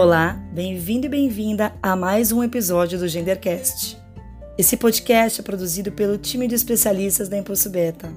Olá, 0.00 0.40
bem-vindo 0.52 1.06
e 1.06 1.08
bem-vinda 1.08 1.74
a 1.82 1.96
mais 1.96 2.30
um 2.30 2.40
episódio 2.40 3.00
do 3.00 3.08
Gendercast. 3.08 4.00
Esse 4.56 4.76
podcast 4.76 5.40
é 5.40 5.42
produzido 5.42 5.90
pelo 5.90 6.16
time 6.16 6.46
de 6.46 6.54
especialistas 6.54 7.28
da 7.28 7.36
Impulso 7.36 7.68
Beta. 7.68 8.08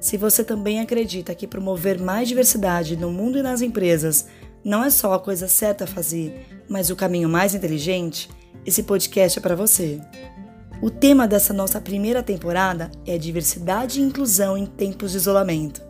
Se 0.00 0.16
você 0.16 0.42
também 0.42 0.80
acredita 0.80 1.34
que 1.34 1.46
promover 1.46 2.00
mais 2.00 2.26
diversidade 2.26 2.96
no 2.96 3.10
mundo 3.10 3.36
e 3.36 3.42
nas 3.42 3.60
empresas 3.60 4.28
não 4.64 4.82
é 4.82 4.88
só 4.88 5.12
a 5.12 5.20
coisa 5.20 5.46
certa 5.46 5.84
a 5.84 5.86
fazer, 5.86 6.46
mas 6.70 6.88
o 6.88 6.96
caminho 6.96 7.28
mais 7.28 7.54
inteligente, 7.54 8.30
esse 8.64 8.82
podcast 8.82 9.38
é 9.38 9.42
para 9.42 9.54
você. 9.54 10.00
O 10.80 10.88
tema 10.88 11.28
dessa 11.28 11.52
nossa 11.52 11.82
primeira 11.82 12.22
temporada 12.22 12.90
é 13.06 13.18
diversidade 13.18 14.00
e 14.00 14.02
inclusão 14.02 14.56
em 14.56 14.64
tempos 14.64 15.10
de 15.10 15.18
isolamento. 15.18 15.82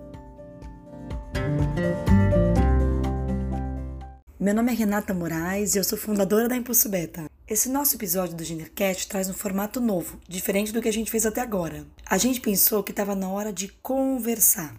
Meu 4.44 4.54
nome 4.54 4.72
é 4.72 4.74
Renata 4.74 5.14
Moraes 5.14 5.74
e 5.74 5.78
eu 5.78 5.84
sou 5.84 5.96
fundadora 5.96 6.46
da 6.46 6.54
Impulso 6.54 6.90
Beta. 6.90 7.30
Esse 7.48 7.70
nosso 7.70 7.96
episódio 7.96 8.36
do 8.36 8.44
Gendercast 8.44 9.08
traz 9.08 9.30
um 9.30 9.32
formato 9.32 9.80
novo, 9.80 10.20
diferente 10.28 10.70
do 10.70 10.82
que 10.82 10.88
a 10.90 10.92
gente 10.92 11.10
fez 11.10 11.24
até 11.24 11.40
agora. 11.40 11.86
A 12.04 12.18
gente 12.18 12.42
pensou 12.42 12.82
que 12.82 12.92
estava 12.92 13.14
na 13.14 13.26
hora 13.30 13.50
de 13.50 13.68
conversar, 13.68 14.76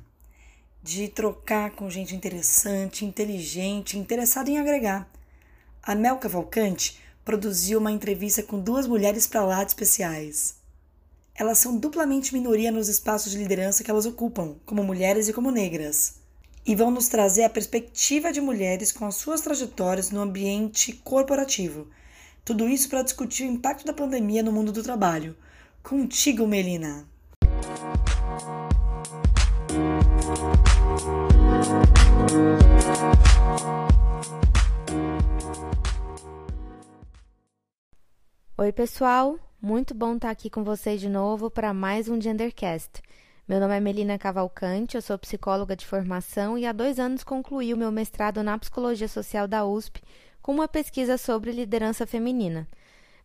de 0.83 1.07
trocar 1.07 1.71
com 1.71 1.89
gente 1.89 2.15
interessante, 2.15 3.05
inteligente, 3.05 3.97
interessada 3.97 4.51
em 4.51 4.59
agregar. 4.59 5.09
A 5.81 5.95
Mel 5.95 6.17
Cavalcante 6.17 6.99
produziu 7.25 7.79
uma 7.79 7.91
entrevista 7.91 8.43
com 8.43 8.59
duas 8.59 8.85
mulheres 8.85 9.25
para 9.25 9.43
lá 9.43 9.63
de 9.63 9.71
especiais. 9.71 10.57
Elas 11.33 11.57
são 11.57 11.75
duplamente 11.75 12.35
minoria 12.35 12.71
nos 12.71 12.87
espaços 12.87 13.31
de 13.31 13.39
liderança 13.39 13.83
que 13.83 13.89
elas 13.89 14.05
ocupam, 14.05 14.57
como 14.63 14.83
mulheres 14.83 15.27
e 15.27 15.33
como 15.33 15.49
negras 15.49 16.23
e 16.65 16.75
vão 16.75 16.89
nos 16.89 17.07
trazer 17.07 17.43
a 17.43 17.49
perspectiva 17.49 18.31
de 18.31 18.41
mulheres 18.41 18.91
com 18.91 19.05
as 19.05 19.15
suas 19.15 19.41
trajetórias 19.41 20.09
no 20.09 20.21
ambiente 20.21 20.93
corporativo. 20.93 21.87
Tudo 22.43 22.67
isso 22.67 22.89
para 22.89 23.03
discutir 23.03 23.43
o 23.43 23.51
impacto 23.51 23.85
da 23.85 23.93
pandemia 23.93 24.41
no 24.41 24.51
mundo 24.51 24.71
do 24.71 24.81
trabalho. 24.81 25.35
Contigo, 25.83 26.47
Melina! 26.47 27.07
Oi, 38.57 38.71
pessoal! 38.71 39.37
Muito 39.61 39.93
bom 39.93 40.15
estar 40.15 40.29
aqui 40.29 40.49
com 40.49 40.63
vocês 40.63 40.99
de 40.99 41.09
novo 41.09 41.49
para 41.51 41.73
mais 41.73 42.07
um 42.07 42.19
Gendercast. 42.19 43.01
Meu 43.47 43.59
nome 43.59 43.77
é 43.77 43.79
Melina 43.79 44.17
Cavalcante, 44.17 44.95
eu 44.95 45.01
sou 45.03 45.19
psicóloga 45.19 45.75
de 45.75 45.85
formação 45.85 46.57
e 46.57 46.65
há 46.65 46.71
dois 46.71 46.99
anos 46.99 47.23
concluí 47.23 47.75
o 47.75 47.77
meu 47.77 47.91
mestrado 47.91 48.41
na 48.41 48.57
Psicologia 48.57 49.07
Social 49.07 49.47
da 49.47 49.63
USP 49.63 50.01
com 50.41 50.51
uma 50.51 50.67
pesquisa 50.67 51.15
sobre 51.15 51.51
liderança 51.51 52.07
feminina. 52.07 52.67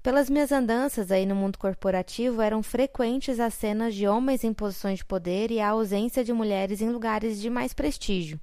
Pelas 0.02 0.28
minhas 0.28 0.52
andanças 0.52 1.10
aí 1.10 1.24
no 1.24 1.34
mundo 1.34 1.56
corporativo, 1.56 2.42
eram 2.42 2.62
frequentes 2.62 3.40
as 3.40 3.54
cenas 3.54 3.94
de 3.94 4.06
homens 4.06 4.44
em 4.44 4.52
posições 4.52 4.98
de 4.98 5.06
poder 5.06 5.50
e 5.50 5.58
a 5.58 5.70
ausência 5.70 6.22
de 6.22 6.34
mulheres 6.34 6.82
em 6.82 6.90
lugares 6.90 7.40
de 7.40 7.48
mais 7.48 7.72
prestígio. 7.72 8.38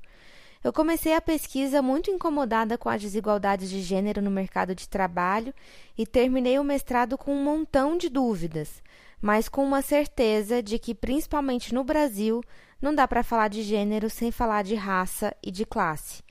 Eu 0.64 0.74
comecei 0.74 1.14
a 1.14 1.22
pesquisa 1.22 1.80
muito 1.80 2.10
incomodada 2.10 2.76
com 2.76 2.90
as 2.90 3.00
desigualdades 3.00 3.70
de 3.70 3.84
gênero 3.84 4.20
no 4.20 4.32
mercado 4.32 4.74
de 4.74 4.90
trabalho 4.90 5.54
e 5.96 6.08
terminei 6.08 6.58
o 6.58 6.64
mestrado 6.64 7.20
com 7.20 7.36
um 7.36 7.44
montão 7.44 7.96
de 7.96 8.10
dúvidas 8.10 8.82
mas 9.22 9.50
com 9.50 9.64
uma 9.64 9.82
certeza 9.82 10.62
de 10.62 10.78
que, 10.78 10.94
principalmente 10.94 11.74
no 11.74 11.84
Brasil, 11.84 12.42
não 12.82 12.94
dá 12.94 13.08
para 13.08 13.24
falar 13.24 13.48
de 13.48 13.64
gênero 13.64 14.10
sem 14.10 14.32
falar 14.32 14.64
de 14.64 14.76
raça 14.76 15.36
e 15.42 15.52
de 15.52 15.66
classe. 15.66 16.24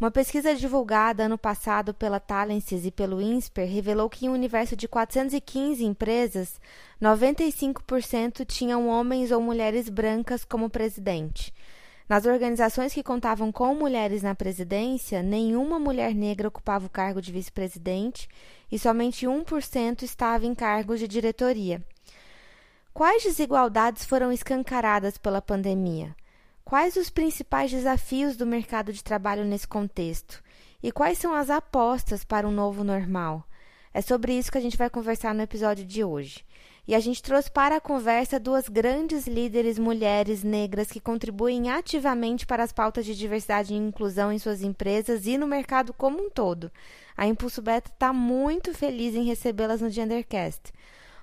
Uma 0.00 0.10
pesquisa 0.10 0.52
divulgada 0.52 1.26
ano 1.26 1.38
passado 1.38 1.94
pela 1.94 2.18
Talences 2.18 2.84
e 2.84 2.90
pelo 2.90 3.20
INSPER 3.20 3.68
revelou 3.68 4.10
que 4.10 4.26
em 4.26 4.28
um 4.28 4.32
universo 4.32 4.74
de 4.74 4.88
415 4.88 5.84
empresas, 5.84 6.60
95% 7.00 8.44
tinham 8.44 8.88
homens 8.88 9.30
ou 9.30 9.40
mulheres 9.40 9.88
brancas 9.88 10.44
como 10.44 10.68
presidente. 10.68 11.54
Nas 12.08 12.26
organizações 12.26 12.92
que 12.92 13.02
contavam 13.02 13.52
com 13.52 13.74
mulheres 13.76 14.24
na 14.24 14.34
presidência, 14.34 15.22
nenhuma 15.22 15.78
mulher 15.78 16.12
negra 16.14 16.48
ocupava 16.48 16.86
o 16.86 16.90
cargo 16.90 17.22
de 17.22 17.30
vice-presidente 17.30 18.28
e 18.72 18.78
somente 18.80 19.24
1% 19.24 20.02
estava 20.02 20.44
em 20.44 20.54
cargos 20.54 20.98
de 20.98 21.06
diretoria. 21.06 21.80
Quais 22.94 23.22
desigualdades 23.22 24.04
foram 24.04 24.30
escancaradas 24.30 25.16
pela 25.16 25.40
pandemia? 25.40 26.14
Quais 26.62 26.94
os 26.94 27.08
principais 27.08 27.70
desafios 27.70 28.36
do 28.36 28.44
mercado 28.44 28.92
de 28.92 29.02
trabalho 29.02 29.46
nesse 29.46 29.66
contexto? 29.66 30.42
E 30.82 30.92
quais 30.92 31.16
são 31.16 31.34
as 31.34 31.48
apostas 31.48 32.22
para 32.22 32.46
um 32.46 32.50
novo 32.50 32.84
normal? 32.84 33.44
É 33.94 34.02
sobre 34.02 34.34
isso 34.34 34.52
que 34.52 34.58
a 34.58 34.60
gente 34.60 34.76
vai 34.76 34.90
conversar 34.90 35.34
no 35.34 35.40
episódio 35.40 35.86
de 35.86 36.04
hoje. 36.04 36.44
E 36.86 36.94
a 36.94 37.00
gente 37.00 37.22
trouxe 37.22 37.50
para 37.50 37.76
a 37.76 37.80
conversa 37.80 38.38
duas 38.38 38.68
grandes 38.68 39.26
líderes 39.26 39.78
mulheres 39.78 40.42
negras 40.42 40.90
que 40.90 41.00
contribuem 41.00 41.70
ativamente 41.70 42.44
para 42.44 42.62
as 42.62 42.72
pautas 42.74 43.06
de 43.06 43.16
diversidade 43.16 43.72
e 43.72 43.76
inclusão 43.76 44.30
em 44.30 44.38
suas 44.38 44.60
empresas 44.60 45.26
e 45.26 45.38
no 45.38 45.46
mercado 45.46 45.94
como 45.94 46.22
um 46.22 46.28
todo. 46.28 46.70
A 47.16 47.26
Impulso 47.26 47.62
Beta 47.62 47.90
está 47.90 48.12
muito 48.12 48.74
feliz 48.74 49.14
em 49.14 49.24
recebê-las 49.24 49.80
no 49.80 49.88
Gendercast. 49.88 50.72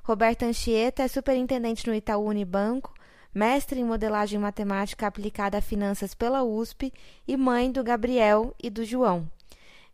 Roberta 0.09 0.43
Anchieta 0.47 1.03
é 1.03 1.07
superintendente 1.07 1.85
no 1.85 1.93
Itaú 1.93 2.25
Unibanco, 2.25 2.91
mestre 3.31 3.79
em 3.79 3.83
modelagem 3.83 4.39
matemática 4.39 5.05
aplicada 5.05 5.59
a 5.59 5.61
finanças 5.61 6.15
pela 6.15 6.41
USP 6.43 6.91
e 7.27 7.37
mãe 7.37 7.71
do 7.71 7.83
Gabriel 7.83 8.55
e 8.59 8.71
do 8.71 8.83
João. 8.83 9.29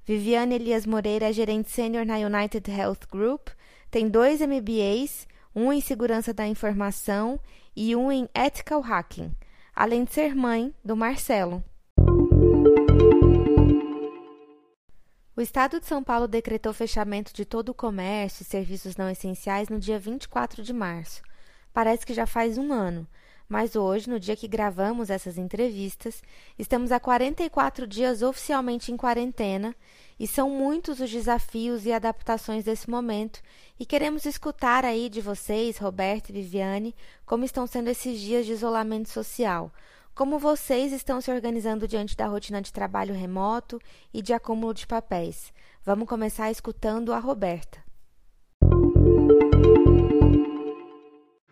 Viviane 0.05 0.55
Elias 0.55 0.85
Moreira 0.85 1.29
é 1.29 1.33
gerente 1.33 1.69
sênior 1.69 2.05
na 2.05 2.15
United 2.15 2.71
Health 2.71 3.05
Group, 3.11 3.49
tem 3.91 4.07
dois 4.07 4.39
MBAs, 4.39 5.27
um 5.53 5.73
em 5.73 5.81
segurança 5.81 6.33
da 6.33 6.47
informação 6.47 7.37
e 7.75 7.93
um 7.93 8.09
em 8.09 8.29
ethical 8.33 8.79
hacking, 8.79 9.35
além 9.75 10.05
de 10.05 10.13
ser 10.13 10.33
mãe 10.33 10.73
do 10.81 10.95
Marcelo. 10.95 11.61
O 15.37 15.41
Estado 15.41 15.81
de 15.81 15.85
São 15.85 16.01
Paulo 16.01 16.29
decretou 16.29 16.71
fechamento 16.71 17.33
de 17.33 17.43
todo 17.43 17.67
o 17.67 17.73
comércio 17.73 18.41
e 18.41 18.45
serviços 18.45 18.95
não 18.95 19.09
essenciais 19.09 19.67
no 19.67 19.77
dia 19.77 19.99
24 19.99 20.63
de 20.63 20.71
março. 20.71 21.21
Parece 21.73 22.05
que 22.05 22.13
já 22.13 22.25
faz 22.25 22.57
um 22.57 22.71
ano, 22.71 23.05
mas 23.49 23.75
hoje, 23.75 24.09
no 24.09 24.17
dia 24.17 24.33
que 24.37 24.47
gravamos 24.47 25.09
essas 25.09 25.37
entrevistas, 25.37 26.23
estamos 26.57 26.89
há 26.89 27.01
44 27.01 27.85
dias 27.85 28.21
oficialmente 28.21 28.93
em 28.93 28.95
quarentena 28.95 29.75
e 30.17 30.25
são 30.25 30.49
muitos 30.49 31.01
os 31.01 31.11
desafios 31.11 31.85
e 31.85 31.91
adaptações 31.91 32.63
desse 32.63 32.89
momento 32.89 33.41
e 33.77 33.85
queremos 33.85 34.25
escutar 34.25 34.85
aí 34.85 35.09
de 35.09 35.19
vocês, 35.19 35.77
Roberto 35.77 36.29
e 36.29 36.31
Viviane, 36.31 36.95
como 37.25 37.43
estão 37.43 37.67
sendo 37.67 37.89
esses 37.89 38.21
dias 38.21 38.45
de 38.45 38.53
isolamento 38.53 39.09
social 39.09 39.69
como 40.15 40.39
vocês 40.39 40.93
estão 40.93 41.19
se 41.19 41.29
organizando 41.29 41.85
diante 41.85 42.15
da 42.15 42.25
rotina 42.25 42.61
de 42.61 42.71
trabalho 42.71 43.13
remoto 43.13 43.77
e 44.13 44.21
de 44.21 44.31
acúmulo 44.31 44.73
de 44.73 44.87
papéis? 44.87 45.53
Vamos 45.83 46.07
começar 46.07 46.49
escutando 46.49 47.11
a 47.11 47.19
Roberta. 47.19 47.83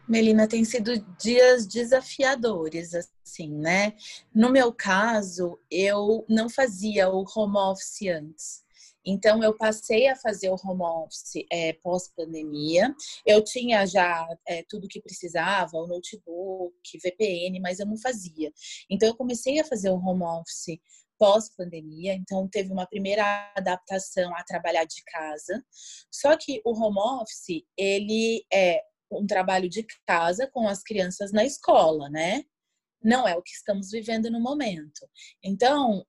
Melina, 0.08 0.48
tem 0.48 0.64
sido 0.64 0.98
dias 1.20 1.68
desafiadores, 1.68 2.94
assim, 2.94 3.50
né? 3.50 3.94
No 4.34 4.50
meu 4.50 4.72
caso, 4.72 5.60
eu 5.70 6.26
não 6.30 6.50
fazia 6.50 7.10
o 7.10 7.26
home 7.36 7.58
office 7.58 8.08
antes. 8.08 8.63
Então, 9.06 9.44
eu 9.44 9.56
passei 9.56 10.08
a 10.08 10.16
fazer 10.16 10.50
o 10.50 10.56
home 10.64 10.84
office 10.84 11.46
é, 11.52 11.74
pós-pandemia. 11.74 12.94
Eu 13.26 13.44
tinha 13.44 13.86
já 13.86 14.28
é, 14.48 14.64
tudo 14.68 14.88
que 14.88 15.02
precisava, 15.02 15.78
o 15.78 15.88
notebook, 15.88 16.74
VPN, 17.04 17.60
mas 17.60 17.80
eu 17.80 17.86
não 17.86 17.98
fazia. 17.98 18.52
Então, 18.90 19.08
eu 19.10 19.16
comecei 19.16 19.60
a 19.60 19.66
fazer 19.66 19.90
o 19.90 19.98
home 19.98 20.24
office 20.24 20.80
pós-pandemia, 21.18 22.14
então 22.14 22.48
teve 22.50 22.72
uma 22.72 22.86
primeira 22.86 23.50
adaptação 23.56 24.36
a 24.36 24.44
trabalhar 24.44 24.84
de 24.84 25.02
casa. 25.06 25.64
Só 26.12 26.36
que 26.36 26.62
o 26.66 26.72
home 26.72 27.00
office, 27.00 27.64
ele 27.78 28.46
é 28.52 28.82
um 29.12 29.26
trabalho 29.26 29.70
de 29.70 29.86
casa 30.06 30.48
com 30.48 30.68
as 30.68 30.84
crianças 30.84 31.32
na 31.32 31.46
escola, 31.46 32.10
né? 32.10 32.44
Não 33.02 33.28
é 33.28 33.36
o 33.36 33.42
que 33.42 33.52
estamos 33.52 33.92
vivendo 33.92 34.32
no 34.32 34.40
momento. 34.40 35.08
Então, 35.44 36.06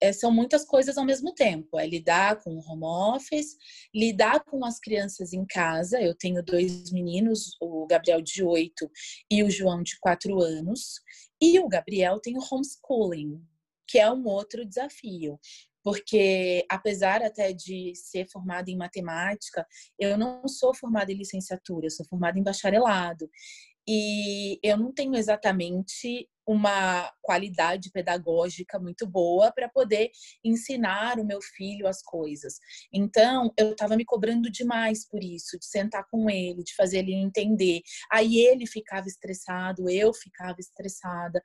é, 0.00 0.12
são 0.12 0.32
muitas 0.32 0.64
coisas 0.64 0.96
ao 0.96 1.04
mesmo 1.04 1.34
tempo. 1.34 1.78
É 1.78 1.86
lidar 1.86 2.42
com 2.42 2.54
o 2.54 2.60
home 2.60 2.84
office, 2.84 3.56
lidar 3.94 4.42
com 4.44 4.64
as 4.64 4.78
crianças 4.78 5.32
em 5.32 5.44
casa. 5.44 6.00
Eu 6.00 6.14
tenho 6.14 6.42
dois 6.42 6.90
meninos, 6.90 7.56
o 7.60 7.86
Gabriel 7.86 8.20
de 8.22 8.42
8 8.42 8.90
e 9.30 9.42
o 9.44 9.50
João 9.50 9.82
de 9.82 9.98
4 10.00 10.40
anos. 10.40 11.00
E 11.40 11.58
o 11.58 11.68
Gabriel 11.68 12.20
tem 12.20 12.36
o 12.36 12.40
homeschooling, 12.50 13.40
que 13.86 13.98
é 13.98 14.10
um 14.10 14.26
outro 14.26 14.64
desafio. 14.64 15.38
Porque, 15.82 16.64
apesar 16.68 17.22
até 17.22 17.52
de 17.52 17.92
ser 17.94 18.28
formada 18.28 18.70
em 18.70 18.76
matemática, 18.76 19.66
eu 19.98 20.18
não 20.18 20.46
sou 20.46 20.74
formada 20.74 21.10
em 21.10 21.16
licenciatura, 21.16 21.86
eu 21.86 21.90
sou 21.90 22.04
formada 22.06 22.38
em 22.38 22.42
bacharelado. 22.42 23.30
E 23.88 24.60
eu 24.62 24.76
não 24.76 24.92
tenho 24.92 25.16
exatamente 25.16 26.28
uma 26.50 27.08
qualidade 27.22 27.92
pedagógica 27.92 28.76
muito 28.76 29.06
boa 29.06 29.52
para 29.52 29.68
poder 29.68 30.10
ensinar 30.44 31.20
o 31.20 31.24
meu 31.24 31.40
filho 31.40 31.86
as 31.86 32.02
coisas. 32.02 32.58
Então, 32.92 33.52
eu 33.56 33.70
estava 33.70 33.96
me 33.96 34.04
cobrando 34.04 34.50
demais 34.50 35.06
por 35.08 35.22
isso, 35.22 35.56
de 35.56 35.64
sentar 35.64 36.04
com 36.10 36.28
ele, 36.28 36.64
de 36.64 36.74
fazer 36.74 36.98
ele 36.98 37.14
entender. 37.14 37.82
Aí 38.10 38.38
ele 38.38 38.66
ficava 38.66 39.06
estressado, 39.06 39.88
eu 39.88 40.12
ficava 40.12 40.56
estressada. 40.58 41.40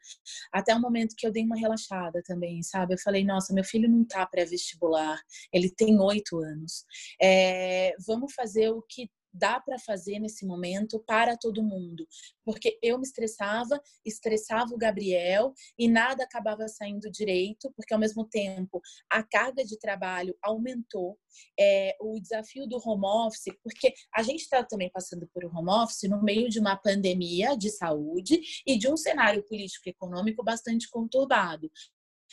Até 0.52 0.74
o 0.74 0.82
momento 0.82 1.16
que 1.16 1.28
eu 1.28 1.32
dei 1.32 1.44
uma 1.44 1.56
relaxada 1.56 2.24
também, 2.26 2.64
sabe? 2.64 2.96
Eu 2.96 3.00
falei, 3.00 3.24
nossa, 3.24 3.54
meu 3.54 3.64
filho 3.64 3.88
não 3.88 4.04
tá 4.04 4.26
pré-vestibular, 4.26 5.22
ele 5.54 5.70
tem 5.70 6.00
oito 6.00 6.40
anos. 6.40 6.84
É, 7.22 7.94
vamos 8.08 8.34
fazer 8.34 8.70
o 8.70 8.82
que 8.82 9.08
dá 9.36 9.60
para 9.60 9.78
fazer 9.80 10.20
nesse 10.20 10.46
momento 10.46 11.00
para 11.00 11.38
todo 11.38 11.64
mundo. 11.64 12.08
Porque 12.44 12.78
eu 12.82 12.98
me 12.98 13.04
estressava, 13.04 13.82
estressava 14.06 14.74
o 14.74 14.78
Gabriel 14.78 15.54
e 15.78 15.88
nada 15.88 16.24
acabava 16.24 16.68
saindo 16.68 17.12
direito, 17.12 17.72
porque 17.76 17.94
ao 17.94 18.00
mesmo 18.00 18.26
tempo 18.26 18.82
a 19.12 19.24
carga 19.24 19.64
de 19.64 19.78
trabalho 19.78 20.36
aumentou, 20.42 21.18
é, 21.60 21.96
o 22.00 22.20
desafio 22.20 22.68
do 22.68 22.78
home 22.78 23.06
office, 23.06 23.54
porque 23.62 23.94
a 24.14 24.24
gente 24.24 24.42
está 24.42 24.64
também 24.64 24.90
passando 24.90 25.28
por 25.34 25.44
um 25.44 25.50
home 25.56 25.70
office 25.70 26.10
no 26.10 26.24
meio 26.24 26.50
de 26.50 26.60
uma 26.60 26.78
pandemia 26.78 27.58
de 27.58 27.70
saúde 27.70 28.40
e 28.66 28.78
de 28.78 28.88
um 28.88 28.96
cenário 28.96 29.44
político 29.44 29.88
e 29.88 29.92
econômico 29.92 30.44
bastante 30.44 30.90
conturbado 30.90 31.70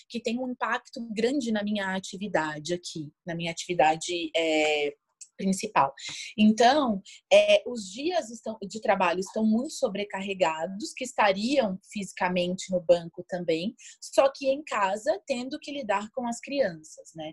que 0.09 0.21
tem 0.21 0.39
um 0.39 0.51
impacto 0.51 1.01
grande 1.13 1.53
na 1.53 1.63
minha 1.63 1.95
atividade 1.95 2.75
aqui, 2.75 3.13
na 3.27 3.35
minha 3.35 3.51
atividade 3.51 4.31
é, 4.35 4.95
principal. 5.37 5.93
Então, 6.37 7.03
é, 7.33 7.63
os 7.67 7.91
dias 7.91 8.31
estão, 8.31 8.57
de 8.63 8.81
trabalho 8.81 9.21
estão 9.21 9.45
muito 9.45 9.73
sobrecarregados, 9.73 10.93
que 10.93 11.05
estariam 11.05 11.79
fisicamente 11.93 12.71
no 12.71 12.81
banco 12.81 13.25
também, 13.29 13.75
só 14.01 14.31
que 14.31 14.49
em 14.49 14.63
casa, 14.63 15.21
tendo 15.27 15.59
que 15.59 15.73
lidar 15.73 16.09
com 16.15 16.27
as 16.27 16.41
crianças, 16.41 17.13
né? 17.15 17.33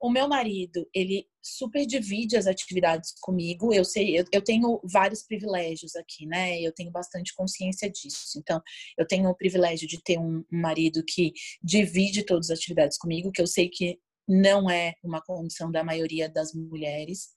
O 0.00 0.10
meu 0.10 0.28
marido, 0.28 0.88
ele 0.92 1.26
super 1.40 1.86
divide 1.86 2.36
as 2.36 2.46
atividades 2.46 3.14
comigo. 3.20 3.72
Eu 3.72 3.84
sei, 3.84 4.18
eu, 4.18 4.24
eu, 4.32 4.42
tenho 4.42 4.80
vários 4.84 5.22
privilégios 5.22 5.94
aqui, 5.96 6.26
né? 6.26 6.60
Eu 6.60 6.72
tenho 6.72 6.90
bastante 6.90 7.34
consciência 7.34 7.90
disso. 7.90 8.38
Então, 8.38 8.60
eu 8.98 9.06
tenho 9.06 9.28
o 9.28 9.36
privilégio 9.36 9.86
de 9.88 10.02
ter 10.02 10.18
um, 10.18 10.44
um 10.52 10.60
marido 10.60 11.04
que 11.04 11.32
divide 11.62 12.24
todas 12.24 12.50
as 12.50 12.58
atividades 12.58 12.98
comigo, 12.98 13.32
que 13.32 13.42
eu 13.42 13.46
sei 13.46 13.68
que 13.68 13.98
não 14.28 14.70
é 14.70 14.94
uma 15.02 15.20
condição 15.20 15.70
da 15.70 15.84
maioria 15.84 16.28
das 16.28 16.52
mulheres 16.54 17.30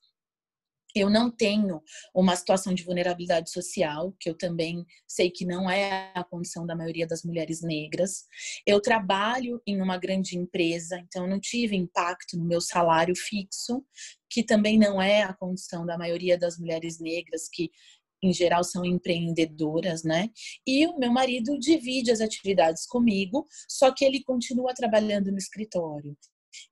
eu 0.95 1.09
não 1.09 1.29
tenho 1.29 1.83
uma 2.13 2.35
situação 2.37 2.73
de 2.73 2.83
vulnerabilidade 2.83 3.51
social, 3.51 4.15
que 4.17 4.29
eu 4.29 4.37
também 4.37 4.85
sei 5.05 5.29
que 5.29 5.45
não 5.45 5.69
é 5.69 6.11
a 6.15 6.23
condição 6.23 6.65
da 6.65 6.73
maioria 6.73 7.05
das 7.05 7.21
mulheres 7.23 7.61
negras. 7.61 8.23
Eu 8.65 8.79
trabalho 8.79 9.61
em 9.67 9.81
uma 9.81 9.97
grande 9.97 10.37
empresa, 10.37 10.97
então 10.99 11.27
não 11.27 11.37
tive 11.39 11.75
impacto 11.75 12.37
no 12.37 12.45
meu 12.45 12.61
salário 12.61 13.13
fixo, 13.13 13.85
que 14.29 14.41
também 14.41 14.79
não 14.79 15.01
é 15.01 15.23
a 15.23 15.33
condição 15.33 15.85
da 15.85 15.97
maioria 15.97 16.37
das 16.37 16.57
mulheres 16.57 16.97
negras 16.99 17.49
que 17.51 17.69
em 18.23 18.31
geral 18.31 18.63
são 18.63 18.85
empreendedoras, 18.85 20.01
né? 20.03 20.29
E 20.65 20.87
o 20.87 20.97
meu 20.97 21.11
marido 21.11 21.59
divide 21.59 22.09
as 22.09 22.21
atividades 22.21 22.87
comigo, 22.87 23.45
só 23.67 23.93
que 23.93 24.05
ele 24.05 24.23
continua 24.23 24.73
trabalhando 24.73 25.29
no 25.29 25.37
escritório. 25.37 26.17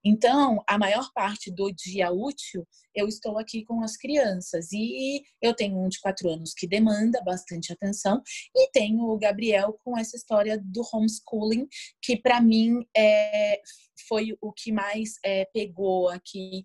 Então, 0.03 0.63
a 0.67 0.77
maior 0.77 1.09
parte 1.13 1.51
do 1.51 1.71
dia 1.71 2.11
útil 2.11 2.67
eu 2.95 3.07
estou 3.07 3.39
aqui 3.39 3.63
com 3.65 3.81
as 3.81 3.97
crianças. 3.97 4.71
E 4.71 5.23
eu 5.41 5.53
tenho 5.53 5.77
um 5.77 5.89
de 5.89 5.99
quatro 5.99 6.29
anos 6.29 6.53
que 6.53 6.67
demanda 6.67 7.21
bastante 7.23 7.73
atenção, 7.73 8.21
e 8.55 8.69
tenho 8.71 9.03
o 9.03 9.17
Gabriel 9.17 9.79
com 9.83 9.97
essa 9.97 10.15
história 10.15 10.57
do 10.57 10.81
homeschooling, 10.93 11.67
que 12.01 12.17
para 12.17 12.39
mim 12.39 12.85
é, 12.95 13.59
foi 14.07 14.37
o 14.41 14.51
que 14.51 14.71
mais 14.71 15.13
é, 15.23 15.45
pegou 15.45 16.09
aqui 16.09 16.63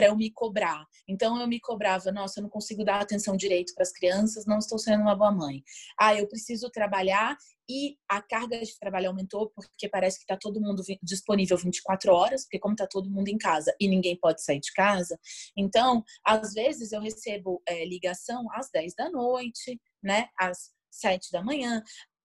para 0.00 0.06
eu 0.06 0.16
me 0.16 0.30
cobrar. 0.30 0.86
Então 1.06 1.38
eu 1.38 1.46
me 1.46 1.60
cobrava, 1.60 2.10
nossa, 2.10 2.40
eu 2.40 2.44
não 2.44 2.48
consigo 2.48 2.82
dar 2.82 3.02
atenção 3.02 3.36
direito 3.36 3.74
para 3.74 3.82
as 3.82 3.92
crianças, 3.92 4.46
não 4.46 4.56
estou 4.56 4.78
sendo 4.78 5.02
uma 5.02 5.14
boa 5.14 5.30
mãe. 5.30 5.62
Ah, 5.98 6.14
eu 6.14 6.26
preciso 6.26 6.70
trabalhar 6.70 7.36
e 7.68 7.98
a 8.08 8.22
carga 8.22 8.58
de 8.58 8.78
trabalho 8.78 9.08
aumentou 9.08 9.50
porque 9.50 9.90
parece 9.90 10.16
que 10.16 10.24
está 10.24 10.38
todo 10.38 10.58
mundo 10.58 10.82
disponível 11.02 11.58
24 11.58 12.14
horas, 12.14 12.44
porque 12.44 12.58
como 12.58 12.72
está 12.72 12.86
todo 12.86 13.10
mundo 13.10 13.28
em 13.28 13.36
casa 13.36 13.74
e 13.78 13.86
ninguém 13.86 14.18
pode 14.18 14.42
sair 14.42 14.60
de 14.60 14.72
casa, 14.72 15.20
então 15.54 16.02
às 16.24 16.54
vezes 16.54 16.92
eu 16.92 17.00
recebo 17.02 17.62
é, 17.68 17.84
ligação 17.84 18.50
às 18.54 18.70
10 18.70 18.94
da 18.94 19.10
noite, 19.10 19.78
né, 20.02 20.28
às 20.38 20.70
7 20.90 21.30
da 21.30 21.42
manhã, 21.42 21.82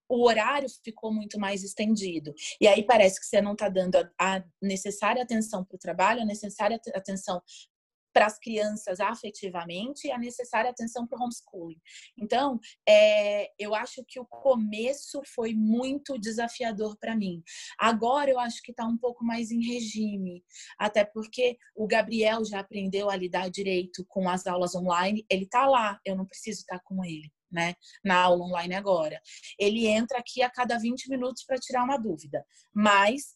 o 0.08 0.24
horário 0.24 0.68
ficou 0.84 1.12
muito 1.12 1.38
mais 1.38 1.62
estendido. 1.62 2.34
E 2.60 2.66
aí 2.66 2.84
parece 2.84 3.20
que 3.20 3.26
você 3.26 3.40
não 3.40 3.52
está 3.52 3.68
dando 3.68 3.96
a, 4.18 4.42
necessária 4.62 5.22
atenção 5.22 5.64
para 5.64 5.76
o 5.76 5.78
trabalho, 5.78 6.22
a 6.22 6.26
necessária 6.26 6.80
atenção 6.94 7.42
para 8.16 8.24
as 8.24 8.38
crianças 8.38 8.98
afetivamente 8.98 10.06
e 10.06 10.10
a 10.10 10.16
necessária 10.16 10.70
atenção 10.70 11.06
para 11.06 11.18
o 11.18 11.22
homeschooling. 11.22 11.78
Então, 12.18 12.58
é, 12.88 13.50
eu 13.58 13.74
acho 13.74 14.02
que 14.08 14.18
o 14.18 14.24
começo 14.24 15.20
foi 15.34 15.52
muito 15.52 16.18
desafiador 16.18 16.96
para 16.98 17.14
mim. 17.14 17.42
Agora 17.78 18.30
eu 18.30 18.40
acho 18.40 18.62
que 18.62 18.70
está 18.70 18.86
um 18.86 18.96
pouco 18.96 19.22
mais 19.22 19.50
em 19.50 19.62
regime, 19.62 20.42
até 20.78 21.04
porque 21.04 21.58
o 21.74 21.86
Gabriel 21.86 22.42
já 22.42 22.60
aprendeu 22.60 23.10
a 23.10 23.16
lidar 23.16 23.50
direito 23.50 24.02
com 24.08 24.30
as 24.30 24.46
aulas 24.46 24.74
online. 24.74 25.26
Ele 25.30 25.44
está 25.44 25.66
lá, 25.66 26.00
eu 26.02 26.16
não 26.16 26.24
preciso 26.24 26.60
estar 26.60 26.78
tá 26.78 26.84
com 26.86 27.04
ele 27.04 27.30
né, 27.56 27.74
na 28.04 28.22
aula 28.22 28.44
online 28.44 28.74
agora. 28.74 29.18
Ele 29.58 29.86
entra 29.86 30.18
aqui 30.18 30.42
a 30.42 30.50
cada 30.50 30.78
20 30.78 31.08
minutos 31.08 31.42
para 31.44 31.56
tirar 31.56 31.82
uma 31.82 31.96
dúvida, 31.96 32.44
mas 32.74 33.34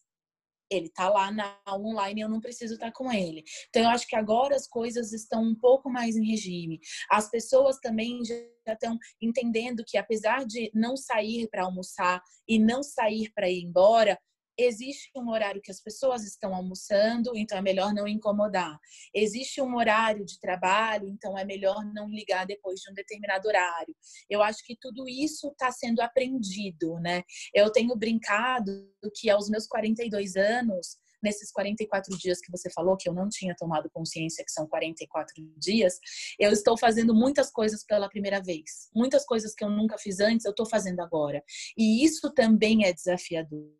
ele 0.70 0.87
está 0.87 1.08
lá 1.08 1.32
na 1.32 1.58
aula 1.67 1.88
online 1.88 2.20
e 2.20 2.25
eu 2.25 2.28
não 2.28 2.40
preciso 2.40 2.75
estar 2.75 2.87
tá 2.87 2.93
com 2.93 3.11
ele. 3.11 3.43
Então, 3.70 3.82
eu 3.82 3.88
acho 3.88 4.06
que 4.06 4.14
agora 4.14 4.55
as 4.55 4.69
coisas 4.69 5.12
estão 5.12 5.43
um 5.43 5.55
pouco 5.55 5.90
mais 5.90 6.17
em 6.17 6.25
regime. 6.25 6.78
As 7.11 7.28
pessoas 7.28 7.78
também 7.81 8.20
já 8.25 8.72
estão 8.72 8.96
entendendo 9.20 9.82
que, 9.84 9.99
apesar 9.99 10.44
de 10.44 10.70
não 10.72 10.96
sair 10.96 11.49
para 11.49 11.64
almoçar 11.64 12.22
e 12.46 12.58
não 12.58 12.82
sair 12.82 13.32
para 13.34 13.50
ir 13.50 13.64
embora, 13.64 14.17
existe 14.64 15.10
um 15.16 15.30
horário 15.30 15.60
que 15.62 15.70
as 15.70 15.80
pessoas 15.80 16.24
estão 16.24 16.54
almoçando, 16.54 17.36
então 17.36 17.58
é 17.58 17.62
melhor 17.62 17.92
não 17.94 18.06
incomodar. 18.06 18.78
Existe 19.14 19.60
um 19.60 19.76
horário 19.76 20.24
de 20.24 20.38
trabalho, 20.40 21.08
então 21.08 21.36
é 21.36 21.44
melhor 21.44 21.84
não 21.92 22.08
ligar 22.08 22.46
depois 22.46 22.80
de 22.80 22.90
um 22.90 22.94
determinado 22.94 23.46
horário. 23.48 23.94
Eu 24.28 24.42
acho 24.42 24.64
que 24.64 24.76
tudo 24.80 25.08
isso 25.08 25.48
está 25.48 25.70
sendo 25.70 26.00
aprendido, 26.00 26.98
né? 27.00 27.22
Eu 27.54 27.70
tenho 27.70 27.94
brincado 27.96 28.70
que 29.14 29.30
aos 29.30 29.48
meus 29.48 29.66
42 29.66 30.36
anos, 30.36 30.98
nesses 31.22 31.50
44 31.52 32.16
dias 32.18 32.40
que 32.40 32.50
você 32.50 32.70
falou, 32.70 32.96
que 32.96 33.08
eu 33.08 33.12
não 33.12 33.29
tinha 33.29 33.55
tomado 33.55 33.90
consciência 33.90 34.44
que 34.44 34.50
são 34.50 34.67
44 34.67 35.34
dias, 35.58 35.98
eu 36.38 36.50
estou 36.52 36.76
fazendo 36.79 37.14
muitas 37.14 37.50
coisas 37.50 37.84
pela 37.84 38.08
primeira 38.08 38.40
vez. 38.43 38.88
Muitas 38.94 39.24
coisas 39.24 39.55
que 39.55 39.64
eu 39.64 39.70
nunca 39.70 39.98
fiz 39.98 40.20
antes, 40.20 40.44
eu 40.44 40.50
estou 40.50 40.67
fazendo 40.67 41.00
agora. 41.00 41.43
E 41.76 42.05
isso 42.05 42.32
também 42.32 42.84
é 42.86 42.93
desafiador. 42.93 43.80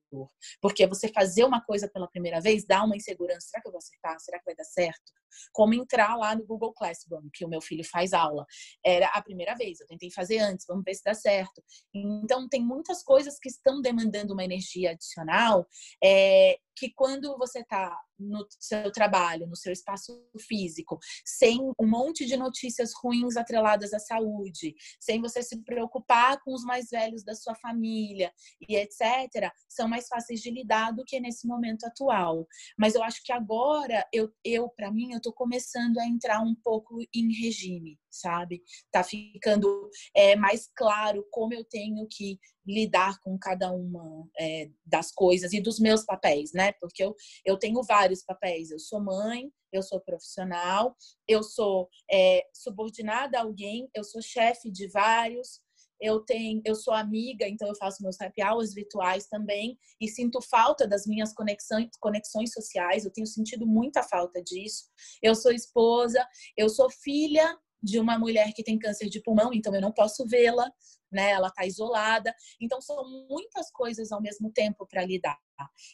Porque 0.61 0.87
você 0.87 1.09
fazer 1.09 1.45
uma 1.45 1.61
coisa 1.61 1.89
pela 1.89 2.09
primeira 2.09 2.41
vez 2.41 2.65
dá 2.65 2.83
uma 2.85 2.97
insegurança. 2.97 3.49
Será 3.49 3.63
que 3.63 3.69
eu 3.69 3.73
vou 3.73 3.79
acertar? 3.79 4.19
Será 4.21 4.39
que 4.39 4.45
vai 4.45 4.55
dar 4.55 4.65
certo? 4.65 5.13
Como 5.53 5.75
entrar 5.75 6.17
lá 6.17 6.35
no 6.35 6.45
Google 6.45 6.73
Classroom, 6.73 7.29
que 7.33 7.45
o 7.45 7.49
meu 7.49 7.61
filho 7.61 7.85
faz 7.85 8.13
aula. 8.13 8.45
Era 8.85 9.07
a 9.09 9.23
primeira 9.23 9.55
vez, 9.55 9.81
eu 9.81 9.87
tentei 9.87 10.11
fazer 10.11 10.39
antes, 10.39 10.67
vamos 10.67 10.85
ver 10.85 10.95
se 10.95 11.03
dá 11.05 11.15
certo. 11.15 11.63
Então, 11.95 12.49
tem 12.49 12.63
muitas 12.63 13.03
coisas 13.03 13.39
que 13.39 13.49
estão 13.49 13.81
demandando 13.81 14.33
uma 14.33 14.45
energia 14.45 14.91
adicional 14.91 15.67
é, 16.03 16.59
que 16.77 16.93
quando 16.95 17.37
você 17.39 17.61
está 17.61 17.97
no 18.21 18.47
seu 18.59 18.91
trabalho, 18.93 19.47
no 19.47 19.57
seu 19.57 19.73
espaço 19.73 20.25
físico, 20.39 20.99
sem 21.25 21.59
um 21.61 21.87
monte 21.87 22.27
de 22.27 22.37
notícias 22.37 22.93
ruins 23.03 23.37
atreladas 23.37 23.93
à 23.93 23.99
saúde, 23.99 24.75
sem 25.01 25.21
você 25.21 25.43
se 25.43 25.63
preocupar 25.63 26.41
com 26.43 26.55
os 26.55 26.63
mais 26.63 26.91
velhos 26.91 27.25
da 27.25 27.35
sua 27.35 27.55
família 27.55 28.33
e 28.69 28.77
etc., 28.77 29.51
são 29.69 29.89
mais 29.89 30.07
fáceis 30.09 30.41
de 30.41 30.51
lidar 30.51 30.93
do 30.93 31.05
que 31.05 31.21
nesse 31.21 31.47
momento 31.47 31.85
atual. 31.85 32.47
Mas 32.79 32.95
eu 32.95 33.03
acho 33.03 33.23
que 33.25 33.33
agora, 33.33 34.07
eu, 34.13 34.31
eu 34.45 34.69
para 34.69 34.91
mim, 34.91 35.13
eu 35.13 35.19
estou 35.19 35.33
começando 35.33 35.99
a 35.99 36.07
entrar 36.07 36.41
um 36.41 36.55
pouco 36.55 36.99
em 37.15 37.33
regime, 37.33 37.99
sabe? 38.11 38.63
Tá 38.91 39.03
ficando 39.03 39.89
é, 40.15 40.37
mais 40.37 40.69
claro 40.75 41.27
como 41.31 41.55
eu 41.55 41.65
tenho 41.65 42.07
que 42.11 42.39
lidar 42.67 43.21
com 43.23 43.39
cada 43.39 43.73
uma 43.73 44.29
é, 44.39 44.71
das 44.85 45.11
coisas 45.13 45.53
e 45.53 45.61
dos 45.61 45.79
meus 45.79 46.05
papéis, 46.05 46.53
né? 46.53 46.73
Porque 46.81 47.03
eu, 47.03 47.15
eu 47.45 47.59
tenho 47.59 47.83
vários 47.83 48.23
papéis. 48.23 48.71
Eu 48.71 48.79
sou 48.79 49.01
mãe, 49.03 49.51
eu 49.73 49.83
sou 49.83 50.01
profissional, 50.01 50.97
eu 51.27 51.43
sou 51.43 51.89
é, 52.11 52.45
subordinada 52.55 53.39
a 53.39 53.43
alguém, 53.43 53.89
eu 53.95 54.05
sou 54.05 54.23
chefe 54.23 54.71
de 54.71 54.89
vários. 54.89 55.61
Eu 56.03 56.21
tenho, 56.21 56.63
eu 56.65 56.75
sou 56.75 56.95
amiga, 56.95 57.47
então 57.47 57.69
eu 57.69 57.77
faço 57.77 58.03
meus 58.03 58.19
happy 58.19 58.43
hours 58.43 58.73
virtuais 58.73 59.27
também 59.27 59.79
e 60.01 60.09
sinto 60.09 60.41
falta 60.41 60.89
das 60.89 61.07
minhas 61.07 61.35
conexões, 61.35 61.91
conexões 62.01 62.53
sociais. 62.55 63.05
Eu 63.05 63.13
tenho 63.13 63.27
sentido 63.27 63.67
muita 63.67 64.03
falta 64.03 64.43
disso. 64.43 64.85
Eu 65.23 65.35
sou 65.35 65.53
esposa, 65.53 66.27
eu 66.57 66.71
sou 66.71 66.91
filha 66.91 67.55
de 67.83 67.99
uma 67.99 68.19
mulher 68.19 68.53
que 68.55 68.63
tem 68.63 68.79
câncer 68.79 69.09
de 69.09 69.23
pulmão, 69.23 69.53
então 69.53 69.75
eu 69.75 69.81
não 69.81 69.93
posso 69.93 70.27
vê-la, 70.27 70.71
né? 71.11 71.31
Ela 71.31 71.49
está 71.49 71.67
isolada. 71.67 72.35
Então 72.61 72.81
são 72.81 73.05
muitas 73.29 73.71
coisas 73.71 74.13
ao 74.13 74.21
mesmo 74.21 74.53
tempo 74.53 74.87
para 74.87 75.05
lidar. 75.05 75.39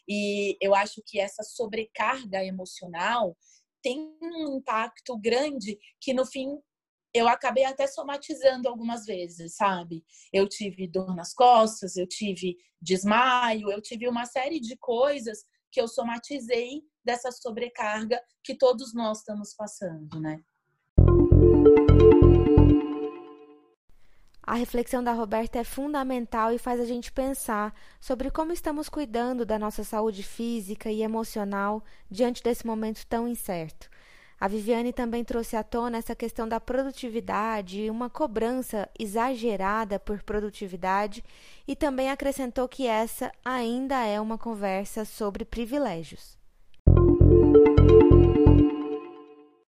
E 0.09 0.57
eu 0.61 0.75
acho 0.75 1.03
que 1.07 1.19
essa 1.19 1.43
sobrecarga 1.43 2.45
emocional 2.45 3.37
tem 3.83 4.17
um 4.21 4.57
impacto 4.57 5.17
grande 5.19 5.79
que 6.01 6.13
no 6.13 6.27
fim 6.27 6.59
eu 7.15 7.29
acabei 7.29 7.65
até 7.65 7.87
somatizando 7.87 8.69
algumas 8.69 9.07
vezes, 9.07 9.55
sabe? 9.57 10.05
Eu 10.33 10.47
tive 10.49 10.87
dor 10.87 11.15
nas 11.17 11.33
costas, 11.33 11.97
eu 11.97 12.07
tive 12.07 12.57
desmaio, 12.81 13.71
eu 13.71 13.81
tive 13.81 14.07
uma 14.07 14.27
série 14.27 14.61
de 14.61 14.77
coisas 14.77 15.45
que 15.73 15.81
eu 15.81 15.89
somatizei 15.89 16.83
dessa 17.05 17.31
sobrecarga 17.31 18.21
que 18.45 18.55
todos 18.55 18.93
nós 18.93 19.19
estamos 19.19 19.55
passando, 19.55 20.21
né? 20.21 20.43
A 24.47 24.55
reflexão 24.55 25.03
da 25.03 25.13
Roberta 25.13 25.59
é 25.59 25.65
fundamental 25.65 26.53
e 26.53 26.59
faz 26.59 26.79
a 26.79 26.85
gente 26.85 27.11
pensar 27.11 27.75
sobre 28.01 28.31
como 28.31 28.53
estamos 28.53 28.89
cuidando 28.89 29.45
da 29.45 29.59
nossa 29.59 29.83
saúde 29.83 30.23
física 30.23 30.89
e 30.89 31.03
emocional 31.03 31.83
diante 32.09 32.45
desse 32.45 32.65
momento 32.65 33.05
tão 33.09 33.27
incerto. 33.27 33.91
A 34.39 34.47
Viviane 34.47 34.93
também 34.93 35.25
trouxe 35.25 35.57
à 35.57 35.65
tona 35.65 35.99
essa 35.99 36.15
questão 36.15 36.47
da 36.47 36.61
produtividade, 36.61 37.91
uma 37.91 38.09
cobrança 38.09 38.89
exagerada 38.97 39.99
por 39.99 40.23
produtividade, 40.23 41.25
e 41.67 41.75
também 41.75 42.09
acrescentou 42.09 42.69
que 42.69 42.87
essa 42.87 43.33
ainda 43.45 44.05
é 44.05 44.21
uma 44.21 44.39
conversa 44.39 45.05
sobre 45.05 45.45
privilégios. 45.45 46.39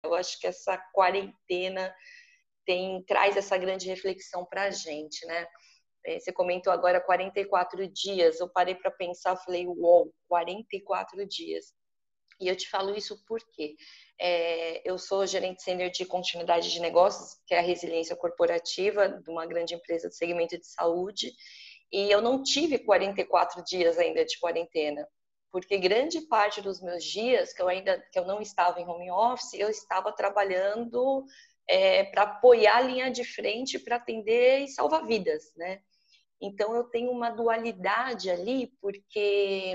Eu 0.03 0.13
acho 0.13 0.39
que 0.39 0.45
essa 0.45 0.77
quarentena 0.93 1.91
tem 2.67 3.01
traz 3.03 3.37
essa 3.37 3.57
grande 3.57 3.87
reflexão 3.87 4.45
para 4.45 4.63
a 4.63 4.69
gente, 4.69 5.25
né? 5.25 5.47
É, 6.05 6.19
você 6.19 6.31
comentou 6.31 6.71
agora 6.71 7.01
44 7.01 7.87
dias. 7.87 8.39
Eu 8.39 8.49
parei 8.49 8.75
para 8.75 8.91
pensar, 8.91 9.37
falei, 9.37 9.65
uou, 9.65 10.13
44 10.27 11.25
dias. 11.25 11.73
E 12.39 12.47
eu 12.47 12.55
te 12.55 12.69
falo 12.69 12.95
isso 12.95 13.23
porque 13.25 13.75
é, 14.19 14.87
eu 14.87 14.97
sou 14.97 15.25
gerente 15.25 15.63
sênior 15.63 15.89
de 15.89 16.05
continuidade 16.05 16.71
de 16.71 16.79
negócios, 16.79 17.39
que 17.47 17.55
é 17.55 17.59
a 17.59 17.63
resiliência 17.63 18.15
corporativa 18.15 19.09
de 19.09 19.29
uma 19.29 19.45
grande 19.45 19.73
empresa 19.73 20.07
do 20.07 20.13
segmento 20.13 20.57
de 20.57 20.67
saúde, 20.67 21.31
e 21.91 22.11
eu 22.11 22.21
não 22.21 22.43
tive 22.43 22.79
44 22.79 23.63
dias 23.63 23.97
ainda 23.97 24.23
de 24.23 24.37
quarentena, 24.39 25.07
porque 25.51 25.77
grande 25.77 26.21
parte 26.27 26.61
dos 26.61 26.81
meus 26.81 27.03
dias 27.03 27.53
que 27.53 27.61
eu 27.61 27.67
ainda 27.67 27.99
que 28.11 28.19
eu 28.19 28.25
não 28.25 28.39
estava 28.41 28.79
em 28.79 28.87
home 28.87 29.09
office, 29.09 29.53
eu 29.53 29.69
estava 29.69 30.11
trabalhando 30.11 31.25
é, 31.67 32.05
para 32.05 32.23
apoiar 32.23 32.77
a 32.77 32.81
linha 32.81 33.11
de 33.11 33.23
frente 33.23 33.77
para 33.77 33.97
atender 33.97 34.59
e 34.59 34.67
salvar 34.67 35.05
vidas, 35.05 35.53
né? 35.55 35.81
Então 36.39 36.75
eu 36.75 36.83
tenho 36.85 37.11
uma 37.11 37.29
dualidade 37.29 38.29
ali, 38.29 38.67
porque 38.79 39.73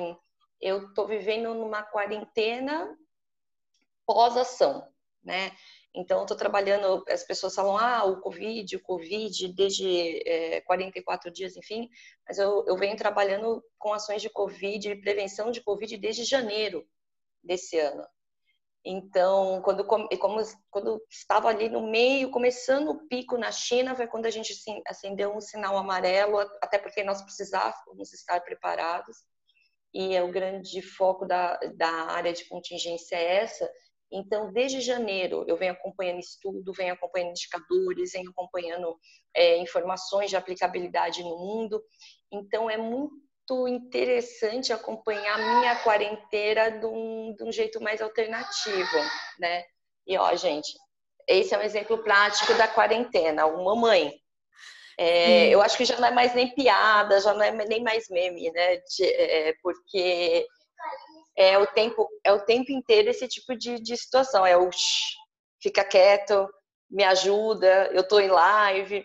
eu 0.60 0.86
estou 0.88 1.06
vivendo 1.06 1.54
numa 1.54 1.82
quarentena 1.82 2.96
pós-ação, 4.06 4.88
né? 5.22 5.52
Então, 5.94 6.22
estou 6.22 6.36
trabalhando, 6.36 7.04
as 7.06 7.22
pessoas 7.22 7.54
falam, 7.54 7.76
ah, 7.76 8.04
o 8.04 8.20
Covid, 8.20 8.76
o 8.76 8.82
Covid, 8.82 9.52
desde 9.52 10.26
é, 10.26 10.62
44 10.62 11.30
dias, 11.30 11.54
enfim, 11.54 11.90
mas 12.26 12.38
eu, 12.38 12.64
eu 12.66 12.76
venho 12.76 12.96
trabalhando 12.96 13.62
com 13.78 13.92
ações 13.92 14.22
de 14.22 14.30
Covid, 14.30 14.96
prevenção 14.96 15.50
de 15.50 15.60
Covid 15.60 15.94
desde 15.98 16.24
janeiro 16.24 16.88
desse 17.42 17.78
ano. 17.78 18.06
Então, 18.84 19.62
quando, 19.62 19.84
como, 19.84 20.08
quando 20.70 21.00
estava 21.08 21.48
ali 21.48 21.68
no 21.68 21.88
meio, 21.88 22.30
começando 22.30 22.88
o 22.90 23.06
pico 23.06 23.38
na 23.38 23.52
China, 23.52 23.94
foi 23.94 24.08
quando 24.08 24.26
a 24.26 24.30
gente 24.30 24.52
acendeu 24.86 25.34
um 25.34 25.40
sinal 25.40 25.76
amarelo, 25.76 26.38
até 26.60 26.78
porque 26.78 27.04
nós 27.04 27.22
precisávamos 27.22 28.12
estar 28.12 28.40
preparados. 28.40 29.18
E 29.94 30.16
é 30.16 30.22
o 30.22 30.32
grande 30.32 30.82
foco 30.82 31.24
da, 31.26 31.56
da 31.76 31.90
área 31.90 32.32
de 32.32 32.44
contingência 32.48 33.14
é 33.14 33.36
essa. 33.36 33.70
Então, 34.10 34.52
desde 34.52 34.80
janeiro, 34.80 35.44
eu 35.46 35.56
venho 35.56 35.72
acompanhando 35.72 36.18
estudo, 36.18 36.72
venho 36.72 36.92
acompanhando 36.92 37.30
indicadores, 37.30 38.12
venho 38.12 38.30
acompanhando 38.30 38.98
é, 39.34 39.58
informações 39.58 40.28
de 40.28 40.36
aplicabilidade 40.36 41.22
no 41.22 41.38
mundo. 41.38 41.82
Então, 42.30 42.68
é 42.68 42.76
muito 42.76 43.14
muito 43.54 43.86
interessante 43.86 44.72
acompanhar 44.72 45.38
a 45.38 45.60
minha 45.60 45.76
quarentena 45.76 46.70
de 46.70 46.86
um, 46.86 47.34
de 47.36 47.44
um 47.44 47.52
jeito 47.52 47.80
mais 47.80 48.00
alternativo, 48.00 48.98
né? 49.38 49.64
E 50.06 50.16
ó, 50.16 50.34
gente, 50.34 50.72
esse 51.28 51.54
é 51.54 51.58
um 51.58 51.62
exemplo 51.62 51.98
prático 51.98 52.54
da 52.54 52.66
quarentena. 52.68 53.46
Uma 53.46 53.76
mãe. 53.76 54.12
É, 54.98 55.48
eu 55.48 55.62
acho 55.62 55.76
que 55.76 55.84
já 55.84 55.98
não 55.98 56.08
é 56.08 56.10
mais 56.10 56.34
nem 56.34 56.54
piada, 56.54 57.20
já 57.20 57.32
não 57.32 57.42
é 57.42 57.50
nem 57.50 57.82
mais 57.82 58.08
meme, 58.08 58.50
né? 58.50 58.76
De, 58.76 59.04
é, 59.04 59.54
porque 59.62 60.46
é 61.36 61.58
o 61.58 61.66
tempo 61.66 62.08
é 62.24 62.32
o 62.32 62.44
tempo 62.44 62.72
inteiro 62.72 63.08
esse 63.08 63.26
tipo 63.28 63.56
de, 63.56 63.80
de 63.80 63.96
situação. 63.96 64.44
É 64.44 64.56
o 64.56 64.70
shh, 64.70 65.16
fica 65.62 65.84
quieto, 65.84 66.48
me 66.90 67.04
ajuda, 67.04 67.90
eu 67.92 68.06
tô 68.06 68.20
em 68.20 68.28
live. 68.28 69.04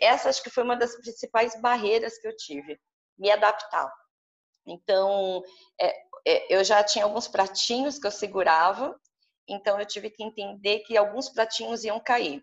Essa 0.00 0.28
acho 0.28 0.42
que 0.42 0.50
foi 0.50 0.62
uma 0.62 0.76
das 0.76 0.94
principais 0.96 1.60
barreiras 1.60 2.18
que 2.18 2.28
eu 2.28 2.36
tive 2.36 2.78
me 3.18 3.30
adaptar. 3.30 3.92
Então, 4.66 5.42
é, 5.80 5.94
é, 6.26 6.54
eu 6.54 6.64
já 6.64 6.82
tinha 6.82 7.04
alguns 7.04 7.28
pratinhos 7.28 7.98
que 7.98 8.06
eu 8.06 8.10
segurava, 8.10 8.98
então 9.48 9.78
eu 9.78 9.86
tive 9.86 10.10
que 10.10 10.22
entender 10.22 10.80
que 10.80 10.96
alguns 10.96 11.28
pratinhos 11.28 11.84
iam 11.84 12.00
cair. 12.00 12.42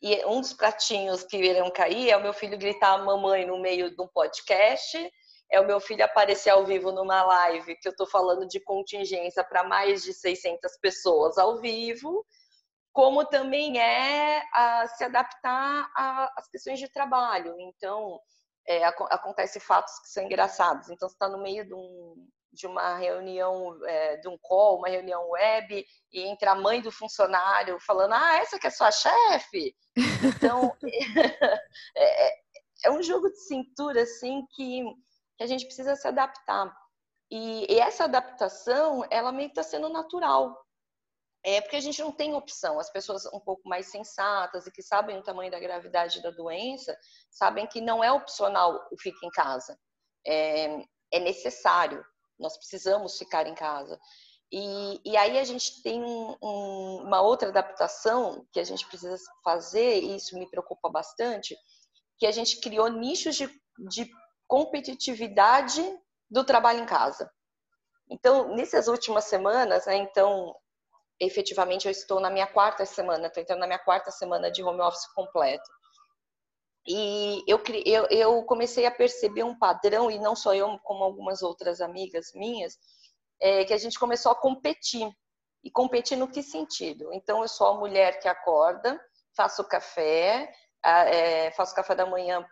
E 0.00 0.24
um 0.24 0.40
dos 0.40 0.54
pratinhos 0.54 1.24
que 1.24 1.36
iriam 1.36 1.70
cair 1.70 2.08
é 2.10 2.16
o 2.16 2.22
meu 2.22 2.32
filho 2.32 2.58
gritar 2.58 3.04
mamãe 3.04 3.46
no 3.46 3.60
meio 3.60 3.94
de 3.94 4.00
um 4.00 4.08
podcast, 4.08 4.98
é 5.50 5.60
o 5.60 5.66
meu 5.66 5.78
filho 5.78 6.04
aparecer 6.04 6.50
ao 6.50 6.64
vivo 6.64 6.90
numa 6.90 7.22
live 7.22 7.76
que 7.76 7.86
eu 7.86 7.92
estou 7.92 8.06
falando 8.06 8.46
de 8.48 8.60
contingência 8.60 9.44
para 9.44 9.62
mais 9.62 10.02
de 10.02 10.14
600 10.14 10.78
pessoas 10.80 11.36
ao 11.36 11.60
vivo, 11.60 12.24
como 12.92 13.26
também 13.26 13.78
é 13.78 14.42
a, 14.54 14.86
se 14.88 15.04
adaptar 15.04 15.90
às 16.36 16.48
questões 16.48 16.78
de 16.78 16.88
trabalho. 16.88 17.54
Então, 17.58 18.18
é, 18.66 18.84
ac 18.84 18.96
acontece 19.10 19.60
fatos 19.60 19.98
que 20.00 20.08
são 20.08 20.24
engraçados. 20.24 20.88
Então, 20.90 21.08
você 21.08 21.14
está 21.14 21.28
no 21.28 21.38
meio 21.38 21.64
de, 21.66 21.74
um, 21.74 22.28
de 22.52 22.66
uma 22.66 22.96
reunião, 22.96 23.78
é, 23.86 24.16
de 24.16 24.28
um 24.28 24.38
call, 24.38 24.78
uma 24.78 24.88
reunião 24.88 25.28
web, 25.30 25.84
e 26.12 26.22
entra 26.22 26.52
a 26.52 26.54
mãe 26.56 26.80
do 26.80 26.90
funcionário 26.90 27.78
falando: 27.80 28.14
Ah, 28.14 28.36
essa 28.36 28.58
que 28.58 28.66
é 28.66 28.70
sua 28.70 28.90
chefe? 28.90 29.74
Então, 29.96 30.74
é, 31.96 32.28
é, 32.28 32.34
é, 32.84 32.90
um 32.90 33.02
jogo 33.02 33.30
de 33.30 33.40
cintura, 33.40 34.02
assim, 34.02 34.46
que, 34.54 34.84
que 35.36 35.44
a 35.44 35.46
gente 35.46 35.66
precisa 35.66 35.96
se 35.96 36.08
adaptar. 36.08 36.74
E, 37.30 37.72
e 37.72 37.80
essa 37.80 38.04
adaptação, 38.04 39.04
ela 39.10 39.32
meio 39.32 39.48
que 39.48 39.58
está 39.58 39.62
sendo 39.62 39.88
natural. 39.88 40.63
É 41.44 41.60
porque 41.60 41.76
a 41.76 41.80
gente 41.80 42.00
não 42.00 42.10
tem 42.10 42.34
opção. 42.34 42.80
As 42.80 42.90
pessoas 42.90 43.26
um 43.26 43.40
pouco 43.40 43.68
mais 43.68 43.86
sensatas 43.86 44.66
e 44.66 44.72
que 44.72 44.82
sabem 44.82 45.18
o 45.18 45.22
tamanho 45.22 45.50
da 45.50 45.60
gravidade 45.60 46.22
da 46.22 46.30
doença 46.30 46.96
sabem 47.30 47.66
que 47.66 47.82
não 47.82 48.02
é 48.02 48.10
opcional 48.10 48.88
o 48.90 48.96
fique 48.98 49.26
em 49.26 49.30
casa. 49.30 49.78
É, 50.26 50.82
é 51.12 51.20
necessário. 51.20 52.02
Nós 52.38 52.56
precisamos 52.56 53.18
ficar 53.18 53.46
em 53.46 53.54
casa. 53.54 54.00
E, 54.50 55.00
e 55.04 55.16
aí 55.16 55.38
a 55.38 55.44
gente 55.44 55.82
tem 55.82 56.02
um, 56.02 56.36
uma 57.02 57.20
outra 57.20 57.48
adaptação 57.48 58.46
que 58.52 58.60
a 58.60 58.64
gente 58.64 58.86
precisa 58.86 59.16
fazer, 59.42 60.00
e 60.00 60.16
isso 60.16 60.38
me 60.38 60.48
preocupa 60.48 60.88
bastante, 60.88 61.56
que 62.18 62.26
a 62.26 62.30
gente 62.30 62.60
criou 62.60 62.88
nichos 62.88 63.34
de, 63.34 63.48
de 63.90 64.08
competitividade 64.46 65.82
do 66.30 66.44
trabalho 66.44 66.80
em 66.80 66.86
casa. 66.86 67.30
Então, 68.08 68.54
nessas 68.54 68.86
últimas 68.86 69.24
semanas, 69.24 69.86
né, 69.86 69.96
então, 69.96 70.54
efetivamente 71.20 71.86
eu 71.86 71.92
estou 71.92 72.20
na 72.20 72.30
minha 72.30 72.46
quarta 72.46 72.84
semana, 72.84 73.26
estou 73.26 73.42
entrando 73.42 73.60
na 73.60 73.66
minha 73.66 73.78
quarta 73.78 74.10
semana 74.10 74.50
de 74.50 74.62
home 74.62 74.80
office 74.80 75.06
completo. 75.14 75.68
E 76.86 77.42
eu, 77.46 77.62
eu, 77.86 78.06
eu, 78.10 78.42
comecei 78.44 78.84
a 78.84 78.90
perceber 78.90 79.42
um 79.42 79.58
padrão, 79.58 80.10
e 80.10 80.18
não 80.18 80.36
só 80.36 80.54
eu, 80.54 80.78
como 80.80 81.02
algumas 81.02 81.42
outras 81.42 81.80
amigas 81.80 82.32
minhas, 82.34 82.78
é, 83.40 83.64
que 83.64 83.72
a 83.72 83.78
gente 83.78 83.98
começou 83.98 84.32
a 84.32 84.36
competir. 84.36 85.10
E 85.62 85.70
competir 85.70 86.18
no 86.18 86.28
que 86.28 86.42
sentido? 86.42 87.10
Então, 87.14 87.40
eu 87.40 87.48
sou 87.48 87.68
a 87.68 87.78
mulher 87.78 88.20
que 88.20 88.28
acorda, 88.28 89.00
faço 89.34 89.64
café, 89.64 90.52
é, 90.84 91.50
faço 91.52 91.74
café 91.74 91.94
da 91.94 92.04
manhã 92.04 92.46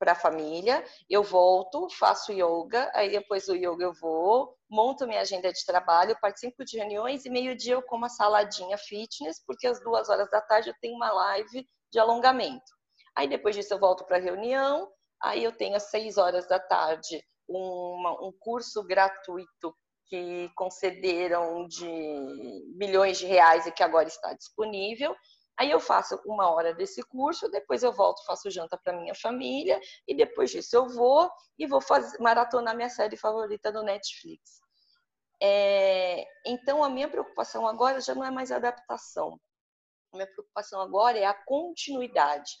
para 0.00 0.12
a 0.12 0.16
família, 0.16 0.82
eu 1.10 1.22
volto, 1.22 1.86
faço 1.90 2.32
yoga, 2.32 2.90
aí 2.94 3.10
depois 3.10 3.46
do 3.46 3.54
yoga 3.54 3.84
eu 3.84 3.92
vou, 3.92 4.56
monto 4.68 5.06
minha 5.06 5.20
agenda 5.20 5.52
de 5.52 5.64
trabalho, 5.66 6.16
participo 6.22 6.64
de 6.64 6.78
reuniões 6.78 7.26
e 7.26 7.30
meio-dia 7.30 7.74
eu 7.74 7.82
como 7.82 8.06
a 8.06 8.08
saladinha 8.08 8.78
fitness, 8.78 9.44
porque 9.46 9.66
às 9.66 9.78
duas 9.84 10.08
horas 10.08 10.30
da 10.30 10.40
tarde 10.40 10.70
eu 10.70 10.74
tenho 10.80 10.96
uma 10.96 11.12
live 11.12 11.68
de 11.92 11.98
alongamento. 11.98 12.72
Aí 13.14 13.28
depois 13.28 13.54
disso 13.54 13.74
eu 13.74 13.78
volto 13.78 14.06
para 14.06 14.16
a 14.16 14.20
reunião, 14.20 14.90
aí 15.22 15.44
eu 15.44 15.52
tenho 15.52 15.76
às 15.76 15.90
seis 15.90 16.16
horas 16.16 16.48
da 16.48 16.58
tarde 16.58 17.22
um 17.46 18.32
curso 18.38 18.82
gratuito 18.84 19.74
que 20.06 20.50
concederam 20.56 21.66
de 21.66 21.86
milhões 22.76 23.18
de 23.18 23.26
reais 23.26 23.66
e 23.66 23.72
que 23.72 23.82
agora 23.82 24.08
está 24.08 24.32
disponível. 24.34 25.14
Aí 25.60 25.70
eu 25.70 25.78
faço 25.78 26.18
uma 26.24 26.50
hora 26.50 26.72
desse 26.72 27.02
curso, 27.02 27.46
depois 27.50 27.82
eu 27.82 27.92
volto, 27.92 28.24
faço 28.24 28.48
janta 28.50 28.78
para 28.78 28.98
minha 28.98 29.14
família 29.14 29.78
e 30.08 30.14
depois 30.14 30.50
disso 30.50 30.74
eu 30.74 30.88
vou 30.88 31.30
e 31.58 31.66
vou 31.66 31.82
fazer, 31.82 32.18
maratonar 32.18 32.74
minha 32.74 32.88
série 32.88 33.14
favorita 33.14 33.70
do 33.70 33.82
Netflix. 33.82 34.58
É, 35.38 36.26
então 36.46 36.82
a 36.82 36.88
minha 36.88 37.10
preocupação 37.10 37.66
agora 37.66 38.00
já 38.00 38.14
não 38.14 38.24
é 38.24 38.30
mais 38.30 38.50
a 38.50 38.56
adaptação. 38.56 39.38
A 40.14 40.16
minha 40.16 40.32
preocupação 40.32 40.80
agora 40.80 41.18
é 41.18 41.26
a 41.26 41.34
continuidade. 41.44 42.52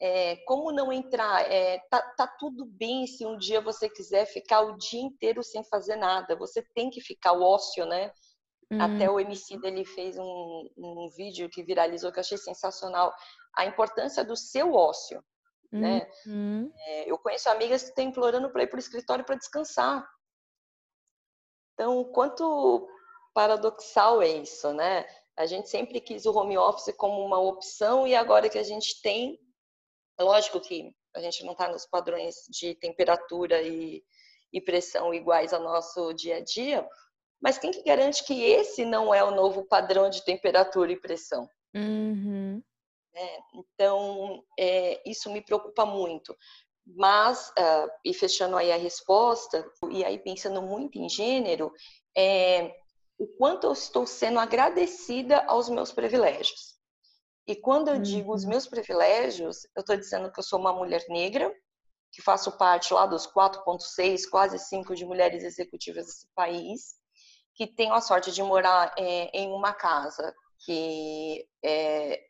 É, 0.00 0.36
como 0.46 0.72
não 0.72 0.90
entrar? 0.90 1.42
É, 1.52 1.80
tá, 1.90 2.00
tá, 2.16 2.26
tudo 2.26 2.64
bem 2.64 3.06
se 3.06 3.26
um 3.26 3.36
dia 3.36 3.60
você 3.60 3.90
quiser 3.90 4.24
ficar 4.24 4.62
o 4.62 4.78
dia 4.78 5.02
inteiro 5.02 5.42
sem 5.42 5.62
fazer 5.64 5.96
nada. 5.96 6.34
Você 6.36 6.62
tem 6.74 6.88
que 6.88 7.02
ficar 7.02 7.32
o 7.34 7.42
ócio, 7.42 7.84
né? 7.84 8.10
Até 8.80 9.10
o 9.10 9.20
MC 9.20 9.58
dele 9.58 9.84
fez 9.84 10.16
um, 10.18 10.68
um 10.76 11.08
vídeo 11.16 11.48
que 11.48 11.62
viralizou 11.62 12.12
que 12.12 12.18
eu 12.18 12.22
achei 12.22 12.38
sensacional. 12.38 13.12
A 13.56 13.66
importância 13.66 14.24
do 14.24 14.36
seu 14.36 14.74
ócio. 14.74 15.22
Né? 15.70 16.06
Uhum. 16.26 16.70
É, 16.76 17.10
eu 17.10 17.18
conheço 17.18 17.48
amigas 17.48 17.82
que 17.82 17.88
estão 17.88 18.04
implorando 18.04 18.50
para 18.50 18.62
ir 18.62 18.66
para 18.66 18.76
o 18.76 18.80
escritório 18.80 19.24
para 19.24 19.36
descansar. 19.36 20.06
Então, 21.72 22.04
quanto 22.12 22.86
paradoxal 23.32 24.20
é 24.20 24.28
isso, 24.28 24.72
né? 24.74 25.06
A 25.36 25.46
gente 25.46 25.70
sempre 25.70 26.00
quis 26.00 26.26
o 26.26 26.32
home 26.32 26.58
office 26.58 26.94
como 26.96 27.24
uma 27.24 27.38
opção 27.38 28.06
e 28.06 28.14
agora 28.14 28.50
que 28.50 28.58
a 28.58 28.62
gente 28.62 29.00
tem, 29.00 29.38
lógico 30.20 30.60
que 30.60 30.94
a 31.16 31.20
gente 31.20 31.42
não 31.44 31.52
está 31.52 31.68
nos 31.68 31.86
padrões 31.86 32.34
de 32.50 32.74
temperatura 32.74 33.62
e, 33.62 34.04
e 34.52 34.60
pressão 34.60 35.12
iguais 35.14 35.54
ao 35.54 35.62
nosso 35.62 36.12
dia 36.12 36.36
a 36.36 36.44
dia, 36.44 36.86
mas 37.42 37.58
quem 37.58 37.72
que 37.72 37.82
garante 37.82 38.24
que 38.24 38.44
esse 38.44 38.84
não 38.84 39.12
é 39.12 39.24
o 39.24 39.32
novo 39.32 39.64
padrão 39.64 40.08
de 40.08 40.24
temperatura 40.24 40.92
e 40.92 41.00
pressão? 41.00 41.48
Uhum. 41.74 42.62
É, 43.14 43.38
então, 43.54 44.44
é, 44.58 45.02
isso 45.04 45.30
me 45.30 45.42
preocupa 45.42 45.84
muito. 45.84 46.36
Mas, 46.86 47.48
uh, 47.50 47.90
e 48.04 48.14
fechando 48.14 48.56
aí 48.56 48.70
a 48.70 48.76
resposta, 48.76 49.68
e 49.90 50.04
aí 50.04 50.18
pensando 50.18 50.62
muito 50.62 50.98
em 50.98 51.08
gênero, 51.08 51.72
é, 52.16 52.74
o 53.18 53.26
quanto 53.26 53.66
eu 53.66 53.72
estou 53.72 54.06
sendo 54.06 54.38
agradecida 54.38 55.44
aos 55.44 55.68
meus 55.68 55.92
privilégios. 55.92 56.76
E 57.46 57.56
quando 57.56 57.88
eu 57.88 57.96
uhum. 57.96 58.02
digo 58.02 58.32
os 58.32 58.44
uhum. 58.44 58.50
meus 58.50 58.68
privilégios, 58.68 59.64
eu 59.76 59.80
estou 59.80 59.96
dizendo 59.96 60.30
que 60.32 60.38
eu 60.38 60.44
sou 60.44 60.60
uma 60.60 60.72
mulher 60.72 61.04
negra, 61.08 61.52
que 62.12 62.22
faço 62.22 62.56
parte 62.56 62.92
lá 62.94 63.06
dos 63.06 63.26
4,6, 63.26 64.28
quase 64.30 64.58
5 64.58 64.94
de 64.94 65.04
mulheres 65.04 65.42
executivas 65.42 66.06
desse 66.06 66.26
país, 66.34 67.01
que 67.54 67.66
tenho 67.66 67.94
a 67.94 68.00
sorte 68.00 68.32
de 68.32 68.42
morar 68.42 68.94
é, 68.98 69.30
em 69.36 69.52
uma 69.52 69.72
casa 69.72 70.34
que 70.64 71.46
é, 71.62 72.20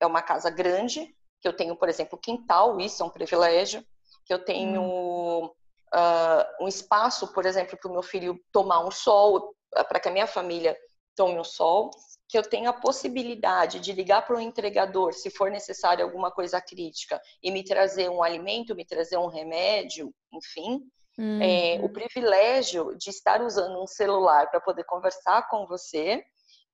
é, 0.00 0.06
uma 0.06 0.22
casa 0.22 0.50
grande, 0.50 1.14
que 1.40 1.48
eu 1.48 1.52
tenho, 1.52 1.76
por 1.76 1.88
exemplo, 1.88 2.18
quintal, 2.18 2.80
isso 2.80 3.02
é 3.02 3.06
um 3.06 3.10
privilégio, 3.10 3.84
que 4.24 4.32
eu 4.32 4.42
tenho 4.42 4.82
hum. 4.82 5.44
uh, 5.44 6.64
um 6.64 6.68
espaço, 6.68 7.32
por 7.32 7.44
exemplo, 7.44 7.76
para 7.76 7.90
o 7.90 7.92
meu 7.92 8.02
filho 8.02 8.40
tomar 8.50 8.84
um 8.84 8.90
sol, 8.90 9.54
para 9.88 10.00
que 10.00 10.08
a 10.08 10.12
minha 10.12 10.26
família 10.26 10.76
tome 11.14 11.38
um 11.38 11.44
sol, 11.44 11.90
que 12.28 12.38
eu 12.38 12.42
tenho 12.42 12.68
a 12.68 12.72
possibilidade 12.72 13.78
de 13.80 13.92
ligar 13.92 14.26
para 14.26 14.36
o 14.36 14.40
entregador 14.40 15.12
se 15.12 15.30
for 15.30 15.50
necessário 15.50 16.04
alguma 16.04 16.30
coisa 16.30 16.60
crítica 16.60 17.20
e 17.42 17.50
me 17.50 17.62
trazer 17.62 18.08
um 18.08 18.22
alimento, 18.22 18.74
me 18.74 18.84
trazer 18.84 19.18
um 19.18 19.28
remédio, 19.28 20.12
enfim. 20.32 20.80
Uhum. 21.16 21.40
É, 21.40 21.80
o 21.80 21.88
privilégio 21.88 22.96
de 22.96 23.10
estar 23.10 23.40
usando 23.40 23.80
um 23.80 23.86
celular 23.86 24.50
para 24.50 24.60
poder 24.60 24.84
conversar 24.84 25.48
com 25.48 25.66
você 25.66 26.24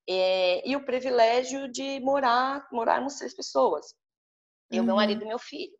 é, 0.08 0.66
e 0.68 0.74
o 0.76 0.84
privilégio 0.84 1.70
de 1.70 2.00
morar, 2.00 2.66
morarmos 2.72 3.16
três 3.16 3.34
pessoas. 3.34 3.94
Eu, 4.70 4.80
uhum. 4.80 4.86
meu 4.86 4.96
marido 4.96 5.22
e 5.22 5.28
meu 5.28 5.38
filho. 5.38 5.78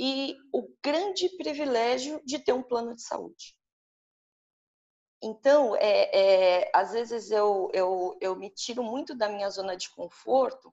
E 0.00 0.36
o 0.52 0.68
grande 0.82 1.28
privilégio 1.36 2.20
de 2.24 2.38
ter 2.38 2.52
um 2.52 2.62
plano 2.62 2.94
de 2.94 3.02
saúde. 3.02 3.56
Então, 5.22 5.74
é, 5.76 6.62
é, 6.62 6.70
às 6.72 6.92
vezes 6.92 7.30
eu, 7.30 7.68
eu, 7.72 8.16
eu 8.20 8.36
me 8.36 8.50
tiro 8.50 8.82
muito 8.84 9.16
da 9.16 9.28
minha 9.28 9.50
zona 9.50 9.76
de 9.76 9.90
conforto 9.90 10.72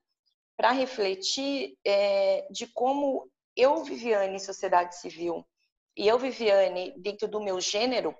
para 0.55 0.71
refletir 0.71 1.77
é, 1.83 2.47
de 2.51 2.67
como 2.67 3.29
eu, 3.55 3.83
Viviane, 3.83 4.39
sociedade 4.39 4.95
civil, 4.97 5.45
e 5.95 6.07
eu, 6.07 6.19
Viviane, 6.19 6.93
dentro 6.97 7.27
do 7.27 7.41
meu 7.41 7.59
gênero, 7.59 8.15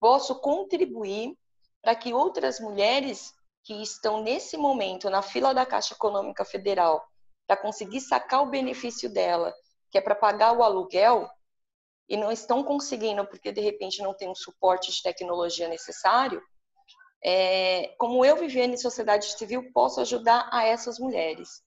posso 0.00 0.40
contribuir 0.40 1.36
para 1.82 1.94
que 1.94 2.12
outras 2.12 2.60
mulheres 2.60 3.32
que 3.64 3.82
estão 3.82 4.22
nesse 4.22 4.56
momento 4.56 5.10
na 5.10 5.22
fila 5.22 5.54
da 5.54 5.66
Caixa 5.66 5.94
Econômica 5.94 6.44
Federal 6.44 7.04
para 7.46 7.56
conseguir 7.56 8.00
sacar 8.00 8.42
o 8.42 8.50
benefício 8.50 9.12
dela, 9.12 9.54
que 9.90 9.98
é 9.98 10.00
para 10.00 10.14
pagar 10.14 10.52
o 10.52 10.62
aluguel, 10.62 11.28
e 12.08 12.16
não 12.16 12.30
estão 12.30 12.62
conseguindo 12.62 13.26
porque 13.26 13.50
de 13.50 13.60
repente 13.60 14.02
não 14.02 14.14
tem 14.14 14.28
um 14.28 14.34
suporte 14.34 14.92
de 14.92 15.02
tecnologia 15.02 15.68
necessário, 15.68 16.40
é, 17.24 17.94
como 17.98 18.24
eu, 18.24 18.36
Viviane, 18.36 18.78
sociedade 18.78 19.26
civil, 19.36 19.72
posso 19.72 20.00
ajudar 20.00 20.48
a 20.52 20.64
essas 20.64 20.98
mulheres. 20.98 21.60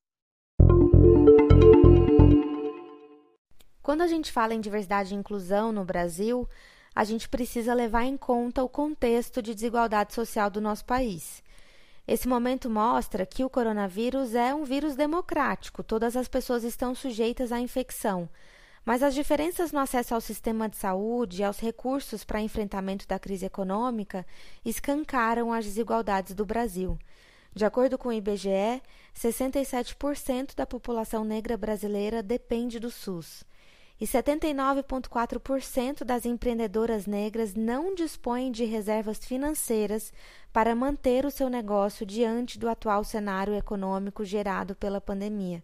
Quando 3.90 4.04
a 4.04 4.08
gente 4.08 4.32
fala 4.32 4.54
em 4.54 4.62
diversidade 4.62 5.16
e 5.16 5.18
inclusão 5.18 5.72
no 5.72 5.84
Brasil, 5.84 6.48
a 6.94 7.04
gente 7.04 7.28
precisa 7.28 7.74
levar 7.74 8.04
em 8.04 8.16
conta 8.16 8.64
o 8.64 8.70
contexto 8.70 9.42
de 9.42 9.56
desigualdade 9.56 10.14
social 10.14 10.48
do 10.48 10.62
nosso 10.62 10.86
país. 10.86 11.42
Esse 12.08 12.28
momento 12.28 12.70
mostra 12.70 13.26
que 13.26 13.44
o 13.44 13.50
coronavírus 13.50 14.36
é 14.36 14.54
um 14.54 14.64
vírus 14.64 14.96
democrático, 14.96 15.82
todas 15.82 16.16
as 16.16 16.28
pessoas 16.28 16.64
estão 16.64 16.94
sujeitas 16.94 17.52
à 17.52 17.60
infecção. 17.60 18.30
Mas 18.86 19.02
as 19.02 19.16
diferenças 19.16 19.72
no 19.72 19.80
acesso 19.80 20.14
ao 20.14 20.22
sistema 20.22 20.70
de 20.70 20.78
saúde 20.78 21.42
e 21.42 21.44
aos 21.44 21.58
recursos 21.60 22.24
para 22.24 22.40
enfrentamento 22.40 23.08
da 23.08 23.18
crise 23.18 23.48
econômica 23.48 24.24
escancaram 24.64 25.52
as 25.52 25.66
desigualdades 25.66 26.36
do 26.36 26.46
Brasil. 26.46 26.96
De 27.56 27.66
acordo 27.66 27.98
com 27.98 28.10
o 28.10 28.14
IBGE, 28.14 28.84
67% 29.16 30.54
da 30.56 30.68
população 30.68 31.24
negra 31.24 31.58
brasileira 31.58 32.22
depende 32.22 32.80
do 32.80 32.92
SUS 32.92 33.49
e 34.00 34.06
79,4% 34.06 36.06
das 36.06 36.26
empreendedoras 36.26 37.06
negras 37.06 37.54
não 37.54 37.94
dispõem 37.94 38.52
de 38.52 38.64
reservas 38.64 39.20
financeiras 39.20 40.14
para 40.54 40.74
manter 40.74 41.26
o 41.26 41.32
seu 41.32 41.50
negócio 41.50 42.06
diante 42.06 42.58
do 42.58 42.70
atual 42.70 43.04
cenário 43.04 43.54
econômico 43.54 44.24
gerado 44.24 44.74
pela 44.74 45.02
pandemia. 45.02 45.62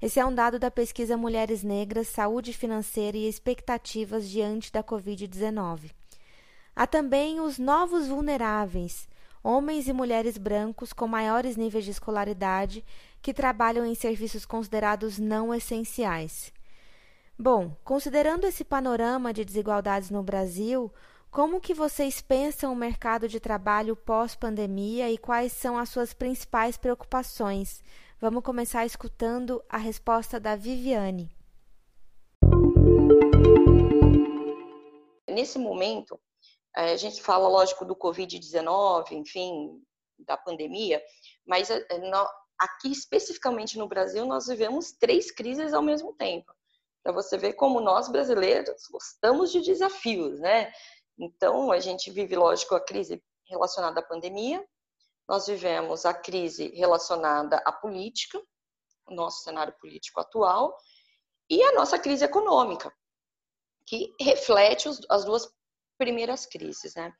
Esse 0.00 0.20
é 0.20 0.26
um 0.26 0.34
dado 0.34 0.58
da 0.58 0.70
pesquisa 0.70 1.16
Mulheres 1.16 1.62
Negras, 1.62 2.08
Saúde 2.08 2.52
Financeira 2.52 3.16
e 3.16 3.26
Expectativas 3.26 4.28
diante 4.28 4.70
da 4.70 4.84
Covid-19. 4.84 5.90
Há 6.74 6.86
também 6.86 7.40
os 7.40 7.58
novos 7.58 8.06
vulneráveis, 8.06 9.08
homens 9.42 9.88
e 9.88 9.92
mulheres 9.92 10.36
brancos 10.36 10.92
com 10.92 11.08
maiores 11.08 11.56
níveis 11.56 11.84
de 11.84 11.90
escolaridade 11.90 12.84
que 13.22 13.32
trabalham 13.32 13.86
em 13.86 13.94
serviços 13.94 14.44
considerados 14.44 15.18
não 15.18 15.52
essenciais. 15.52 16.52
Bom, 17.38 17.76
considerando 17.84 18.46
esse 18.46 18.64
panorama 18.64 19.30
de 19.30 19.44
desigualdades 19.44 20.08
no 20.08 20.22
Brasil, 20.22 20.90
como 21.30 21.60
que 21.60 21.74
vocês 21.74 22.22
pensam 22.22 22.72
o 22.72 22.76
mercado 22.76 23.28
de 23.28 23.38
trabalho 23.38 23.94
pós-pandemia 23.94 25.10
e 25.10 25.18
quais 25.18 25.52
são 25.52 25.76
as 25.76 25.90
suas 25.90 26.14
principais 26.14 26.78
preocupações? 26.78 27.84
Vamos 28.18 28.42
começar 28.42 28.86
escutando 28.86 29.62
a 29.68 29.76
resposta 29.76 30.40
da 30.40 30.56
Viviane. 30.56 31.30
Nesse 35.28 35.58
momento, 35.58 36.18
eh, 36.74 36.94
a 36.94 36.96
gente 36.96 37.20
fala, 37.20 37.46
lógico, 37.48 37.84
do 37.84 37.94
Covid-19, 37.94 39.12
enfim, 39.12 39.78
da 40.20 40.38
pandemia, 40.38 41.02
mas 41.46 41.68
eh, 41.68 41.86
aqui 42.58 42.90
especificamente 42.90 43.76
no 43.76 43.86
Brasil 43.86 44.24
nós 44.24 44.46
vivemos 44.46 44.92
três 44.92 45.30
crises 45.30 45.74
ao 45.74 45.82
mesmo 45.82 46.14
tempo 46.14 46.50
para 47.06 47.12
você 47.12 47.38
ver 47.38 47.52
como 47.52 47.80
nós 47.80 48.08
brasileiros 48.08 48.88
gostamos 48.90 49.52
de 49.52 49.60
desafios, 49.60 50.40
né? 50.40 50.72
Então, 51.16 51.70
a 51.70 51.78
gente 51.78 52.10
vive, 52.10 52.34
lógico, 52.34 52.74
a 52.74 52.80
crise 52.80 53.22
relacionada 53.48 54.00
à 54.00 54.02
pandemia, 54.02 54.66
nós 55.28 55.46
vivemos 55.46 56.04
a 56.04 56.12
crise 56.12 56.66
relacionada 56.74 57.62
à 57.64 57.70
política, 57.70 58.42
o 59.06 59.14
nosso 59.14 59.44
cenário 59.44 59.72
político 59.78 60.18
atual, 60.18 60.76
e 61.48 61.62
a 61.62 61.74
nossa 61.74 61.96
crise 61.96 62.24
econômica, 62.24 62.92
que 63.86 64.12
reflete 64.20 64.88
as 65.08 65.24
duas 65.24 65.48
primeiras 65.96 66.44
crises, 66.44 66.96
né? 66.96 67.12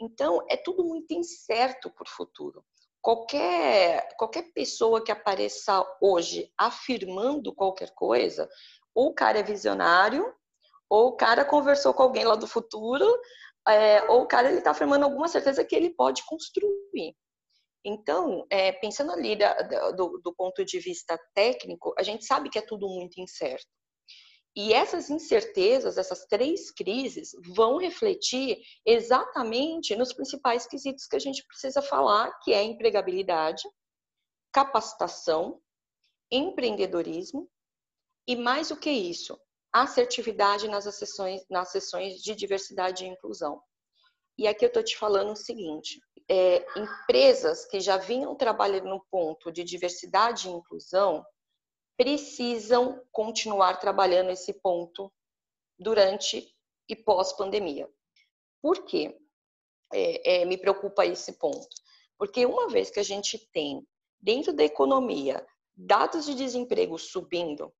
Então, 0.00 0.44
é 0.50 0.56
tudo 0.56 0.82
muito 0.82 1.14
incerto 1.14 1.88
para 1.88 2.04
o 2.04 2.10
futuro. 2.10 2.64
Qualquer, 3.00 4.08
qualquer 4.16 4.52
pessoa 4.52 5.04
que 5.04 5.12
apareça 5.12 5.86
hoje 6.02 6.52
afirmando 6.58 7.54
qualquer 7.54 7.94
coisa, 7.94 8.48
ou 8.94 9.08
o 9.08 9.14
cara 9.14 9.38
é 9.38 9.42
visionário, 9.42 10.34
ou 10.88 11.08
o 11.08 11.16
cara 11.16 11.44
conversou 11.44 11.94
com 11.94 12.02
alguém 12.02 12.24
lá 12.24 12.34
do 12.34 12.46
futuro, 12.46 13.06
é, 13.68 14.02
ou 14.10 14.22
o 14.22 14.26
cara 14.26 14.48
ele 14.48 14.58
está 14.58 14.72
afirmando 14.72 15.04
alguma 15.04 15.28
certeza 15.28 15.64
que 15.64 15.74
ele 15.74 15.90
pode 15.90 16.24
construir. 16.26 17.14
Então, 17.84 18.46
é, 18.50 18.72
pensando 18.72 19.12
ali 19.12 19.36
da, 19.36 19.54
da, 19.54 19.90
do, 19.92 20.20
do 20.22 20.34
ponto 20.34 20.64
de 20.64 20.78
vista 20.78 21.18
técnico, 21.34 21.94
a 21.98 22.02
gente 22.02 22.24
sabe 22.24 22.50
que 22.50 22.58
é 22.58 22.62
tudo 22.62 22.88
muito 22.88 23.20
incerto. 23.20 23.66
E 24.54 24.72
essas 24.74 25.08
incertezas, 25.08 25.96
essas 25.96 26.26
três 26.26 26.72
crises, 26.72 27.30
vão 27.54 27.78
refletir 27.78 28.58
exatamente 28.84 29.94
nos 29.94 30.12
principais 30.12 30.66
quesitos 30.66 31.06
que 31.06 31.14
a 31.14 31.20
gente 31.20 31.46
precisa 31.46 31.80
falar, 31.80 32.36
que 32.40 32.52
é 32.52 32.62
empregabilidade, 32.62 33.62
capacitação, 34.52 35.60
empreendedorismo 36.30 37.48
e 38.30 38.36
mais 38.36 38.68
do 38.68 38.76
que 38.76 38.88
isso, 38.88 39.36
assertividade 39.72 40.68
nas 40.68 40.84
sessões, 40.94 41.44
nas 41.50 41.72
sessões 41.72 42.22
de 42.22 42.32
diversidade 42.36 43.04
e 43.04 43.08
inclusão. 43.08 43.60
E 44.38 44.46
aqui 44.46 44.64
eu 44.64 44.68
estou 44.68 44.84
te 44.84 44.96
falando 44.96 45.32
o 45.32 45.36
seguinte: 45.36 46.00
é, 46.28 46.64
empresas 46.78 47.66
que 47.66 47.80
já 47.80 47.96
vinham 47.96 48.36
trabalhando 48.36 48.88
no 48.88 49.04
ponto 49.10 49.50
de 49.50 49.64
diversidade 49.64 50.48
e 50.48 50.52
inclusão 50.52 51.26
precisam 51.96 53.04
continuar 53.10 53.80
trabalhando 53.80 54.30
esse 54.30 54.52
ponto 54.52 55.12
durante 55.76 56.54
e 56.88 56.94
pós-pandemia. 56.94 57.90
Por 58.62 58.84
quê? 58.84 59.18
É, 59.92 60.42
é, 60.42 60.44
me 60.44 60.56
preocupa 60.56 61.04
esse 61.04 61.32
ponto. 61.32 61.68
Porque 62.16 62.46
uma 62.46 62.68
vez 62.68 62.90
que 62.90 63.00
a 63.00 63.04
gente 63.04 63.38
tem 63.52 63.84
dentro 64.20 64.52
da 64.52 64.62
economia 64.62 65.44
dados 65.74 66.26
de 66.26 66.34
desemprego 66.36 66.96
subindo 66.96 67.72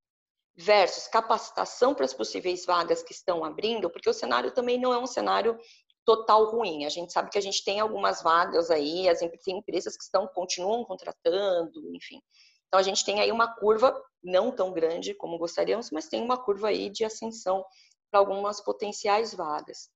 versus 0.61 1.09
capacitação 1.09 1.95
para 1.95 2.05
as 2.05 2.13
possíveis 2.13 2.67
vagas 2.67 3.03
que 3.03 3.13
estão 3.13 3.43
abrindo, 3.45 3.89
porque 3.89 4.11
o 4.11 4.15
cenário 4.15 4.51
também 4.51 4.79
não 4.79 4.93
é 4.93 4.99
um 4.99 5.07
cenário 5.07 5.59
total 6.05 6.51
ruim. 6.51 6.85
A 6.85 6.89
gente 6.89 7.13
sabe 7.13 7.31
que 7.31 7.39
a 7.39 7.43
gente 7.43 7.65
tem 7.65 7.81
algumas 7.81 8.23
vagas 8.23 8.71
aí, 8.71 9.09
as 9.09 9.21
tem 9.21 9.59
empresas 9.59 9.97
que 9.97 10.03
estão 10.03 10.27
continuam 10.29 10.85
contratando, 10.85 11.95
enfim. 11.95 12.21
Então 12.69 12.79
a 12.79 12.83
gente 12.83 13.05
tem 13.05 13.21
aí 13.21 13.33
uma 13.33 13.57
curva 13.57 13.95
não 14.23 14.53
tão 14.53 14.73
grande 14.73 15.15
como 15.15 15.39
gostaríamos, 15.39 15.91
mas 15.91 16.09
tem 16.09 16.23
uma 16.23 16.37
curva 16.37 16.69
aí 16.69 16.91
de 16.91 17.05
ascensão 17.05 17.65
para 18.11 18.21
algumas 18.21 18.61
potenciais 18.61 19.35
vagas. 19.35 19.89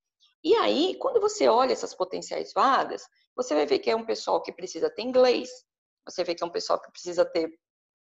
E 0.42 0.54
aí, 0.56 0.96
quando 0.98 1.20
você 1.20 1.48
olha 1.48 1.72
essas 1.72 1.94
potenciais 1.94 2.52
vagas, 2.52 3.06
você 3.36 3.54
vai 3.54 3.66
ver 3.66 3.78
que 3.80 3.90
é 3.90 3.96
um 3.96 4.04
pessoal 4.04 4.42
que 4.42 4.52
precisa 4.52 4.90
ter 4.90 5.02
inglês, 5.02 5.50
você 6.06 6.22
vê 6.24 6.34
que 6.34 6.42
é 6.42 6.46
um 6.46 6.50
pessoal 6.50 6.80
que 6.80 6.90
precisa 6.90 7.24
ter 7.24 7.50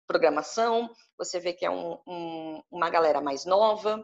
programação, 0.06 0.90
você 1.16 1.38
vê 1.40 1.52
que 1.52 1.64
é 1.64 1.70
um, 1.70 1.98
um, 2.06 2.62
uma 2.70 2.90
galera 2.90 3.20
mais 3.20 3.44
nova. 3.44 4.02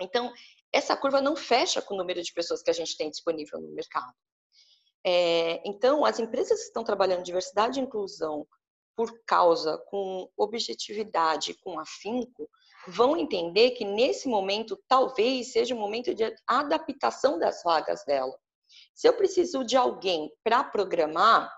Então, 0.00 0.32
essa 0.72 0.96
curva 0.96 1.20
não 1.20 1.36
fecha 1.36 1.82
com 1.82 1.94
o 1.94 1.96
número 1.96 2.22
de 2.22 2.32
pessoas 2.32 2.62
que 2.62 2.70
a 2.70 2.74
gente 2.74 2.96
tem 2.96 3.10
disponível 3.10 3.60
no 3.60 3.74
mercado. 3.74 4.14
É, 5.04 5.62
então, 5.68 6.04
as 6.04 6.18
empresas 6.18 6.58
que 6.60 6.66
estão 6.66 6.84
trabalhando 6.84 7.22
diversidade 7.22 7.78
e 7.78 7.82
inclusão 7.82 8.46
por 8.96 9.22
causa, 9.24 9.78
com 9.88 10.28
objetividade, 10.36 11.54
com 11.62 11.78
afinco, 11.78 12.50
vão 12.88 13.16
entender 13.16 13.72
que 13.72 13.84
nesse 13.84 14.28
momento 14.28 14.76
talvez 14.88 15.52
seja 15.52 15.74
um 15.74 15.78
momento 15.78 16.14
de 16.14 16.34
adaptação 16.46 17.38
das 17.38 17.62
vagas 17.62 18.04
dela. 18.04 18.36
Se 18.94 19.08
eu 19.08 19.16
preciso 19.16 19.64
de 19.64 19.76
alguém 19.76 20.32
para 20.42 20.64
programar, 20.64 21.52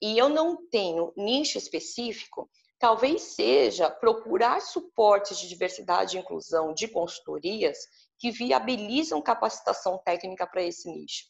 e 0.00 0.18
eu 0.18 0.28
não 0.28 0.68
tenho 0.68 1.12
nicho 1.16 1.58
específico, 1.58 2.50
talvez 2.78 3.22
seja 3.22 3.90
procurar 3.90 4.60
suportes 4.60 5.38
de 5.38 5.48
diversidade 5.48 6.16
e 6.16 6.20
inclusão 6.20 6.74
de 6.74 6.88
consultorias 6.88 7.78
que 8.18 8.30
viabilizam 8.30 9.22
capacitação 9.22 9.98
técnica 9.98 10.46
para 10.46 10.62
esse 10.62 10.90
nicho 10.90 11.26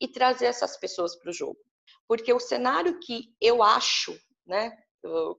e 0.00 0.08
trazer 0.08 0.46
essas 0.46 0.76
pessoas 0.76 1.16
para 1.16 1.30
o 1.30 1.32
jogo. 1.32 1.58
Porque 2.06 2.32
o 2.32 2.40
cenário 2.40 2.98
que 3.00 3.34
eu 3.40 3.62
acho, 3.62 4.18
né, 4.46 4.76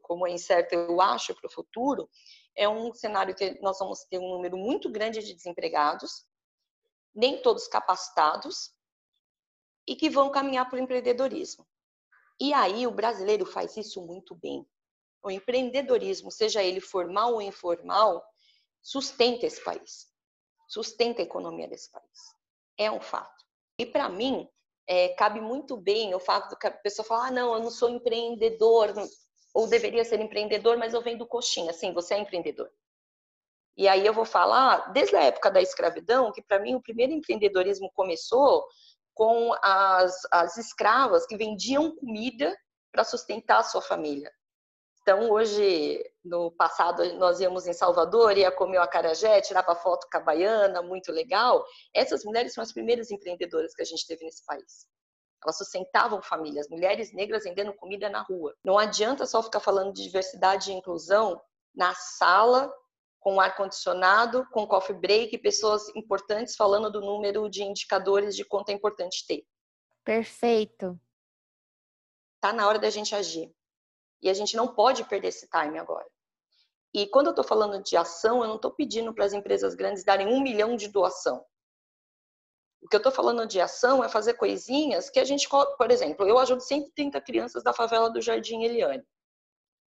como 0.02 0.28
é 0.28 0.32
incerto, 0.32 0.74
eu 0.74 1.02
acho 1.02 1.36
para 1.36 1.48
o 1.48 1.52
futuro, 1.52 2.10
é 2.56 2.68
um 2.68 2.94
cenário 2.94 3.36
que 3.36 3.60
nós 3.62 3.80
vamos 3.80 4.04
ter 4.06 4.18
um 4.20 4.30
número 4.30 4.58
muito 4.58 4.90
grande 4.90 5.24
de 5.24 5.34
desempregados, 5.34 6.26
nem 7.14 7.42
todos 7.42 7.68
capacitados, 7.68 8.72
e 9.88 9.96
que 9.96 10.10
vão 10.10 10.30
caminhar 10.30 10.70
para 10.70 10.78
o 10.78 10.82
empreendedorismo. 10.82 11.68
E 12.40 12.54
aí 12.54 12.88
o 12.88 12.92
brasileiro 12.92 13.46
faz 13.46 13.78
isso 13.78 14.02
muito 14.06 14.36
bem. 14.36 14.66
O 15.24 15.30
empreendedorismo, 15.30 16.32
seja 16.32 16.64
ele 16.64 16.82
formal 16.82 17.34
ou 17.34 17.42
informal, 17.42 18.24
sustenta 18.82 19.46
esse 19.46 19.64
país, 19.64 20.08
sustenta 20.68 21.22
a 21.22 21.26
economia 21.26 21.68
desse 21.68 21.92
país. 21.92 22.36
É 22.78 22.90
um 22.92 23.00
fato. 23.00 23.46
E 23.78 23.86
para 23.86 24.10
mim, 24.10 24.48
é, 24.88 25.10
cabe 25.10 25.40
muito 25.40 25.78
bem 25.78 26.14
o 26.16 26.20
fato 26.20 26.58
que 26.58 26.68
a 26.68 26.72
pessoa 26.72 27.06
fala: 27.06 27.28
ah, 27.28 27.32
não, 27.32 27.54
eu 27.54 27.60
não 27.60 27.70
sou 27.70 27.90
empreendedor, 27.90 28.94
ou 29.54 29.68
deveria 29.68 30.04
ser 30.04 30.20
empreendedor, 30.20 30.78
mas 30.78 30.94
eu 30.94 31.02
vendo 31.02 31.28
coxinha. 31.28 31.74
Sim, 31.74 31.94
você 31.94 32.16
é 32.16 32.20
empreendedor. 32.20 32.72
E 33.78 33.88
aí 33.88 34.06
eu 34.06 34.14
vou 34.14 34.26
falar, 34.26 34.92
desde 34.92 35.16
a 35.16 35.24
época 35.24 35.50
da 35.50 35.62
escravidão, 35.62 36.32
que 36.32 36.42
para 36.42 36.60
mim 36.60 36.76
o 36.76 36.82
primeiro 36.82 37.14
empreendedorismo 37.14 37.92
começou 37.94 38.66
com 39.14 39.54
as, 39.62 40.14
as 40.32 40.58
escravas 40.58 41.26
que 41.26 41.38
vendiam 41.38 41.96
comida 41.96 42.56
para 42.92 43.04
sustentar 43.04 43.60
a 43.60 43.64
sua 43.64 43.82
família. 43.82 44.32
Então, 45.02 45.32
hoje, 45.32 46.00
no 46.24 46.52
passado, 46.52 47.04
nós 47.16 47.40
íamos 47.40 47.66
em 47.66 47.74
Salvador, 47.74 48.38
ia 48.38 48.52
comer 48.52 48.78
o 48.78 48.84
acarajé, 48.84 49.42
tirava 49.42 49.76
foto 49.76 50.08
com 50.12 50.18
a 50.18 50.22
baiana, 50.22 50.82
muito 50.82 51.12
legal. 51.12 51.66
Essas 51.94 52.24
mulheres 52.24 52.54
são 52.54 52.62
as 52.62 52.72
primeiras 52.72 53.10
empreendedoras 53.10 53.74
que 53.74 53.82
a 53.82 53.86
gente 53.86 54.06
teve 54.06 54.24
nesse 54.24 54.46
país. 54.46 54.88
Elas 55.44 55.58
sustentavam 55.58 56.22
famílias, 56.22 56.70
mulheres 56.70 57.12
negras 57.14 57.44
vendendo 57.46 57.74
comida 57.74 58.10
na 58.10 58.22
rua. 58.22 58.56
Não 58.64 58.78
adianta 58.78 59.26
só 59.26 59.42
ficar 59.42 59.60
falando 59.60 59.92
de 59.92 60.04
diversidade 60.04 60.70
e 60.70 60.76
inclusão 60.76 61.42
na 61.74 61.96
sala 61.96 62.72
com 63.20 63.40
ar-condicionado, 63.40 64.48
com 64.52 64.68
coffee 64.68 64.96
break, 64.96 65.38
pessoas 65.40 65.88
importantes 65.96 66.56
falando 66.56 66.92
do 66.92 67.02
número 67.02 67.50
de 67.50 67.64
indicadores 67.64 68.36
de 68.36 68.46
quanto 68.46 68.70
é 68.70 68.74
importante 68.74 69.26
ter. 69.28 69.44
Perfeito. 70.04 71.00
Tá 72.40 72.54
na 72.54 72.68
hora 72.68 72.78
da 72.78 72.90
gente 72.90 73.16
agir. 73.16 73.52
E 74.22 74.30
a 74.30 74.34
gente 74.34 74.56
não 74.56 74.68
pode 74.68 75.04
perder 75.06 75.30
esse 75.30 75.48
time 75.50 75.80
agora. 75.80 76.08
E 76.94 77.08
quando 77.08 77.28
eu 77.28 77.32
estou 77.32 77.46
falando 77.46 77.82
de 77.82 77.96
ação, 77.96 78.42
eu 78.42 78.48
não 78.48 78.58
estou 78.58 78.72
pedindo 78.72 79.14
para 79.14 79.26
as 79.26 79.34
empresas 79.34 79.74
grandes 79.76 80.04
darem 80.04 80.28
um 80.28 80.42
milhão 80.42 80.76
de 80.76 80.88
doação. 80.88 81.44
O 82.82 82.88
que 82.88 82.96
eu 82.96 83.00
estou 83.00 83.12
falando 83.12 83.46
de 83.46 83.62
ação 83.62 84.04
é 84.04 84.10
fazer 84.10 84.34
coisinhas 84.34 85.10
que 85.10 85.20
a 85.20 85.24
gente, 85.24 85.48
por 85.48 85.92
exemplo, 85.92 86.28
eu 86.28 86.38
ajudo 86.40 86.62
130 86.62 87.22
crianças 87.22 87.64
da 87.64 87.74
favela 87.74 88.10
do 88.10 88.22
Jardim 88.22 88.64
Eliane. 88.64 89.04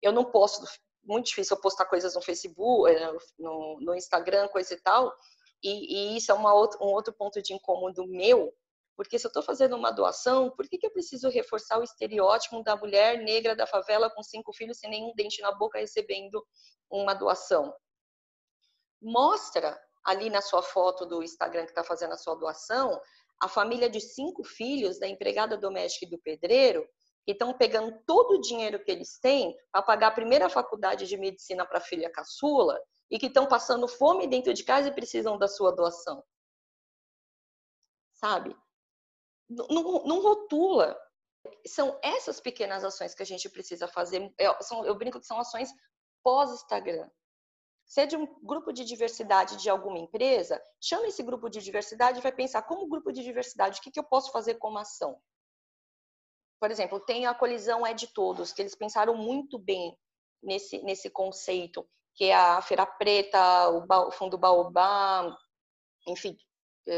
Eu 0.01 0.11
não 0.11 0.25
posso 0.25 0.63
muito 1.03 1.27
difícil 1.27 1.55
eu 1.55 1.61
postar 1.61 1.85
coisas 1.85 2.15
no 2.15 2.21
Facebook, 2.21 2.91
eh, 2.91 3.17
no, 3.39 3.79
no 3.81 3.95
Instagram, 3.95 4.47
coisa 4.49 4.73
e 4.73 4.81
tal. 4.81 5.13
E, 5.63 6.13
e 6.13 6.17
isso 6.17 6.31
é 6.31 6.35
uma 6.35 6.53
um 6.53 6.87
outro 6.87 7.13
ponto 7.13 7.41
de 7.41 7.53
incômodo 7.53 8.07
meu, 8.07 8.53
porque 9.01 9.17
se 9.17 9.25
eu 9.25 9.29
estou 9.29 9.41
fazendo 9.41 9.75
uma 9.75 9.89
doação, 9.89 10.51
por 10.51 10.69
que, 10.69 10.77
que 10.77 10.85
eu 10.85 10.91
preciso 10.91 11.27
reforçar 11.27 11.79
o 11.79 11.83
estereótipo 11.83 12.61
da 12.61 12.75
mulher 12.75 13.17
negra 13.17 13.55
da 13.55 13.65
favela 13.65 14.11
com 14.11 14.21
cinco 14.21 14.53
filhos 14.53 14.77
sem 14.77 14.91
nenhum 14.91 15.11
dente 15.15 15.41
na 15.41 15.51
boca 15.51 15.79
recebendo 15.79 16.45
uma 16.87 17.15
doação? 17.15 17.75
Mostra 19.01 19.75
ali 20.03 20.29
na 20.29 20.39
sua 20.39 20.61
foto 20.61 21.03
do 21.07 21.23
Instagram 21.23 21.63
que 21.63 21.71
está 21.71 21.83
fazendo 21.83 22.13
a 22.13 22.17
sua 22.17 22.35
doação 22.35 23.01
a 23.41 23.47
família 23.47 23.89
de 23.89 23.99
cinco 23.99 24.43
filhos 24.43 24.99
da 24.99 25.07
empregada 25.07 25.57
doméstica 25.57 26.05
e 26.05 26.09
do 26.09 26.19
pedreiro 26.19 26.87
que 27.25 27.31
estão 27.31 27.57
pegando 27.57 27.99
todo 28.05 28.35
o 28.35 28.41
dinheiro 28.41 28.83
que 28.83 28.91
eles 28.91 29.17
têm 29.19 29.57
para 29.71 29.81
pagar 29.81 30.09
a 30.09 30.11
primeira 30.11 30.47
faculdade 30.47 31.07
de 31.07 31.17
medicina 31.17 31.65
para 31.65 31.79
a 31.79 31.81
filha 31.81 32.11
caçula 32.11 32.79
e 33.09 33.17
que 33.17 33.25
estão 33.25 33.47
passando 33.47 33.87
fome 33.87 34.27
dentro 34.27 34.53
de 34.53 34.63
casa 34.63 34.89
e 34.89 34.93
precisam 34.93 35.39
da 35.39 35.47
sua 35.47 35.71
doação. 35.71 36.23
Sabe? 38.13 38.55
Não, 39.69 40.03
não 40.05 40.21
rotula. 40.21 40.97
São 41.65 41.99
essas 42.03 42.39
pequenas 42.39 42.83
ações 42.83 43.13
que 43.13 43.23
a 43.23 43.25
gente 43.25 43.49
precisa 43.49 43.87
fazer. 43.87 44.33
Eu, 44.37 44.51
é, 44.51 44.61
são, 44.61 44.85
eu 44.85 44.95
brinco 44.95 45.19
que 45.19 45.25
são 45.25 45.39
ações 45.39 45.69
pós-Instagram. 46.23 47.09
Se 47.85 48.01
é 48.01 48.05
de 48.05 48.15
um 48.15 48.25
grupo 48.41 48.71
de 48.71 48.85
diversidade 48.85 49.57
de 49.57 49.69
alguma 49.69 49.99
empresa, 49.99 50.61
chama 50.79 51.07
esse 51.07 51.21
grupo 51.23 51.49
de 51.49 51.59
diversidade 51.59 52.19
e 52.19 52.21
vai 52.21 52.31
pensar 52.31 52.61
como 52.61 52.87
grupo 52.87 53.11
de 53.11 53.23
diversidade, 53.23 53.79
o 53.79 53.83
que, 53.83 53.91
que 53.91 53.99
eu 53.99 54.03
posso 54.03 54.31
fazer 54.31 54.55
como 54.55 54.77
ação? 54.77 55.19
por 56.61 56.69
exemplo, 56.69 56.99
tem 56.99 57.25
a 57.25 57.33
colisão 57.33 57.85
é 57.85 57.91
de 57.91 58.05
todos, 58.05 58.53
que 58.53 58.61
eles 58.61 58.75
pensaram 58.75 59.15
muito 59.15 59.57
bem 59.57 59.97
nesse, 60.43 60.77
nesse 60.83 61.09
conceito, 61.09 61.83
que 62.13 62.25
é 62.25 62.35
a 62.35 62.61
Feira 62.61 62.85
Preta, 62.85 63.69
o, 63.69 63.81
ba, 63.81 64.07
o 64.07 64.11
Fundo 64.11 64.37
Baobá, 64.37 65.35
enfim. 66.07 66.37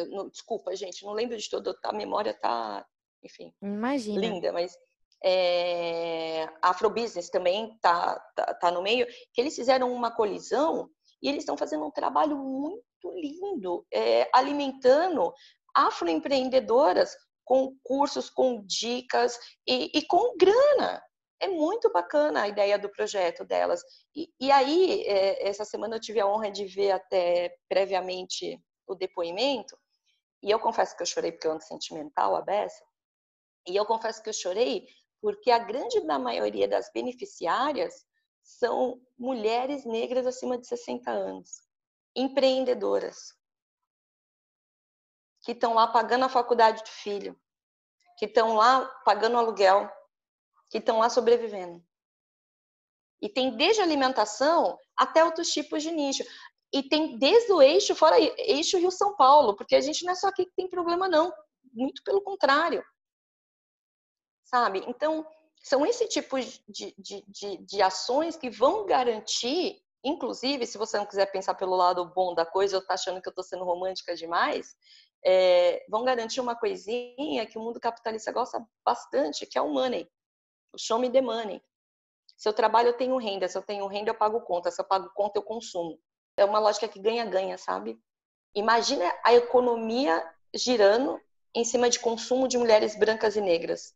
Não, 0.10 0.30
desculpa, 0.30 0.76
gente, 0.76 1.04
não 1.04 1.14
lembro 1.14 1.38
de 1.38 1.50
todo, 1.50 1.78
a 1.84 1.94
memória 1.94 2.34
tá, 2.34 2.86
enfim, 3.24 3.54
Imagina. 3.62 4.20
linda, 4.20 4.52
mas 4.52 4.78
é, 5.24 6.50
Afrobusiness 6.62 7.30
também 7.30 7.78
tá, 7.82 8.20
tá, 8.36 8.54
tá 8.56 8.72
no 8.72 8.82
meio, 8.82 9.08
que 9.34 9.42
eles 9.42 9.56
fizeram 9.56 9.92
uma 9.94 10.12
colisão 10.12 10.90
e 11.22 11.30
eles 11.30 11.40
estão 11.40 11.58
fazendo 11.58 11.86
um 11.86 11.92
trabalho 11.92 12.38
muito 12.38 12.84
lindo, 13.16 13.86
é, 13.92 14.30
alimentando 14.34 15.34
afroempreendedoras 15.74 17.16
com 17.46 17.76
cursos, 17.84 18.30
com 18.30 18.64
dicas 18.66 19.38
e, 19.68 19.98
e 19.98 20.06
com 20.06 20.36
grana. 20.38 21.02
É 21.40 21.48
muito 21.48 21.92
bacana 21.92 22.44
a 22.44 22.48
ideia 22.48 22.78
do 22.78 22.90
projeto 22.90 23.44
delas. 23.44 23.82
E, 24.16 24.30
e 24.40 24.52
aí, 24.52 25.02
é, 25.04 25.48
essa 25.48 25.66
semana 25.66 25.96
eu 25.96 26.00
tive 26.00 26.20
a 26.20 26.28
honra 26.28 26.52
de 26.52 26.66
ver 26.66 26.92
até 26.92 27.56
previamente 27.68 28.62
o 28.88 28.96
depoimento, 28.96 29.78
e 30.42 30.52
eu 30.52 30.60
confesso 30.60 30.96
que 30.96 31.02
eu 31.02 31.08
chorei 31.08 31.32
porque 31.32 31.48
eu 31.48 31.54
ando 31.54 31.64
sentimental, 31.64 32.36
a 32.36 32.42
beça, 32.42 32.84
e 33.68 33.76
eu 33.76 33.86
confesso 33.86 34.22
que 34.22 34.30
eu 34.30 34.34
chorei 34.34 34.88
porque 35.22 35.50
a 35.52 35.60
grande 35.60 36.02
da 36.02 36.20
maioria 36.20 36.68
das 36.68 36.92
beneficiárias 36.92 38.06
são 38.42 39.02
mulheres 39.18 39.86
negras 39.86 40.28
acima 40.28 40.58
de 40.58 40.68
60 40.68 41.10
anos, 41.10 41.62
empreendedoras, 42.14 43.34
que 45.42 45.54
estão 45.54 45.74
lá 45.74 45.88
pagando 45.88 46.26
a 46.26 46.30
faculdade 46.30 46.84
do 46.84 46.90
filho, 46.90 47.40
que 48.18 48.26
estão 48.26 48.56
lá 48.56 48.86
pagando 49.06 49.38
aluguel, 49.38 49.90
que 50.70 50.78
estão 50.78 51.00
lá 51.00 51.10
sobrevivendo. 51.10 51.84
E 53.22 53.30
tem 53.30 53.56
desde 53.56 53.82
alimentação 53.82 54.78
até 54.98 55.24
outros 55.24 55.50
tipos 55.50 55.82
de 55.82 55.92
nicho. 55.92 56.24
E 56.74 56.82
tem 56.84 57.18
desde 57.18 57.54
o 57.54 57.62
eixo, 57.62 57.96
fora 57.96 58.18
eixo 58.20 58.78
Rio-São 58.78 59.16
Paulo, 59.16 59.56
porque 59.56 59.76
a 59.76 59.82
gente 59.82 60.04
não 60.04 60.14
é 60.14 60.16
só 60.16 60.28
aqui 60.28 60.46
que 60.46 60.56
tem 60.56 60.68
problema, 60.68 61.08
não. 61.08 61.32
Muito 61.74 62.02
pelo 62.04 62.22
contrário 62.22 62.84
sabe? 64.54 64.84
Então, 64.88 65.26
são 65.64 65.84
esse 65.84 66.08
tipo 66.08 66.40
de, 66.40 66.94
de, 66.96 67.26
de, 67.28 67.58
de 67.58 67.82
ações 67.82 68.38
que 68.38 68.52
vão 68.52 68.86
garantir, 68.86 69.82
inclusive, 70.04 70.68
se 70.68 70.78
você 70.78 70.96
não 70.96 71.08
quiser 71.08 71.26
pensar 71.32 71.56
pelo 71.56 71.76
lado 71.76 72.06
bom 72.14 72.36
da 72.36 72.46
coisa, 72.46 72.78
ou 72.78 72.86
tá 72.86 72.94
achando 72.94 73.20
que 73.20 73.28
eu 73.28 73.32
estou 73.32 73.44
sendo 73.44 73.64
romântica 73.64 74.16
demais, 74.16 74.76
é, 75.26 75.84
vão 75.90 76.04
garantir 76.04 76.40
uma 76.40 76.56
coisinha 76.56 77.48
que 77.48 77.58
o 77.58 77.62
mundo 77.62 77.80
capitalista 77.80 78.32
gosta 78.32 78.64
bastante, 78.86 79.48
que 79.48 79.58
é 79.58 79.62
o 79.62 79.74
money, 79.74 80.08
o 80.72 80.78
show 80.78 81.00
me 81.00 81.10
the 81.10 81.22
money. 81.22 81.60
Se 82.38 82.48
eu 82.48 82.54
trabalho, 82.54 82.90
eu 82.90 82.98
tenho 82.98 83.18
renda. 83.18 83.48
Se 83.48 83.58
eu 83.58 83.62
tenho 83.62 83.88
renda, 83.88 84.10
eu 84.10 84.16
pago 84.16 84.42
conta. 84.42 84.70
Se 84.70 84.82
eu 84.82 84.86
pago 84.86 85.10
conta, 85.16 85.40
eu 85.40 85.44
consumo. 85.44 85.98
É 86.38 86.46
uma 86.46 86.60
lógica 86.60 86.88
que 86.88 87.00
ganha-ganha, 87.00 87.58
sabe? 87.58 88.00
Imagina 88.56 89.12
a 89.24 89.34
economia 89.34 90.24
girando 90.54 91.20
em 91.54 91.64
cima 91.64 91.90
de 91.90 92.00
consumo 92.00 92.48
de 92.48 92.58
mulheres 92.58 92.96
brancas 92.96 93.36
e 93.36 93.42
negras 93.42 93.94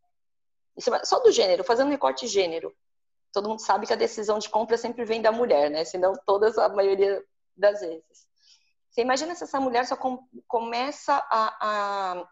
só 1.04 1.20
do 1.20 1.32
gênero, 1.32 1.64
fazendo 1.64 1.90
recorte 1.90 2.28
gênero. 2.28 2.76
Todo 3.34 3.50
mundo 3.50 3.62
sabe 3.62 3.86
que 3.86 3.94
a 3.94 3.98
decisão 3.98 4.40
de 4.40 4.50
compra 4.50 4.78
sempre 4.78 5.04
vem 5.06 5.22
da 5.22 5.32
mulher, 5.32 5.70
né? 5.70 5.84
Senão 5.84 6.14
todas, 6.26 6.58
a 6.58 6.70
maioria 6.70 7.24
das 7.56 7.82
vezes. 7.82 8.28
Você 8.90 9.02
imagina 9.02 9.36
se 9.36 9.44
essa 9.44 9.60
mulher 9.60 9.86
só 9.86 9.96
com, 9.96 10.28
começa 10.48 11.14
a, 11.30 11.58
a 12.22 12.30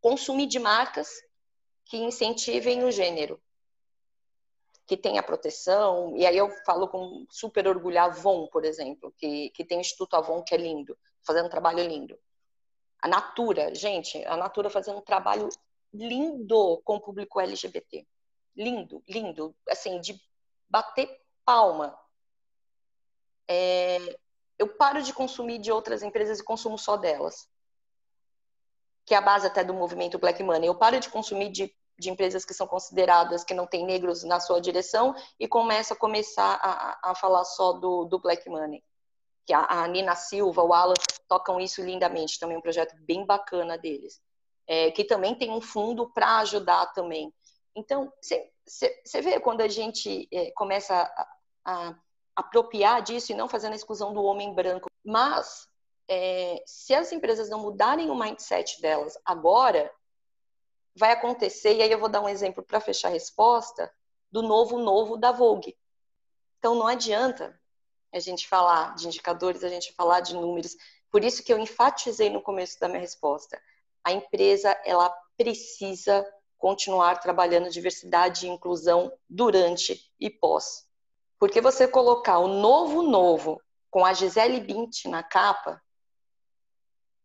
consumir 0.00 0.46
de 0.46 0.58
marcas 0.58 1.08
que 1.84 1.96
incentivem 1.96 2.84
o 2.84 2.90
gênero, 2.90 3.40
que 4.86 4.96
tenha 4.96 5.22
proteção, 5.22 6.16
e 6.16 6.26
aí 6.26 6.36
eu 6.36 6.50
falo 6.66 6.88
com 6.88 7.24
super 7.30 7.66
orgulho 7.68 7.98
a 7.98 8.04
Avon, 8.04 8.46
por 8.48 8.64
exemplo, 8.64 9.12
que, 9.16 9.50
que 9.50 9.64
tem 9.64 9.78
o 9.78 9.80
Instituto 9.80 10.16
Avon, 10.16 10.42
que 10.42 10.54
é 10.54 10.58
lindo, 10.58 10.98
fazendo 11.22 11.46
um 11.46 11.50
trabalho 11.50 11.86
lindo. 11.86 12.18
A 13.00 13.08
Natura, 13.08 13.74
gente, 13.74 14.24
a 14.26 14.36
Natura 14.36 14.70
fazendo 14.70 14.98
um 14.98 15.02
trabalho 15.02 15.48
lindo 15.92 16.80
com 16.84 16.96
o 16.96 17.00
público 17.00 17.40
LGBT. 17.40 18.06
Lindo, 18.56 19.02
lindo. 19.08 19.54
Assim, 19.68 20.00
de 20.00 20.20
bater 20.68 21.20
palma. 21.44 21.98
É, 23.48 23.98
eu 24.58 24.68
paro 24.68 25.02
de 25.02 25.12
consumir 25.12 25.58
de 25.58 25.72
outras 25.72 26.02
empresas 26.02 26.38
e 26.38 26.44
consumo 26.44 26.78
só 26.78 26.96
delas. 26.96 27.48
Que 29.04 29.14
é 29.14 29.18
a 29.18 29.22
base 29.22 29.46
até 29.46 29.64
do 29.64 29.74
movimento 29.74 30.18
Black 30.18 30.42
Money. 30.42 30.68
Eu 30.68 30.74
paro 30.74 31.00
de 31.00 31.08
consumir 31.08 31.50
de, 31.50 31.74
de 31.98 32.10
empresas 32.10 32.44
que 32.44 32.54
são 32.54 32.66
consideradas 32.66 33.44
que 33.44 33.54
não 33.54 33.66
têm 33.66 33.84
negros 33.84 34.24
na 34.24 34.40
sua 34.40 34.60
direção 34.60 35.14
e 35.38 35.46
começo 35.46 35.92
a 35.92 35.96
começar 35.96 36.58
a, 36.62 37.10
a 37.10 37.14
falar 37.14 37.44
só 37.44 37.72
do, 37.72 38.04
do 38.04 38.18
Black 38.18 38.48
Money. 38.48 38.82
Que 39.46 39.52
a, 39.52 39.82
a 39.82 39.88
Nina 39.88 40.14
Silva, 40.14 40.62
o 40.62 40.72
Alan 40.72 40.94
tocam 41.28 41.60
isso 41.60 41.82
lindamente. 41.82 42.38
Também 42.38 42.56
um 42.56 42.62
projeto 42.62 42.94
bem 43.04 43.24
bacana 43.26 43.76
deles 43.76 44.20
é, 44.66 44.90
que 44.90 45.04
também 45.04 45.34
tem 45.34 45.50
um 45.50 45.60
fundo 45.60 46.08
para 46.10 46.38
ajudar 46.38 46.86
também. 46.92 47.32
Então, 47.74 48.12
você 48.64 49.20
vê 49.20 49.40
quando 49.40 49.60
a 49.62 49.68
gente 49.68 50.28
é, 50.32 50.50
começa 50.52 50.94
a, 50.94 51.28
a, 51.64 51.94
apropriar 52.36 53.02
disso 53.02 53.32
e 53.32 53.34
não 53.34 53.48
fazendo 53.48 53.72
a 53.72 53.76
exclusão 53.76 54.12
do 54.12 54.22
homem 54.22 54.54
branco. 54.54 54.88
Mas, 55.04 55.68
é, 56.08 56.62
se 56.66 56.94
as 56.94 57.12
empresas 57.12 57.48
não 57.48 57.60
mudarem 57.60 58.10
o 58.10 58.18
mindset 58.18 58.80
delas 58.80 59.18
agora, 59.24 59.90
vai 60.94 61.12
acontecer, 61.12 61.76
e 61.76 61.82
aí 61.82 61.90
eu 61.90 61.98
vou 61.98 62.08
dar 62.08 62.20
um 62.20 62.28
exemplo 62.28 62.62
para 62.62 62.80
fechar 62.80 63.08
a 63.08 63.12
resposta, 63.12 63.92
do 64.30 64.42
novo 64.42 64.78
novo 64.78 65.16
da 65.16 65.30
Vogue. 65.30 65.76
Então, 66.58 66.74
não 66.74 66.86
adianta 66.86 67.58
a 68.12 68.18
gente 68.18 68.48
falar 68.48 68.94
de 68.94 69.06
indicadores, 69.06 69.64
a 69.64 69.68
gente 69.68 69.92
falar 69.92 70.20
de 70.20 70.34
números. 70.34 70.76
Por 71.10 71.24
isso 71.24 71.42
que 71.42 71.52
eu 71.52 71.58
enfatizei 71.58 72.30
no 72.30 72.40
começo 72.42 72.78
da 72.78 72.88
minha 72.88 73.00
resposta 73.00 73.60
a 74.04 74.12
empresa 74.12 74.76
ela 74.84 75.10
precisa 75.36 76.26
continuar 76.58 77.16
trabalhando 77.16 77.70
diversidade 77.70 78.46
e 78.46 78.50
inclusão 78.50 79.12
durante 79.28 80.10
e 80.18 80.30
pós. 80.30 80.86
Porque 81.38 81.60
você 81.60 81.88
colocar 81.88 82.38
o 82.38 82.48
novo 82.48 83.02
novo 83.02 83.60
com 83.90 84.04
a 84.04 84.12
Gisele 84.12 84.60
Bint 84.60 85.04
na 85.06 85.22
capa, 85.22 85.82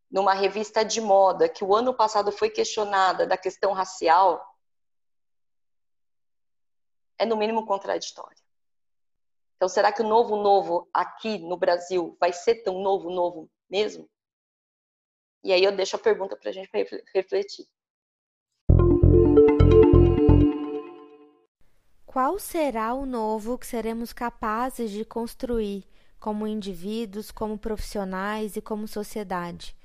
numa 0.09 0.33
revista 0.33 0.83
de 0.83 1.01
moda 1.01 1.49
que 1.49 1.63
o 1.63 1.75
ano 1.75 1.93
passado 1.93 2.31
foi 2.31 2.49
questionada 2.49 3.27
da 3.27 3.37
questão 3.37 3.73
racial, 3.73 4.43
é 7.17 7.25
no 7.25 7.35
mínimo 7.35 7.65
contraditório. 7.65 8.37
Então, 9.55 9.67
será 9.67 9.91
que 9.91 10.01
o 10.01 10.07
novo 10.07 10.35
novo 10.37 10.87
aqui 10.93 11.39
no 11.39 11.57
Brasil 11.57 12.15
vai 12.19 12.31
ser 12.31 12.63
tão 12.63 12.79
novo 12.81 13.09
novo 13.09 13.49
mesmo? 13.69 14.07
E 15.43 15.51
aí 15.51 15.63
eu 15.63 15.71
deixo 15.71 15.95
a 15.95 15.99
pergunta 15.99 16.35
para 16.35 16.49
a 16.49 16.53
gente 16.53 16.69
refletir. 17.13 17.65
Qual 22.05 22.39
será 22.39 22.95
o 22.95 23.05
novo 23.05 23.57
que 23.59 23.67
seremos 23.67 24.11
capazes 24.11 24.89
de 24.89 25.05
construir 25.05 25.85
como 26.19 26.47
indivíduos, 26.47 27.29
como 27.29 27.59
profissionais 27.59 28.55
e 28.55 28.61
como 28.61 28.87
sociedade? 28.87 29.76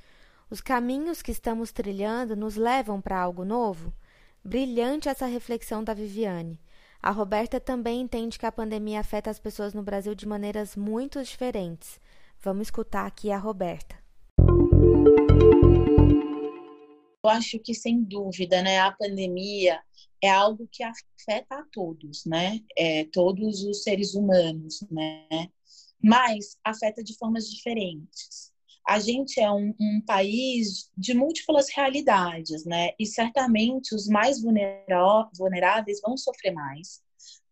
Os 0.53 0.61
caminhos 0.61 1.23
que 1.23 1.31
estamos 1.31 1.73
trilhando 1.73 2.37
nos 2.37 2.57
levam 2.57 3.01
para 3.01 3.19
algo 3.19 3.43
novo? 3.43 3.91
Brilhante 4.45 5.09
essa 5.09 5.25
reflexão 5.25 5.83
da 5.83 5.95
Viviane. 5.95 6.61
A 7.01 7.11
Roberta 7.11 7.59
também 7.59 8.03
entende 8.03 8.39
que 8.39 8.45
a 8.45 8.53
pandemia 8.53 9.01
afeta 9.01 9.31
as 9.31 9.39
pessoas 9.39 9.73
no 9.73 9.83
Brasil 9.83 10.15
de 10.15 10.29
maneiras 10.29 10.77
muito 10.77 11.25
diferentes. 11.25 11.99
Vamos 12.43 12.67
escutar 12.67 13.07
aqui 13.07 13.31
a 13.31 13.39
Roberta. 13.39 13.97
Eu 17.25 17.31
acho 17.31 17.59
que, 17.59 17.73
sem 17.73 18.03
dúvida, 18.03 18.61
né, 18.61 18.79
a 18.79 18.93
pandemia 18.93 19.81
é 20.21 20.29
algo 20.29 20.69
que 20.71 20.85
afeta 20.85 21.61
a 21.61 21.65
todos, 21.73 22.27
né? 22.27 22.61
É, 22.77 23.07
todos 23.07 23.65
os 23.65 23.83
seres 23.83 24.15
humanos, 24.15 24.85
né? 24.91 25.49
Mas 25.99 26.59
afeta 26.63 27.03
de 27.03 27.17
formas 27.17 27.51
diferentes. 27.51 28.52
A 28.87 28.99
gente 28.99 29.41
é 29.41 29.51
um, 29.51 29.75
um 29.79 30.01
país 30.05 30.91
de 30.97 31.15
múltiplas 31.15 31.69
realidades, 31.71 32.65
né? 32.65 32.91
E 32.99 33.07
certamente 33.07 33.95
os 33.95 34.09
mais 34.09 34.41
vulneráveis 34.43 36.01
vão 36.01 36.17
sofrer 36.17 36.53
mais, 36.53 37.01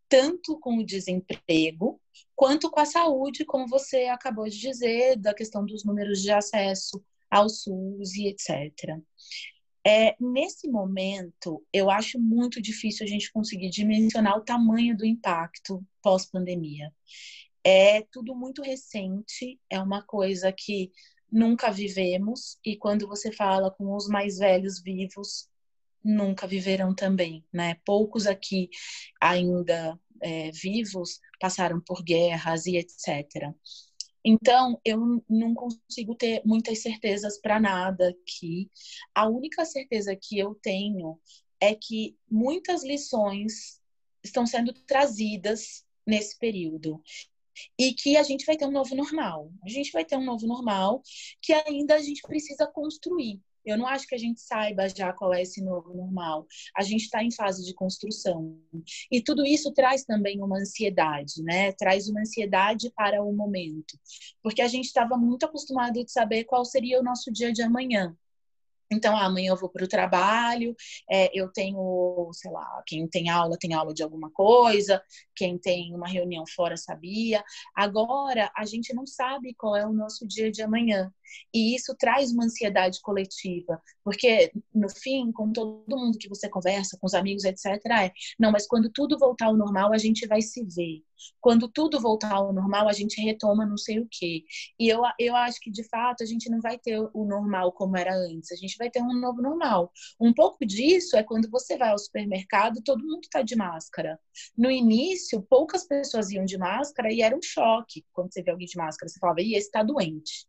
tanto 0.09 0.59
com 0.59 0.79
o 0.79 0.85
desemprego 0.85 2.01
quanto 2.35 2.71
com 2.71 2.81
a 2.81 2.87
saúde, 2.87 3.45
como 3.45 3.69
você 3.69 4.05
acabou 4.07 4.49
de 4.49 4.59
dizer, 4.59 5.17
da 5.17 5.35
questão 5.35 5.65
dos 5.65 5.85
números 5.85 6.21
de 6.21 6.31
acesso 6.31 7.03
ao 7.31 7.49
SUS 7.49 8.15
e 8.15 8.27
etc. 8.27 8.99
É, 9.87 10.15
nesse 10.21 10.69
momento, 10.69 11.65
eu 11.73 11.91
acho 11.91 12.19
muito 12.19 12.61
difícil 12.61 13.05
a 13.07 13.09
gente 13.09 13.33
conseguir 13.33 13.71
dimensionar 13.71 14.37
o 14.37 14.45
tamanho 14.45 14.97
do 14.97 15.07
impacto 15.07 15.83
pós-pandemia. 16.03 16.93
É 17.65 18.03
tudo 18.11 18.35
muito 18.35 18.63
recente, 18.63 19.59
é 19.69 19.81
uma 19.81 20.03
coisa 20.03 20.53
que 20.53 20.91
nunca 21.31 21.71
vivemos, 21.71 22.59
e 22.65 22.77
quando 22.77 23.07
você 23.07 23.33
fala 23.33 23.71
com 23.71 23.95
os 23.95 24.09
mais 24.09 24.39
velhos 24.39 24.81
vivos, 24.81 25.49
nunca 26.03 26.47
viverão 26.47 26.95
também, 26.95 27.45
né? 27.53 27.77
Poucos 27.85 28.27
aqui 28.27 28.71
ainda 29.21 29.99
é, 30.23 30.51
vivos 30.51 31.21
passaram 31.39 31.81
por 31.81 32.03
guerras 32.03 32.67
e 32.67 32.77
etc. 32.77 33.53
Então, 34.25 34.79
eu 34.85 35.23
não 35.29 35.55
consigo 35.55 36.15
ter 36.15 36.43
muitas 36.45 36.83
certezas 36.83 37.41
para 37.41 37.59
nada 37.59 38.11
aqui. 38.11 38.71
A 39.15 39.29
única 39.29 39.65
certeza 39.65 40.15
que 40.15 40.39
eu 40.39 40.55
tenho 40.55 41.19
é 41.59 41.75
que 41.75 42.17
muitas 42.31 42.85
lições 42.85 43.81
estão 44.23 44.47
sendo 44.47 44.73
trazidas 44.87 45.85
nesse 46.07 46.39
período. 46.39 47.03
E 47.79 47.95
que 47.95 48.17
a 48.17 48.23
gente 48.23 48.45
vai 48.45 48.57
ter 48.57 48.67
um 48.67 48.71
novo 48.71 48.95
normal. 48.95 49.51
A 49.65 49.69
gente 49.69 49.93
vai 49.93 50.05
ter 50.05 50.17
um 50.17 50.25
novo 50.25 50.47
normal 50.47 51.03
que 51.43 51.53
ainda 51.53 51.95
a 51.95 52.01
gente 52.01 52.23
precisa 52.23 52.67
construir. 52.67 53.41
Eu 53.65 53.77
não 53.77 53.87
acho 53.87 54.07
que 54.07 54.15
a 54.15 54.19
gente 54.19 54.41
saiba 54.41 54.89
já 54.89 55.13
qual 55.13 55.35
é 55.35 55.43
esse 55.43 55.63
novo 55.63 55.95
normal. 55.95 56.47
A 56.77 56.83
gente 56.83 57.05
está 57.05 57.23
em 57.23 57.31
fase 57.31 57.65
de 57.65 57.75
construção. 57.75 58.59
E 59.11 59.23
tudo 59.23 59.45
isso 59.45 59.73
traz 59.73 60.05
também 60.05 60.43
uma 60.43 60.59
ansiedade, 60.59 61.43
né? 61.43 61.73
Traz 61.73 62.09
uma 62.09 62.21
ansiedade 62.21 62.91
para 62.91 63.23
o 63.23 63.33
momento. 63.33 63.99
Porque 64.43 64.63
a 64.63 64.69
gente 64.69 64.87
estava 64.87 65.17
muito 65.17 65.45
acostumado 65.45 66.03
de 66.05 66.11
saber 66.11 66.45
qual 66.45 66.65
seria 66.65 67.01
o 67.01 67.03
nosso 67.03 67.31
dia 67.31 67.53
de 67.53 67.63
amanhã. 67.63 68.17
Então, 68.93 69.17
amanhã 69.17 69.51
eu 69.51 69.57
vou 69.57 69.69
para 69.69 69.85
o 69.85 69.89
trabalho, 69.89 70.75
é, 71.09 71.31
eu 71.33 71.49
tenho, 71.53 72.29
sei 72.33 72.51
lá, 72.51 72.83
quem 72.85 73.07
tem 73.07 73.29
aula 73.29 73.57
tem 73.57 73.73
aula 73.73 73.95
de 73.95 74.03
alguma 74.03 74.31
coisa, 74.33 75.01
quem 75.41 75.57
tem 75.57 75.95
uma 75.95 76.07
reunião 76.07 76.45
fora 76.55 76.77
sabia. 76.77 77.43
Agora, 77.75 78.53
a 78.55 78.67
gente 78.67 78.93
não 78.93 79.07
sabe 79.07 79.55
qual 79.55 79.75
é 79.75 79.87
o 79.87 79.93
nosso 79.93 80.29
dia 80.29 80.51
de 80.51 80.61
amanhã. 80.61 81.11
E 81.55 81.75
isso 81.75 81.95
traz 81.99 82.31
uma 82.31 82.45
ansiedade 82.45 83.01
coletiva, 83.01 83.81
porque 84.05 84.53
no 84.75 84.91
fim, 84.91 85.33
com 85.33 85.53
todo 85.53 85.97
mundo 85.97 86.19
que 86.19 86.29
você 86.29 86.49
conversa, 86.49 86.99
com 87.01 87.07
os 87.07 87.15
amigos, 87.15 87.45
etc., 87.45 87.67
é, 87.87 88.13
não, 88.39 88.53
mas 88.53 88.67
quando 88.67 88.91
tudo 88.91 89.19
voltar 89.19 89.47
ao 89.47 89.57
normal, 89.57 89.93
a 89.93 89.99
gente 89.99 90.27
vai 90.27 90.43
se 90.43 90.63
ver. 90.65 91.03
Quando 91.41 91.69
tudo 91.69 92.01
voltar 92.01 92.33
ao 92.33 92.53
normal, 92.53 92.89
a 92.89 92.93
gente 92.93 93.21
retoma 93.21 93.67
não 93.67 93.77
sei 93.77 94.01
o 94.01 94.09
quê. 94.11 94.43
E 94.79 94.89
eu, 94.89 95.03
eu 95.19 95.37
acho 95.37 95.61
que, 95.61 95.71
de 95.71 95.85
fato, 95.85 96.23
a 96.23 96.27
gente 96.27 96.49
não 96.51 96.61
vai 96.61 96.79
ter 96.79 96.99
o 96.99 97.25
normal 97.25 97.73
como 97.73 97.97
era 97.97 98.15
antes, 98.15 98.51
a 98.53 98.57
gente 98.57 98.77
vai 98.79 98.91
ter 98.91 99.03
um 99.03 99.21
novo 99.21 99.43
normal. 99.43 99.93
Um 100.19 100.33
pouco 100.33 100.65
disso 100.65 101.17
é 101.17 101.23
quando 101.23 101.51
você 101.51 101.77
vai 101.77 101.91
ao 101.91 101.99
supermercado, 101.99 102.83
todo 102.83 103.07
mundo 103.07 103.25
está 103.25 103.43
de 103.43 103.55
máscara. 103.55 104.19
No 104.57 104.71
início, 104.71 105.30
poucas 105.39 105.87
pessoas 105.87 106.31
iam 106.31 106.45
de 106.45 106.57
máscara 106.57 107.13
e 107.13 107.21
era 107.23 107.37
um 107.37 107.43
choque 107.43 108.05
quando 108.13 108.33
você 108.33 108.43
vê 108.43 108.51
alguém 108.51 108.67
de 108.67 108.77
máscara. 108.77 109.09
Você 109.09 109.19
falava, 109.19 109.41
e 109.41 109.55
esse 109.55 109.67
está 109.67 109.83
doente. 109.83 110.49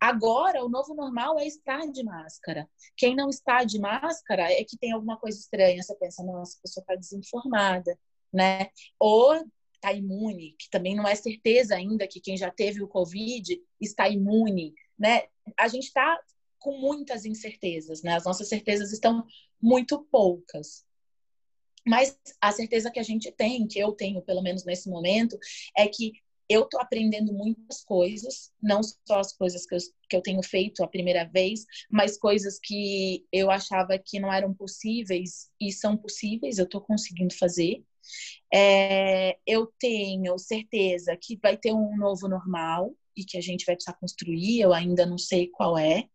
Agora, 0.00 0.64
o 0.64 0.68
novo 0.68 0.94
normal 0.94 1.38
é 1.38 1.46
estar 1.46 1.86
de 1.90 2.02
máscara. 2.02 2.68
Quem 2.96 3.14
não 3.14 3.28
está 3.28 3.64
de 3.64 3.78
máscara 3.78 4.50
é 4.52 4.64
que 4.64 4.76
tem 4.76 4.92
alguma 4.92 5.16
coisa 5.16 5.38
estranha. 5.38 5.82
Você 5.82 5.94
pensa, 5.94 6.24
nossa, 6.24 6.58
a 6.58 6.62
pessoa 6.62 6.82
está 6.82 6.94
desinformada, 6.96 7.98
né? 8.32 8.70
Ou 8.98 9.34
está 9.74 9.92
imune, 9.92 10.56
que 10.58 10.68
também 10.68 10.96
não 10.96 11.06
é 11.06 11.14
certeza 11.14 11.76
ainda 11.76 12.08
que 12.08 12.20
quem 12.20 12.36
já 12.36 12.50
teve 12.50 12.82
o 12.82 12.88
Covid 12.88 13.60
está 13.80 14.08
imune, 14.08 14.74
né? 14.98 15.22
A 15.56 15.68
gente 15.68 15.84
está 15.84 16.20
com 16.58 16.76
muitas 16.78 17.24
incertezas, 17.24 18.02
né? 18.02 18.16
As 18.16 18.24
nossas 18.24 18.48
certezas 18.48 18.92
estão 18.92 19.24
muito 19.62 20.02
poucas. 20.10 20.84
Mas 21.86 22.18
a 22.40 22.52
certeza 22.52 22.90
que 22.90 22.98
a 22.98 23.02
gente 23.02 23.30
tem, 23.32 23.66
que 23.66 23.78
eu 23.78 23.92
tenho 23.92 24.22
pelo 24.22 24.42
menos 24.42 24.64
nesse 24.64 24.88
momento, 24.88 25.38
é 25.76 25.86
que 25.86 26.12
eu 26.48 26.62
estou 26.62 26.80
aprendendo 26.80 27.32
muitas 27.32 27.84
coisas, 27.84 28.50
não 28.62 28.82
só 28.82 29.20
as 29.20 29.32
coisas 29.34 29.66
que 29.66 29.74
eu, 29.74 29.78
que 30.08 30.16
eu 30.16 30.22
tenho 30.22 30.42
feito 30.42 30.82
a 30.82 30.88
primeira 30.88 31.24
vez, 31.24 31.66
mas 31.90 32.16
coisas 32.16 32.58
que 32.58 33.26
eu 33.30 33.50
achava 33.50 33.98
que 33.98 34.18
não 34.18 34.32
eram 34.32 34.54
possíveis 34.54 35.50
e 35.60 35.70
são 35.70 35.96
possíveis, 35.96 36.56
eu 36.56 36.64
estou 36.64 36.80
conseguindo 36.80 37.34
fazer. 37.34 37.84
É, 38.52 39.36
eu 39.46 39.66
tenho 39.78 40.38
certeza 40.38 41.14
que 41.20 41.36
vai 41.36 41.56
ter 41.56 41.72
um 41.72 41.94
novo 41.96 42.26
normal 42.26 42.94
e 43.14 43.24
que 43.24 43.36
a 43.36 43.42
gente 43.42 43.66
vai 43.66 43.74
precisar 43.74 43.98
construir, 43.98 44.60
eu 44.60 44.72
ainda 44.72 45.04
não 45.04 45.18
sei 45.18 45.48
qual 45.48 45.76
é. 45.76 46.08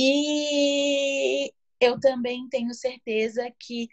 E 0.00 1.52
eu 1.80 1.98
também 2.00 2.48
tenho 2.48 2.74
certeza 2.74 3.48
que 3.58 3.88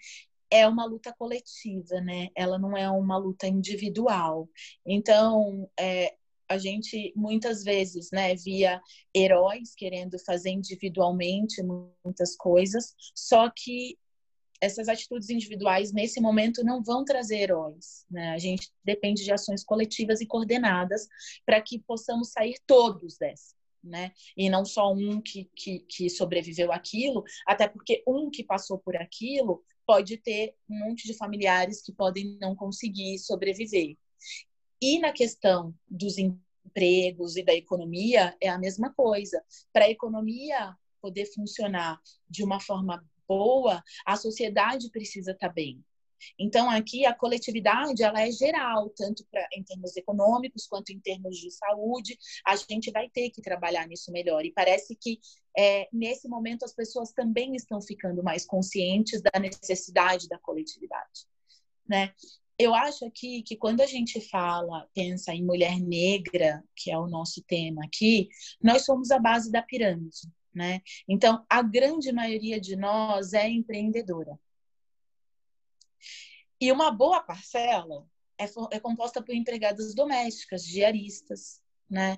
é 0.49 0.67
uma 0.67 0.85
luta 0.85 1.13
coletiva, 1.17 1.99
né? 2.01 2.29
Ela 2.35 2.57
não 2.57 2.77
é 2.77 2.89
uma 2.89 3.17
luta 3.17 3.47
individual. 3.47 4.49
Então, 4.85 5.69
é, 5.79 6.15
a 6.47 6.57
gente 6.57 7.11
muitas 7.15 7.63
vezes, 7.63 8.09
né, 8.11 8.35
via 8.35 8.81
heróis 9.15 9.73
querendo 9.75 10.17
fazer 10.19 10.51
individualmente 10.51 11.61
muitas 12.03 12.35
coisas, 12.35 12.93
só 13.15 13.49
que 13.49 13.97
essas 14.61 14.87
atitudes 14.87 15.29
individuais 15.29 15.91
nesse 15.91 16.21
momento 16.21 16.63
não 16.63 16.81
vão 16.83 17.03
trazer 17.03 17.39
heróis, 17.39 18.05
né? 18.09 18.31
A 18.31 18.37
gente 18.37 18.71
depende 18.83 19.23
de 19.23 19.31
ações 19.31 19.63
coletivas 19.63 20.21
e 20.21 20.25
coordenadas 20.25 21.07
para 21.45 21.61
que 21.61 21.79
possamos 21.79 22.31
sair 22.31 22.55
todos 22.65 23.17
dessa. 23.17 23.53
Né? 23.83 24.13
E 24.35 24.49
não 24.49 24.65
só 24.65 24.91
um 24.91 25.21
que, 25.21 25.47
que, 25.55 25.79
que 25.81 26.09
sobreviveu 26.09 26.71
aquilo, 26.71 27.23
até 27.45 27.67
porque 27.67 28.01
um 28.07 28.31
que 28.31 28.43
passou 28.43 28.79
por 28.79 28.97
aquilo 28.97 29.63
pode 29.85 30.17
ter 30.17 30.55
um 30.69 30.79
monte 30.79 31.07
de 31.07 31.13
familiares 31.13 31.81
que 31.81 31.91
podem 31.91 32.37
não 32.39 32.55
conseguir 32.55 33.19
sobreviver. 33.19 33.97
E 34.81 34.99
na 34.99 35.11
questão 35.11 35.73
dos 35.87 36.17
empregos 36.17 37.35
e 37.37 37.43
da 37.43 37.53
economia, 37.53 38.35
é 38.41 38.49
a 38.49 38.57
mesma 38.57 38.93
coisa. 38.93 39.43
Para 39.71 39.85
a 39.85 39.89
economia 39.89 40.75
poder 41.01 41.25
funcionar 41.33 41.99
de 42.29 42.43
uma 42.43 42.59
forma 42.59 43.03
boa, 43.27 43.83
a 44.05 44.15
sociedade 44.15 44.89
precisa 44.89 45.31
estar 45.31 45.49
bem. 45.49 45.83
Então, 46.37 46.69
aqui 46.69 47.05
a 47.05 47.13
coletividade 47.13 48.03
ela 48.03 48.21
é 48.21 48.31
geral, 48.31 48.89
tanto 48.89 49.25
pra, 49.31 49.47
em 49.53 49.63
termos 49.63 49.95
econômicos 49.95 50.67
quanto 50.67 50.91
em 50.91 50.99
termos 50.99 51.37
de 51.37 51.51
saúde. 51.51 52.17
A 52.45 52.55
gente 52.55 52.91
vai 52.91 53.09
ter 53.09 53.29
que 53.29 53.41
trabalhar 53.41 53.87
nisso 53.87 54.11
melhor. 54.11 54.45
E 54.45 54.51
parece 54.51 54.95
que 54.95 55.19
é, 55.57 55.87
nesse 55.91 56.27
momento 56.27 56.65
as 56.65 56.73
pessoas 56.73 57.11
também 57.11 57.55
estão 57.55 57.81
ficando 57.81 58.23
mais 58.23 58.45
conscientes 58.45 59.21
da 59.21 59.39
necessidade 59.39 60.27
da 60.27 60.37
coletividade. 60.37 61.25
Né? 61.87 62.13
Eu 62.57 62.73
acho 62.73 63.05
aqui 63.05 63.41
que 63.43 63.57
quando 63.57 63.81
a 63.81 63.85
gente 63.85 64.21
fala, 64.29 64.87
pensa 64.93 65.33
em 65.33 65.43
mulher 65.43 65.79
negra, 65.79 66.63
que 66.75 66.89
é 66.89 66.97
o 66.97 67.07
nosso 67.07 67.41
tema 67.43 67.83
aqui, 67.85 68.29
nós 68.61 68.85
somos 68.85 69.11
a 69.11 69.19
base 69.19 69.51
da 69.51 69.61
pirâmide. 69.61 70.29
Né? 70.53 70.81
Então, 71.07 71.45
a 71.49 71.61
grande 71.61 72.13
maioria 72.13 72.59
de 72.61 72.77
nós 72.77 73.33
é 73.33 73.49
empreendedora. 73.49 74.39
E 76.59 76.71
uma 76.71 76.91
boa 76.91 77.21
parcela 77.21 78.07
é, 78.37 78.45
é 78.71 78.79
composta 78.79 79.21
por 79.21 79.33
empregadas 79.33 79.93
domésticas, 79.93 80.65
diaristas, 80.65 81.61
né? 81.89 82.17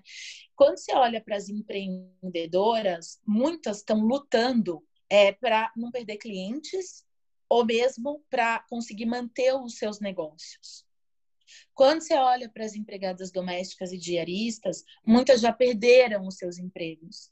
Quando 0.55 0.77
você 0.77 0.93
olha 0.93 1.21
para 1.21 1.35
as 1.35 1.49
empreendedoras, 1.49 3.19
muitas 3.25 3.77
estão 3.77 3.99
lutando 3.99 4.83
é, 5.09 5.31
para 5.31 5.71
não 5.75 5.91
perder 5.91 6.17
clientes 6.17 7.05
ou 7.49 7.65
mesmo 7.65 8.23
para 8.29 8.59
conseguir 8.69 9.05
manter 9.05 9.53
os 9.53 9.77
seus 9.77 9.99
negócios. 9.99 10.85
Quando 11.73 12.01
você 12.01 12.15
olha 12.15 12.49
para 12.49 12.65
as 12.65 12.75
empregadas 12.75 13.31
domésticas 13.31 13.93
e 13.93 13.97
diaristas, 13.97 14.83
muitas 15.05 15.39
já 15.39 15.53
perderam 15.53 16.27
os 16.27 16.35
seus 16.35 16.57
empregos. 16.57 17.31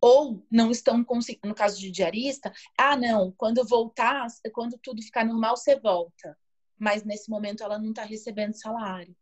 Ou 0.00 0.44
não 0.50 0.70
estão 0.70 1.04
conseguindo, 1.04 1.48
no 1.48 1.54
caso 1.54 1.78
de 1.78 1.90
diarista, 1.90 2.52
ah, 2.76 2.96
não, 2.96 3.32
quando 3.32 3.64
voltar, 3.66 4.26
quando 4.52 4.78
tudo 4.78 5.02
ficar 5.02 5.24
normal, 5.24 5.56
você 5.56 5.78
volta. 5.78 6.36
Mas 6.78 7.04
nesse 7.04 7.28
momento 7.30 7.62
ela 7.62 7.78
não 7.78 7.90
está 7.90 8.04
recebendo 8.04 8.54
salário. 8.54 9.14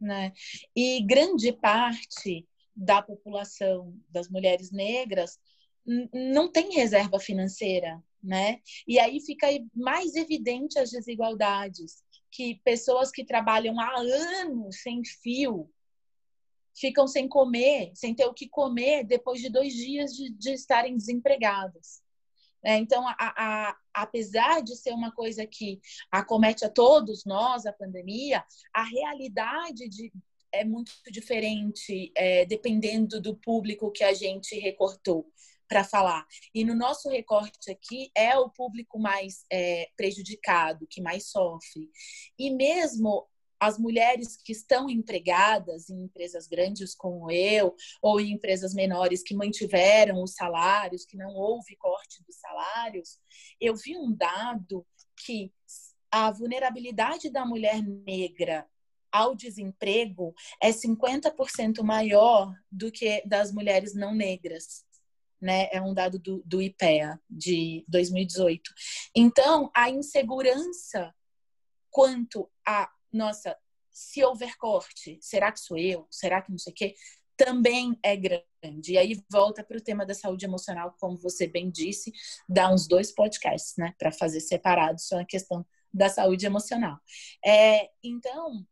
Né? 0.00 0.32
E 0.74 1.02
grande 1.02 1.52
parte 1.52 2.46
da 2.74 3.02
população 3.02 3.94
das 4.08 4.28
mulheres 4.28 4.70
negras 4.70 5.38
não 6.12 6.50
tem 6.50 6.72
reserva 6.74 7.18
financeira, 7.18 8.02
né? 8.22 8.60
E 8.86 8.98
aí 8.98 9.20
fica 9.20 9.46
mais 9.74 10.14
evidente 10.14 10.78
as 10.78 10.90
desigualdades, 10.90 12.02
que 12.30 12.60
pessoas 12.64 13.10
que 13.10 13.24
trabalham 13.24 13.78
há 13.80 13.98
anos 13.98 14.82
sem 14.82 15.04
fio 15.04 15.70
ficam 16.74 17.06
sem 17.06 17.28
comer, 17.28 17.90
sem 17.94 18.14
ter 18.14 18.26
o 18.26 18.34
que 18.34 18.48
comer 18.48 19.04
depois 19.04 19.40
de 19.40 19.48
dois 19.48 19.72
dias 19.72 20.12
de, 20.12 20.30
de 20.30 20.52
estarem 20.52 20.96
desempregadas. 20.96 22.02
É, 22.62 22.76
então, 22.76 23.06
a, 23.08 23.16
a, 23.18 23.76
apesar 23.94 24.62
de 24.62 24.76
ser 24.76 24.92
uma 24.92 25.10
coisa 25.10 25.46
que 25.46 25.80
acomete 26.10 26.64
a 26.64 26.68
todos 26.68 27.24
nós, 27.24 27.64
a 27.64 27.72
pandemia, 27.72 28.44
a 28.74 28.84
realidade 28.84 29.88
de, 29.88 30.12
é 30.52 30.64
muito 30.64 30.92
diferente 31.10 32.12
é, 32.14 32.44
dependendo 32.44 33.20
do 33.20 33.36
público 33.36 33.90
que 33.90 34.04
a 34.04 34.12
gente 34.12 34.58
recortou 34.58 35.26
para 35.66 35.84
falar. 35.84 36.26
E 36.52 36.64
no 36.64 36.74
nosso 36.74 37.08
recorte 37.08 37.70
aqui 37.70 38.10
é 38.14 38.36
o 38.36 38.50
público 38.50 38.98
mais 38.98 39.46
é, 39.50 39.88
prejudicado, 39.96 40.86
que 40.90 41.00
mais 41.00 41.30
sofre. 41.30 41.88
E 42.36 42.50
mesmo 42.50 43.26
as 43.60 43.78
mulheres 43.78 44.36
que 44.36 44.52
estão 44.52 44.88
empregadas 44.88 45.90
em 45.90 46.04
empresas 46.04 46.46
grandes 46.46 46.94
como 46.94 47.30
eu, 47.30 47.76
ou 48.00 48.18
em 48.18 48.32
empresas 48.32 48.72
menores 48.72 49.22
que 49.22 49.34
mantiveram 49.34 50.22
os 50.22 50.32
salários, 50.32 51.04
que 51.04 51.16
não 51.16 51.34
houve 51.34 51.76
corte 51.76 52.24
dos 52.24 52.36
salários, 52.36 53.18
eu 53.60 53.76
vi 53.76 53.98
um 53.98 54.10
dado 54.12 54.86
que 55.24 55.52
a 56.10 56.30
vulnerabilidade 56.30 57.28
da 57.28 57.44
mulher 57.44 57.82
negra 57.82 58.66
ao 59.12 59.34
desemprego 59.34 60.34
é 60.62 60.70
50% 60.70 61.82
maior 61.82 62.54
do 62.70 62.90
que 62.90 63.22
das 63.26 63.52
mulheres 63.52 63.94
não 63.94 64.14
negras. 64.14 64.84
Né? 65.40 65.68
É 65.72 65.80
um 65.80 65.92
dado 65.92 66.18
do, 66.18 66.42
do 66.44 66.62
IPEA 66.62 67.20
de 67.28 67.84
2018. 67.88 68.70
Então, 69.14 69.70
a 69.74 69.90
insegurança 69.90 71.14
quanto 71.90 72.48
a 72.66 72.90
nossa, 73.12 73.56
se 73.90 74.22
houver 74.24 74.56
corte, 74.56 75.18
será 75.20 75.50
que 75.52 75.60
sou 75.60 75.76
eu? 75.76 76.06
Será 76.10 76.40
que 76.42 76.50
não 76.50 76.58
sei 76.58 76.72
o 76.72 76.76
quê? 76.76 76.94
também 77.40 77.98
é 78.02 78.14
grande. 78.14 78.92
E 78.92 78.98
aí 78.98 79.18
volta 79.32 79.64
para 79.64 79.78
o 79.78 79.80
tema 79.80 80.04
da 80.04 80.12
saúde 80.12 80.44
emocional, 80.44 80.94
como 81.00 81.16
você 81.16 81.46
bem 81.46 81.70
disse, 81.70 82.12
dá 82.46 82.70
uns 82.70 82.86
dois 82.86 83.10
podcasts, 83.10 83.74
né, 83.78 83.94
para 83.98 84.12
fazer 84.12 84.40
separados 84.40 85.08
só 85.08 85.18
a 85.18 85.24
questão 85.24 85.64
da 85.92 86.10
saúde 86.10 86.44
emocional. 86.44 86.98
É, 87.42 87.88
então, 88.04 88.66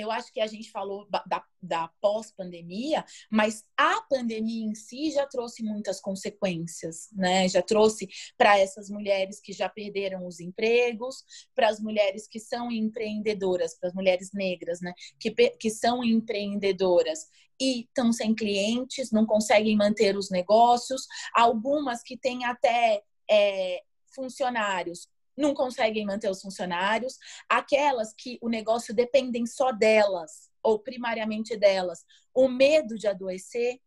eu 0.00 0.10
acho 0.10 0.32
que 0.32 0.40
a 0.40 0.46
gente 0.46 0.70
falou 0.70 1.06
da, 1.08 1.44
da 1.62 1.88
pós-pandemia, 2.00 3.04
mas 3.30 3.64
a 3.76 4.00
pandemia 4.02 4.66
em 4.66 4.74
si 4.74 5.10
já 5.10 5.26
trouxe 5.26 5.62
muitas 5.62 6.00
consequências, 6.00 7.08
né? 7.12 7.48
Já 7.48 7.62
trouxe 7.62 8.08
para 8.36 8.58
essas 8.58 8.90
mulheres 8.90 9.40
que 9.40 9.52
já 9.52 9.68
perderam 9.68 10.26
os 10.26 10.40
empregos, 10.40 11.24
para 11.54 11.68
as 11.68 11.80
mulheres 11.80 12.26
que 12.26 12.40
são 12.40 12.70
empreendedoras, 12.70 13.78
para 13.78 13.88
as 13.88 13.94
mulheres 13.94 14.30
negras, 14.32 14.80
né? 14.80 14.92
Que, 15.18 15.30
que 15.30 15.70
são 15.70 16.02
empreendedoras 16.02 17.26
e 17.60 17.82
estão 17.82 18.12
sem 18.12 18.34
clientes, 18.34 19.12
não 19.12 19.26
conseguem 19.26 19.76
manter 19.76 20.16
os 20.16 20.30
negócios, 20.30 21.06
algumas 21.34 22.02
que 22.02 22.16
têm 22.16 22.44
até 22.44 23.02
é, 23.30 23.82
funcionários 24.14 25.06
não 25.36 25.54
conseguem 25.54 26.04
manter 26.04 26.30
os 26.30 26.40
funcionários, 26.40 27.18
aquelas 27.48 28.12
que 28.12 28.38
o 28.40 28.48
negócio 28.48 28.94
dependem 28.94 29.46
só 29.46 29.72
delas, 29.72 30.50
ou 30.62 30.78
primariamente 30.78 31.56
delas, 31.56 32.04
o 32.34 32.48
medo 32.48 32.96
de 32.96 33.06
adoecer, 33.06 33.80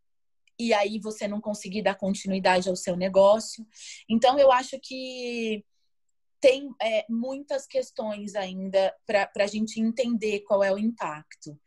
e 0.58 0.74
aí 0.74 1.00
você 1.00 1.28
não 1.28 1.42
conseguir 1.42 1.82
dar 1.82 1.96
continuidade 1.96 2.70
ao 2.70 2.76
seu 2.76 2.96
negócio. 2.96 3.66
Então, 4.08 4.38
eu 4.38 4.52
acho 4.52 4.80
que 4.80 5.64
tem 6.40 6.70
é, 6.82 7.06
muitas 7.10 7.66
questões 7.66 8.36
ainda 8.36 8.94
para 9.06 9.30
a 9.40 9.48
gente 9.48 9.80
entender 9.80 10.42
qual 10.42 10.62
é 10.62 10.72
o 10.74 10.78
impacto. 10.78 11.58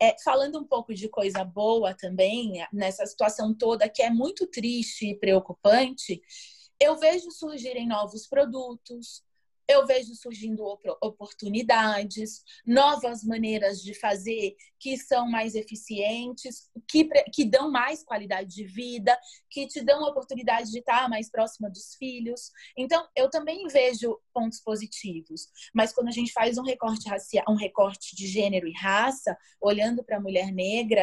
É, 0.00 0.14
falando 0.22 0.58
um 0.60 0.64
pouco 0.64 0.94
de 0.94 1.08
coisa 1.08 1.42
boa 1.42 1.94
também, 1.94 2.64
nessa 2.72 3.06
situação 3.06 3.54
toda 3.54 3.88
que 3.88 4.02
é 4.02 4.10
muito 4.10 4.46
triste 4.46 5.08
e 5.08 5.18
preocupante, 5.18 6.20
eu 6.80 6.96
vejo 6.96 7.30
surgirem 7.30 7.86
novos 7.86 8.26
produtos, 8.26 9.24
eu 9.68 9.86
vejo 9.86 10.14
surgindo 10.14 10.64
oportunidades, 11.02 12.42
novas 12.66 13.22
maneiras 13.22 13.82
de 13.82 13.92
fazer 13.92 14.56
que 14.80 14.96
são 14.96 15.28
mais 15.28 15.54
eficientes, 15.54 16.70
que, 16.88 17.04
que 17.32 17.44
dão 17.44 17.70
mais 17.70 18.02
qualidade 18.02 18.54
de 18.54 18.64
vida, 18.64 19.18
que 19.50 19.66
te 19.66 19.82
dão 19.82 20.04
a 20.04 20.08
oportunidade 20.08 20.70
de 20.70 20.78
estar 20.78 21.06
mais 21.08 21.30
próxima 21.30 21.68
dos 21.68 21.94
filhos. 21.96 22.50
Então, 22.76 23.06
eu 23.14 23.28
também 23.28 23.66
vejo 23.66 24.18
pontos 24.32 24.60
positivos. 24.60 25.48
Mas 25.74 25.92
quando 25.92 26.08
a 26.08 26.12
gente 26.12 26.32
faz 26.32 26.56
um 26.56 26.62
recorte 26.62 27.06
racial, 27.08 27.44
um 27.48 27.56
recorte 27.56 28.16
de 28.16 28.26
gênero 28.26 28.66
e 28.66 28.72
raça, 28.72 29.36
olhando 29.60 30.02
para 30.02 30.16
a 30.16 30.20
mulher 30.20 30.50
negra, 30.50 31.02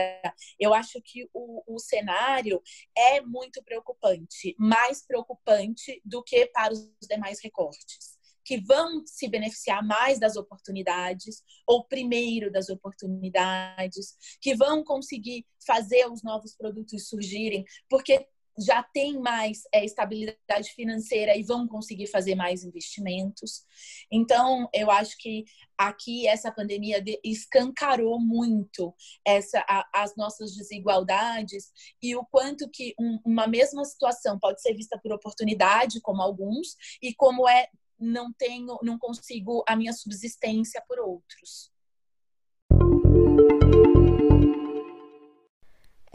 eu 0.60 0.74
acho 0.74 1.00
que 1.04 1.30
o, 1.34 1.62
o 1.68 1.78
cenário 1.78 2.60
é 2.98 3.22
muito 3.22 3.64
preocupante, 3.64 4.56
mais 4.58 5.06
preocupante 5.06 6.02
do 6.04 6.24
que 6.24 6.48
para 6.48 6.74
os 6.74 6.90
demais 7.08 7.40
recortes 7.44 8.15
que 8.46 8.62
vão 8.62 9.04
se 9.06 9.28
beneficiar 9.28 9.86
mais 9.86 10.20
das 10.20 10.38
oportunidades, 10.38 11.44
ou 11.68 11.84
primeiro 11.84 12.52
das 12.52 12.70
oportunidades, 12.70 14.16
que 14.40 14.56
vão 14.56 14.84
conseguir 14.84 15.46
fazer 15.66 16.06
os 16.06 16.22
novos 16.22 16.56
produtos 16.56 17.10
surgirem, 17.10 17.66
porque 17.90 18.28
já 18.58 18.82
tem 18.82 19.20
mais 19.20 19.64
é, 19.74 19.84
estabilidade 19.84 20.72
financeira 20.76 21.36
e 21.36 21.44
vão 21.44 21.68
conseguir 21.68 22.08
fazer 22.08 22.36
mais 22.36 22.64
investimentos. 22.64 23.66
Então, 24.10 24.70
eu 24.74 24.90
acho 24.90 25.18
que 25.18 25.44
aqui 25.78 26.26
essa 26.26 26.52
pandemia 26.52 27.04
escancarou 27.24 28.20
muito 28.20 28.96
essa, 29.26 29.60
a, 29.68 29.86
as 29.94 30.16
nossas 30.16 30.56
desigualdades 30.56 31.72
e 32.02 32.16
o 32.16 32.26
quanto 32.26 32.70
que 32.70 32.96
um, 33.00 33.20
uma 33.26 33.46
mesma 33.46 33.84
situação 33.84 34.40
pode 34.40 34.62
ser 34.62 34.74
vista 34.74 34.98
por 34.98 35.12
oportunidade, 35.12 36.00
como 36.00 36.22
alguns, 36.22 36.78
e 37.02 37.14
como 37.14 37.48
é 37.50 37.68
não 38.00 38.32
tenho, 38.34 38.78
não 38.82 38.98
consigo 38.98 39.64
a 39.68 39.76
minha 39.76 39.94
subsistência 39.94 40.84
por 40.88 41.00
outros. 41.00 41.72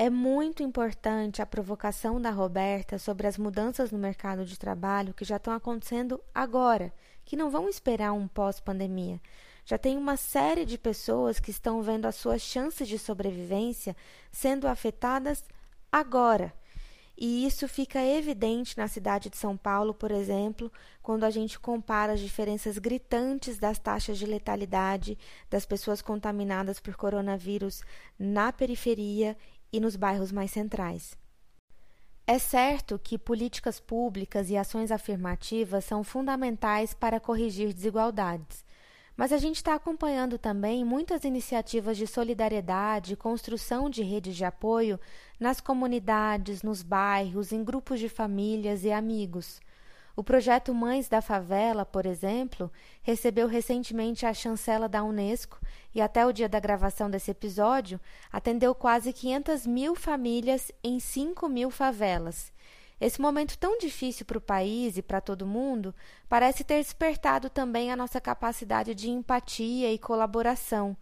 É 0.03 0.09
muito 0.09 0.63
importante 0.63 1.43
a 1.43 1.47
provocação 1.47 2.19
da 2.19 2.31
Roberta 2.31 2.99
sobre 2.99 3.27
as 3.27 3.37
mudanças 3.37 3.93
no 3.93 3.99
mercado 3.99 4.47
de 4.47 4.59
trabalho 4.59 5.13
que 5.13 5.27
já 5.27 5.37
estão 5.37 5.53
acontecendo 5.53 6.19
agora, 6.35 6.91
que 7.23 7.37
não 7.37 7.51
vão 7.51 7.69
esperar 7.69 8.15
um 8.15 8.27
pós-pandemia. 8.27 9.21
Já 9.63 9.77
tem 9.77 9.99
uma 9.99 10.17
série 10.17 10.65
de 10.65 10.79
pessoas 10.79 11.39
que 11.39 11.51
estão 11.51 11.83
vendo 11.83 12.07
as 12.07 12.15
suas 12.15 12.41
chances 12.41 12.89
de 12.89 12.99
sobrevivência 12.99 13.95
sendo 14.33 14.67
afetadas 14.67 15.45
agora. 15.93 16.51
E 17.23 17.45
isso 17.45 17.69
fica 17.69 18.03
evidente 18.03 18.79
na 18.79 18.89
cidade 18.89 19.29
de 19.29 19.37
São 19.37 19.55
Paulo, 19.55 19.93
por 19.93 20.11
exemplo, 20.11 20.73
quando 21.03 21.25
a 21.25 21.29
gente 21.29 21.61
compara 21.61 22.15
as 22.15 22.21
diferenças 22.21 22.79
gritantes 22.79 23.59
das 23.59 23.79
taxas 23.79 24.17
de 24.17 24.25
letalidade 24.25 25.19
das 25.51 25.67
pessoas 25.67 26.01
contaminadas 26.01 26.81
por 26.81 26.97
coronavírus 26.97 27.83
na 28.19 28.51
periferia 28.51 29.37
e 29.71 29.79
nos 29.79 29.97
bairros 29.97 30.33
mais 30.33 30.51
centrais. 30.51 31.15
É 32.27 32.39
certo 32.39 32.99
que 32.99 33.19
políticas 33.19 33.79
públicas 33.79 34.49
e 34.49 34.57
ações 34.57 34.91
afirmativas 34.91 35.85
são 35.85 36.03
fundamentais 36.03 36.95
para 36.95 37.21
corrigir 37.21 37.75
desigualdades. 37.75 38.65
Mas 39.21 39.35
a 39.35 39.37
gente 39.37 39.57
está 39.57 39.75
acompanhando 39.75 40.39
também 40.39 40.83
muitas 40.83 41.25
iniciativas 41.25 41.99
de 41.99 42.07
solidariedade 42.07 43.15
construção 43.15 43.91
de 43.91 44.03
redes 44.03 44.35
de 44.35 44.47
apoio 44.47 44.99
nas 45.39 45.61
comunidades, 45.61 46.63
nos 46.63 46.83
bairros, 46.83 47.53
em 47.53 47.63
grupos 47.63 48.01
de 48.01 48.09
famílias 48.09 48.83
e 48.83 48.91
amigos. 48.91 49.61
O 50.17 50.25
projeto 50.25 50.73
Mães 50.73 51.07
da 51.07 51.21
Favela, 51.21 51.85
por 51.85 52.07
exemplo, 52.07 52.73
recebeu 53.03 53.47
recentemente 53.47 54.25
a 54.25 54.33
chancela 54.33 54.89
da 54.89 55.05
Unesco 55.05 55.61
e, 55.95 56.01
até 56.01 56.25
o 56.25 56.33
dia 56.33 56.49
da 56.49 56.59
gravação 56.59 57.11
desse 57.11 57.31
episódio, 57.31 58.01
atendeu 58.33 58.75
quase 58.75 59.13
500 59.13 59.67
mil 59.67 59.95
famílias 59.95 60.73
em 60.83 60.99
5 60.99 61.47
mil 61.47 61.71
favelas 61.71 62.51
esse 63.01 63.21
momento 63.21 63.57
tão 63.57 63.79
difícil 63.79 64.27
para 64.27 64.37
o 64.37 64.43
país 64.43 64.97
e 64.97 65.03
para 65.03 65.21
todo 65.21 65.47
mundo 65.47 65.95
parece 66.29 66.63
ter 66.63 66.83
despertado 66.83 67.49
também 67.49 67.91
a 67.91 67.97
nossa 67.97 68.21
capacidade 68.21 68.95
de 68.95 69.09
empatia 69.09 69.93
e 69.93 69.99
colaboração. 69.99 70.97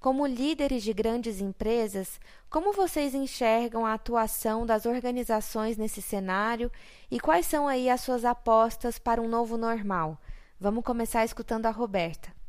Como 0.00 0.26
líderes 0.26 0.82
de 0.82 0.92
grandes 0.92 1.40
empresas, 1.40 2.18
como 2.50 2.72
vocês 2.72 3.14
enxergam 3.14 3.86
a 3.86 3.94
atuação 3.94 4.66
das 4.66 4.86
organizações 4.86 5.76
nesse 5.76 6.02
cenário 6.02 6.72
e 7.10 7.20
quais 7.20 7.46
são 7.46 7.68
aí 7.68 7.88
as 7.88 8.00
suas 8.00 8.24
apostas 8.24 8.98
para 8.98 9.20
um 9.20 9.28
novo 9.28 9.56
normal? 9.56 10.18
Vamos 10.58 10.84
começar 10.84 11.24
escutando 11.24 11.66
a 11.66 11.70
Roberta. 11.70 12.41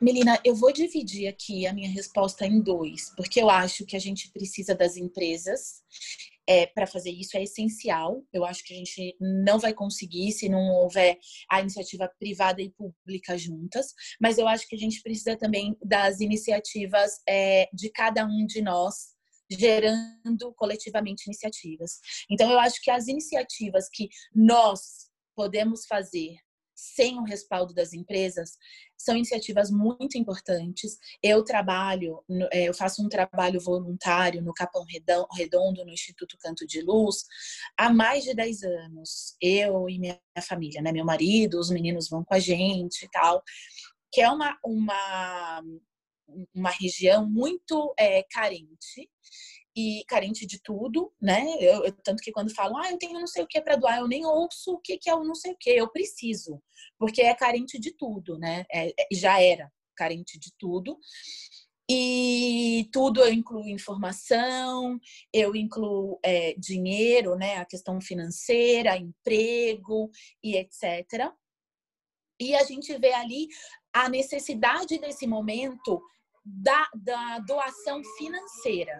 Melina, 0.00 0.40
eu 0.42 0.54
vou 0.54 0.72
dividir 0.72 1.28
aqui 1.28 1.66
a 1.66 1.74
minha 1.74 1.90
resposta 1.90 2.46
em 2.46 2.62
dois, 2.62 3.12
porque 3.16 3.40
eu 3.40 3.50
acho 3.50 3.84
que 3.84 3.94
a 3.94 3.98
gente 3.98 4.30
precisa 4.32 4.74
das 4.74 4.96
empresas 4.96 5.82
é, 6.48 6.66
para 6.66 6.86
fazer 6.86 7.10
isso, 7.10 7.36
é 7.36 7.42
essencial. 7.42 8.24
Eu 8.32 8.46
acho 8.46 8.64
que 8.64 8.72
a 8.72 8.76
gente 8.76 9.14
não 9.20 9.58
vai 9.58 9.74
conseguir 9.74 10.32
se 10.32 10.48
não 10.48 10.70
houver 10.70 11.18
a 11.50 11.60
iniciativa 11.60 12.10
privada 12.18 12.62
e 12.62 12.70
pública 12.70 13.36
juntas, 13.36 13.92
mas 14.20 14.38
eu 14.38 14.48
acho 14.48 14.66
que 14.66 14.74
a 14.74 14.78
gente 14.78 15.02
precisa 15.02 15.36
também 15.36 15.76
das 15.84 16.20
iniciativas 16.20 17.20
é, 17.28 17.68
de 17.72 17.90
cada 17.90 18.24
um 18.24 18.46
de 18.46 18.62
nós 18.62 19.14
gerando 19.50 20.54
coletivamente 20.56 21.24
iniciativas. 21.26 21.98
Então, 22.30 22.50
eu 22.50 22.58
acho 22.58 22.80
que 22.82 22.90
as 22.90 23.06
iniciativas 23.06 23.88
que 23.92 24.08
nós 24.34 25.10
podemos 25.36 25.84
fazer 25.86 26.36
sem 26.80 27.18
o 27.18 27.24
respaldo 27.24 27.74
das 27.74 27.92
empresas, 27.92 28.56
são 28.96 29.16
iniciativas 29.16 29.70
muito 29.70 30.16
importantes. 30.16 30.98
Eu 31.22 31.44
trabalho, 31.44 32.24
é, 32.50 32.68
eu 32.68 32.74
faço 32.74 33.04
um 33.04 33.08
trabalho 33.08 33.60
voluntário 33.60 34.42
no 34.42 34.54
Capão 34.54 34.84
Redondo, 34.84 35.84
no 35.84 35.92
Instituto 35.92 36.38
Canto 36.38 36.66
de 36.66 36.80
Luz, 36.80 37.24
há 37.76 37.92
mais 37.92 38.24
de 38.24 38.34
10 38.34 38.62
anos. 38.62 39.36
Eu 39.40 39.88
e 39.88 39.98
minha 39.98 40.20
família, 40.42 40.80
né? 40.80 40.90
Meu 40.92 41.04
marido, 41.04 41.58
os 41.58 41.70
meninos 41.70 42.08
vão 42.08 42.24
com 42.24 42.34
a 42.34 42.38
gente 42.38 43.04
e 43.04 43.10
tal. 43.10 43.42
Que 44.12 44.22
é 44.22 44.30
uma, 44.30 44.58
uma, 44.64 45.62
uma 46.54 46.70
região 46.70 47.28
muito 47.28 47.94
é, 47.98 48.22
carente 48.22 49.08
e 49.80 50.04
carente 50.04 50.46
de 50.46 50.60
tudo, 50.60 51.12
né? 51.20 51.44
Eu, 51.60 51.84
eu, 51.84 51.92
tanto 52.04 52.22
que 52.22 52.32
quando 52.32 52.54
falam, 52.54 52.76
ah, 52.78 52.90
eu 52.90 52.98
tenho 52.98 53.18
não 53.18 53.26
sei 53.26 53.42
o 53.42 53.46
que 53.46 53.60
para 53.60 53.76
doar, 53.76 53.98
eu 53.98 54.08
nem 54.08 54.24
ouço 54.26 54.74
o 54.74 54.78
que, 54.78 54.98
que 54.98 55.08
é 55.08 55.14
o 55.14 55.24
não 55.24 55.34
sei 55.34 55.52
o 55.52 55.56
que, 55.58 55.70
eu 55.70 55.88
preciso, 55.90 56.62
porque 56.98 57.22
é 57.22 57.34
carente 57.34 57.78
de 57.78 57.92
tudo, 57.92 58.38
né? 58.38 58.64
É, 58.70 58.88
é, 58.88 59.06
já 59.12 59.40
era 59.40 59.70
carente 59.96 60.38
de 60.38 60.52
tudo. 60.58 60.98
E 61.92 62.88
tudo 62.92 63.20
eu 63.20 63.32
incluo 63.32 63.68
informação, 63.68 64.98
eu 65.32 65.56
incluo 65.56 66.20
é, 66.24 66.54
dinheiro, 66.54 67.34
né? 67.36 67.56
A 67.56 67.64
questão 67.64 68.00
financeira, 68.00 68.96
emprego 68.96 70.10
e 70.42 70.56
etc. 70.56 71.32
E 72.40 72.54
a 72.54 72.62
gente 72.64 72.96
vê 72.96 73.12
ali 73.12 73.48
a 73.92 74.08
necessidade 74.08 74.98
desse 74.98 75.26
momento 75.26 76.00
da, 76.44 76.88
da 76.94 77.38
doação 77.40 78.00
financeira. 78.16 78.98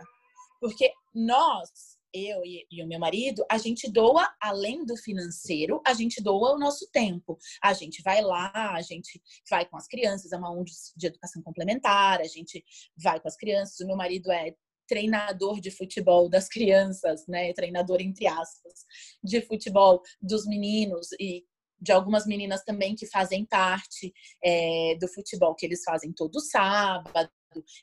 Porque 0.61 0.93
nós, 1.15 1.71
eu 2.13 2.45
e, 2.45 2.67
e, 2.71 2.83
o 2.83 2.87
meu 2.87 2.99
marido, 2.99 3.45
a 3.51 3.59
gente 3.59 3.91
doa 3.91 4.29
além 4.41 4.85
do 4.85 4.97
financeiro, 4.97 5.81
a 5.87 5.95
gente 5.95 6.23
doa 6.23 6.55
o 6.55 6.59
nosso 6.59 6.89
tempo. 6.91 7.39
A 7.63 7.73
gente 7.73 8.03
vai 8.03 8.21
lá, 8.21 8.53
a 8.75 8.83
gente 8.83 9.21
vai 9.49 9.65
com 9.65 9.77
as 9.77 9.87
crianças, 9.87 10.33
é 10.33 10.37
uma 10.37 10.53
ONG 10.53 10.71
de 10.97 11.07
educação 11.07 11.43
complementar, 11.43 12.21
a 12.21 12.27
gente 12.27 12.65
vai 12.97 13.21
com 13.21 13.29
as 13.29 13.37
crianças. 13.37 13.81
O 13.81 13.87
meu 13.87 13.97
marido 13.97 14.31
é 14.31 14.55
treinador 14.87 15.61
de 15.61 15.71
futebol 15.71 16.29
das 16.29 16.49
crianças, 16.49 17.25
né? 17.29 17.53
Treinador 17.53 18.01
entre 18.01 18.27
aspas 18.27 18.85
de 19.23 19.41
futebol 19.41 20.03
dos 20.21 20.45
meninos 20.47 21.09
e 21.19 21.45
de 21.81 21.93
algumas 21.93 22.27
meninas 22.27 22.63
também 22.63 22.95
que 22.95 23.07
fazem 23.07 23.47
parte 23.47 24.13
é, 24.45 24.97
do 25.01 25.09
futebol 25.09 25.55
que 25.55 25.65
eles 25.65 25.83
fazem 25.85 26.13
todo 26.13 26.41
sábado. 26.41 27.31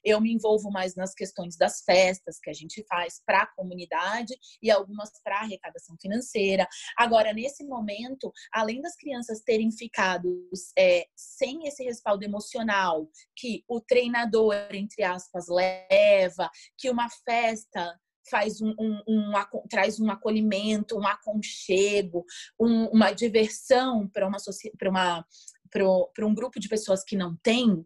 Eu 0.04 0.22
me 0.22 0.34
envolvo 0.34 0.70
mais 0.72 0.96
nas 0.96 1.14
questões 1.14 1.58
das 1.58 1.82
festas 1.82 2.40
que 2.40 2.50
a 2.50 2.54
gente 2.54 2.84
faz 2.88 3.22
para 3.26 3.44
a 3.44 3.48
comunidade 3.48 4.36
e 4.62 4.72
algumas 4.72 5.12
para 5.24 5.40
arrecadação 5.40 5.96
financeira. 6.02 6.68
Agora, 6.98 7.34
nesse 7.34 7.64
momento, 7.64 8.32
além 8.52 8.82
das 8.82 8.96
crianças 8.96 9.42
terem 9.42 9.72
ficado 9.72 10.50
é, 10.78 11.06
sem 11.16 11.68
esse 11.68 11.84
respaldo 11.84 12.24
emocional 12.24 13.10
que 13.36 13.64
o 13.68 13.80
treinador, 13.80 14.56
entre 14.72 15.04
aspas, 15.04 15.46
leva, 15.48 16.50
que 16.78 16.90
uma 16.90 17.10
festa 17.26 17.98
faz 18.30 18.62
um, 18.62 18.74
um, 18.80 19.02
um, 19.08 19.32
traz 19.70 20.00
um 20.00 20.10
acolhimento, 20.10 20.98
um 20.98 21.08
aconchego, 21.08 22.26
um, 22.60 22.86
uma 22.88 23.12
diversão 23.12 24.08
para 24.08 24.28
uma, 24.28 24.38
uma 24.68 25.26
para 25.70 26.26
um 26.26 26.34
grupo 26.34 26.60
de 26.60 26.70
pessoas 26.70 27.04
que 27.04 27.16
não 27.16 27.36
tem, 27.38 27.86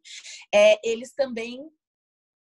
é, 0.54 0.80
eles 0.88 1.14
também 1.14 1.70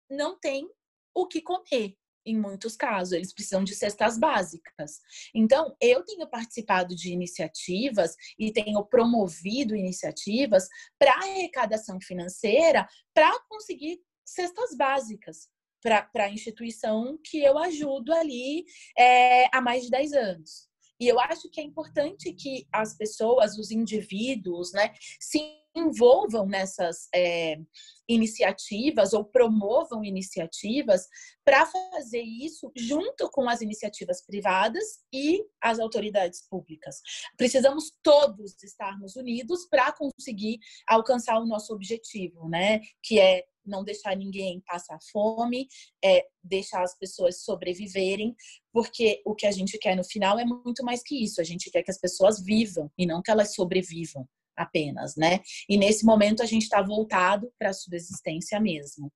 não 0.09 0.39
têm 0.39 0.69
o 1.13 1.27
que 1.27 1.41
comer. 1.41 1.95
Em 2.25 2.37
muitos 2.37 2.75
casos, 2.75 3.13
eles 3.13 3.33
precisam 3.33 3.63
de 3.63 3.73
cestas 3.73 4.17
básicas. 4.17 4.99
Então, 5.33 5.75
eu 5.81 6.03
tenho 6.03 6.29
participado 6.29 6.95
de 6.95 7.11
iniciativas 7.11 8.15
e 8.37 8.51
tenho 8.51 8.83
promovido 8.85 9.75
iniciativas 9.75 10.67
para 10.99 11.13
arrecadação 11.13 11.99
financeira 11.99 12.87
para 13.13 13.39
conseguir 13.47 14.01
cestas 14.25 14.75
básicas 14.75 15.47
para 15.81 16.25
a 16.25 16.29
instituição 16.29 17.17
que 17.23 17.41
eu 17.41 17.57
ajudo 17.57 18.13
ali 18.13 18.65
é, 18.97 19.45
há 19.55 19.61
mais 19.61 19.83
de 19.83 19.89
10 19.89 20.13
anos. 20.13 20.68
E 20.99 21.07
eu 21.07 21.19
acho 21.19 21.49
que 21.49 21.61
é 21.61 21.63
importante 21.63 22.33
que 22.33 22.67
as 22.71 22.95
pessoas, 22.95 23.57
os 23.57 23.71
indivíduos, 23.71 24.73
né, 24.73 24.93
se 25.19 25.59
envolvam 25.75 26.45
nessas 26.45 27.07
é, 27.13 27.59
iniciativas 28.07 29.13
ou 29.13 29.23
promovam 29.23 30.03
iniciativas 30.03 31.07
para 31.45 31.65
fazer 31.65 32.21
isso 32.21 32.71
junto 32.75 33.29
com 33.29 33.47
as 33.47 33.61
iniciativas 33.61 34.25
privadas 34.25 34.83
e 35.13 35.43
as 35.61 35.79
autoridades 35.79 36.41
públicas. 36.49 37.01
Precisamos 37.37 37.93
todos 38.03 38.61
estarmos 38.63 39.15
unidos 39.15 39.65
para 39.69 39.91
conseguir 39.91 40.59
alcançar 40.87 41.39
o 41.39 41.45
nosso 41.45 41.73
objetivo, 41.73 42.49
né? 42.49 42.81
Que 43.01 43.19
é 43.19 43.45
não 43.65 43.83
deixar 43.83 44.15
ninguém 44.17 44.61
passar 44.61 44.99
fome, 45.11 45.67
é 46.03 46.25
deixar 46.43 46.81
as 46.81 46.97
pessoas 46.97 47.43
sobreviverem, 47.43 48.35
porque 48.71 49.21
o 49.25 49.35
que 49.35 49.45
a 49.45 49.51
gente 49.51 49.77
quer 49.77 49.95
no 49.95 50.03
final 50.03 50.39
é 50.39 50.45
muito 50.45 50.83
mais 50.83 51.01
que 51.03 51.23
isso. 51.23 51.41
A 51.41 51.43
gente 51.43 51.69
quer 51.71 51.83
que 51.83 51.91
as 51.91 51.99
pessoas 51.99 52.43
vivam 52.43 52.91
e 52.97 53.05
não 53.05 53.21
que 53.21 53.31
elas 53.31 53.53
sobrevivam 53.53 54.27
apenas, 54.55 55.15
né? 55.15 55.39
E 55.69 55.77
nesse 55.77 56.05
momento 56.05 56.43
a 56.43 56.45
gente 56.45 56.63
está 56.63 56.81
voltado 56.81 57.51
para 57.57 57.69
a 57.69 57.73
subsistência 57.73 58.59
mesmo. 58.59 59.11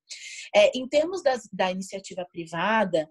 É, 0.56 0.76
em 0.78 0.88
termos 0.88 1.22
das, 1.22 1.48
da 1.52 1.70
iniciativa 1.70 2.26
privada, 2.26 3.10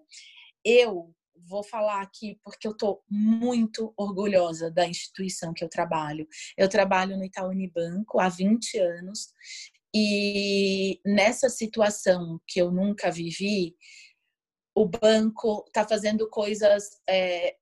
eu 0.65 1.13
vou 1.47 1.63
falar 1.63 2.01
aqui 2.01 2.39
porque 2.43 2.67
eu 2.67 2.71
estou 2.71 3.03
muito 3.09 3.93
orgulhosa 3.97 4.71
da 4.71 4.87
instituição 4.87 5.53
que 5.53 5.63
eu 5.63 5.69
trabalho. 5.69 6.27
Eu 6.57 6.67
trabalho 6.67 7.17
no 7.17 7.25
Itaú 7.25 7.49
Unibanco 7.49 8.19
há 8.19 8.29
20 8.29 8.77
anos 8.79 9.27
e 9.95 10.99
nessa 11.05 11.49
situação 11.49 12.41
que 12.47 12.59
eu 12.59 12.71
nunca 12.71 13.11
vivi, 13.11 13.75
o 14.75 14.85
banco 14.85 15.63
está 15.67 15.87
fazendo 15.87 16.29
coisas 16.29 16.99
é, 17.07 17.55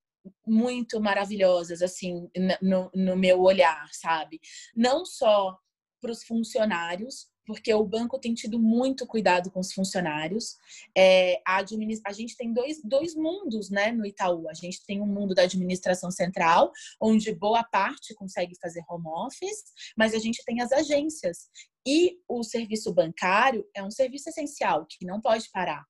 muito 0.46 1.00
maravilhosas, 1.00 1.82
assim, 1.82 2.30
no, 2.62 2.92
no 2.94 3.16
meu 3.16 3.42
olhar, 3.42 3.90
sabe? 3.92 4.40
Não 4.76 5.06
só 5.06 5.58
para 6.00 6.12
os 6.12 6.24
funcionários, 6.24 7.32
porque 7.46 7.74
o 7.74 7.84
banco 7.84 8.20
tem 8.20 8.34
tido 8.34 8.60
muito 8.60 9.06
cuidado 9.06 9.52
com 9.52 9.60
os 9.60 9.74
funcionários. 9.74 10.58
É, 10.98 11.42
a, 11.46 11.58
a, 12.06 12.14
gente 12.14 12.38
tem 12.38 12.54
dois, 12.54 12.82
dois 12.84 13.16
mundos 13.16 13.70
né, 13.70 13.92
no 13.92 14.06
Itaú. 14.06 14.48
A 14.48 14.54
gente 14.54 14.86
tem 14.86 15.02
um 15.02 15.08
mundo 15.08 15.36
da 15.36 15.44
administração 15.44 16.12
central, 16.12 16.72
onde 17.00 17.34
boa 17.34 17.64
parte 17.64 18.14
consegue 18.16 18.56
fazer 18.62 18.84
home 18.88 19.08
office, 19.08 19.64
mas 19.98 20.14
a 20.14 20.20
gente 20.20 20.44
tem 20.46 20.62
as 20.62 20.72
agências. 20.72 21.50
E 21.86 22.20
o 22.28 22.44
serviço 22.44 22.94
bancário 22.94 23.66
é 23.76 23.84
um 23.84 23.92
serviço 23.92 24.30
essencial, 24.30 24.86
que 24.88 25.06
não 25.06 25.20
pode 25.20 25.50
parar. 25.52 25.84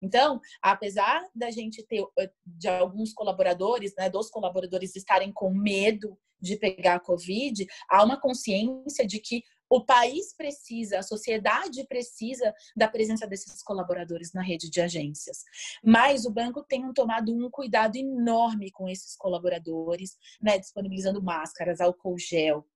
Então, 0.00 0.40
apesar 0.62 1.22
da 1.34 1.50
gente 1.50 1.82
ter 1.84 2.04
eh, 2.18 2.30
de 2.46 2.68
alguns 2.68 3.12
colaboradores, 3.12 3.94
né, 3.96 4.08
dos 4.08 4.30
colaboradores 4.30 4.94
estarem 4.96 5.32
com 5.32 5.50
medo 5.50 6.18
de 6.40 6.56
pegar 6.56 6.94
a 6.94 7.00
Covid, 7.00 7.66
há 7.88 8.04
uma 8.04 8.20
consciência 8.20 9.06
de 9.06 9.18
que 9.18 9.42
o 9.70 9.84
país 9.84 10.34
precisa, 10.34 10.98
a 10.98 11.02
sociedade 11.02 11.86
precisa 11.86 12.54
da 12.74 12.88
presença 12.88 13.26
desses 13.26 13.62
colaboradores 13.62 14.32
na 14.32 14.42
rede 14.42 14.70
de 14.70 14.80
agências. 14.80 15.44
Mas 15.84 16.24
o 16.24 16.30
banco 16.30 16.62
tem 16.62 16.90
tomado 16.94 17.34
um 17.34 17.50
cuidado 17.50 17.96
enorme 17.96 18.70
com 18.70 18.88
esses 18.88 19.14
colaboradores, 19.14 20.16
né, 20.40 20.58
disponibilizando 20.58 21.22
máscaras, 21.22 21.80
álcool 21.80 22.18
gel, 22.18 22.66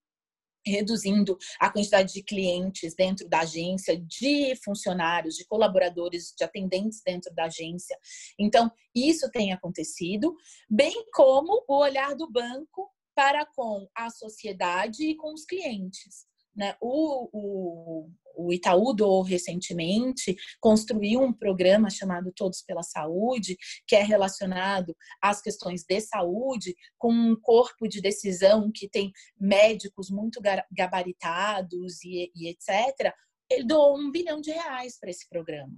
reduzindo 0.67 1.37
a 1.59 1.71
quantidade 1.71 2.13
de 2.13 2.23
clientes 2.23 2.95
dentro 2.95 3.29
da 3.29 3.41
agência, 3.41 3.99
de 3.99 4.55
funcionários, 4.65 5.35
de 5.35 5.45
colaboradores, 5.45 6.35
de 6.37 6.45
atendentes 6.45 7.03
dentro 7.05 7.33
da 7.35 7.45
agência. 7.45 7.99
Então, 8.39 8.71
isso 8.95 9.31
tem 9.31 9.53
acontecido, 9.53 10.35
bem 10.69 11.05
como 11.13 11.65
o 11.69 11.77
olhar 11.77 12.15
do 12.15 12.31
banco 12.31 12.91
para 13.15 13.45
com 13.45 13.89
a 13.95 14.11
sociedade 14.11 15.05
e 15.05 15.17
com 15.17 15.33
os 15.33 15.45
clientes. 15.45 16.32
Né? 16.55 16.77
O, 16.81 17.29
o, 17.33 18.11
o 18.37 18.53
Itaú 18.53 18.93
do 18.93 19.23
recentemente 19.23 20.37
construiu 20.61 21.21
um 21.21 21.33
programa 21.33 21.91
chamado 21.91 22.33
Todos 22.35 22.63
pela 22.63 22.83
Saúde, 22.83 23.57
que 23.87 23.97
é 23.97 24.03
relacionado 24.03 24.97
às 25.21 25.41
questões 25.41 25.85
de 25.85 26.01
saúde, 26.01 26.75
com 26.99 27.13
um 27.13 27.37
corpo 27.41 27.89
de 27.89 28.01
decisão 28.01 28.71
que 28.73 28.89
tem 28.89 29.13
médicos 29.39 30.11
muito 30.11 30.41
gabaritados 30.71 32.03
e, 32.05 32.31
e 32.35 32.49
etc. 32.49 33.15
Ele 33.51 33.65
doou 33.65 33.99
um 33.99 34.11
bilhão 34.11 34.41
de 34.41 34.51
reais 34.51 34.99
para 34.99 35.11
esse 35.11 35.29
programa. 35.29 35.75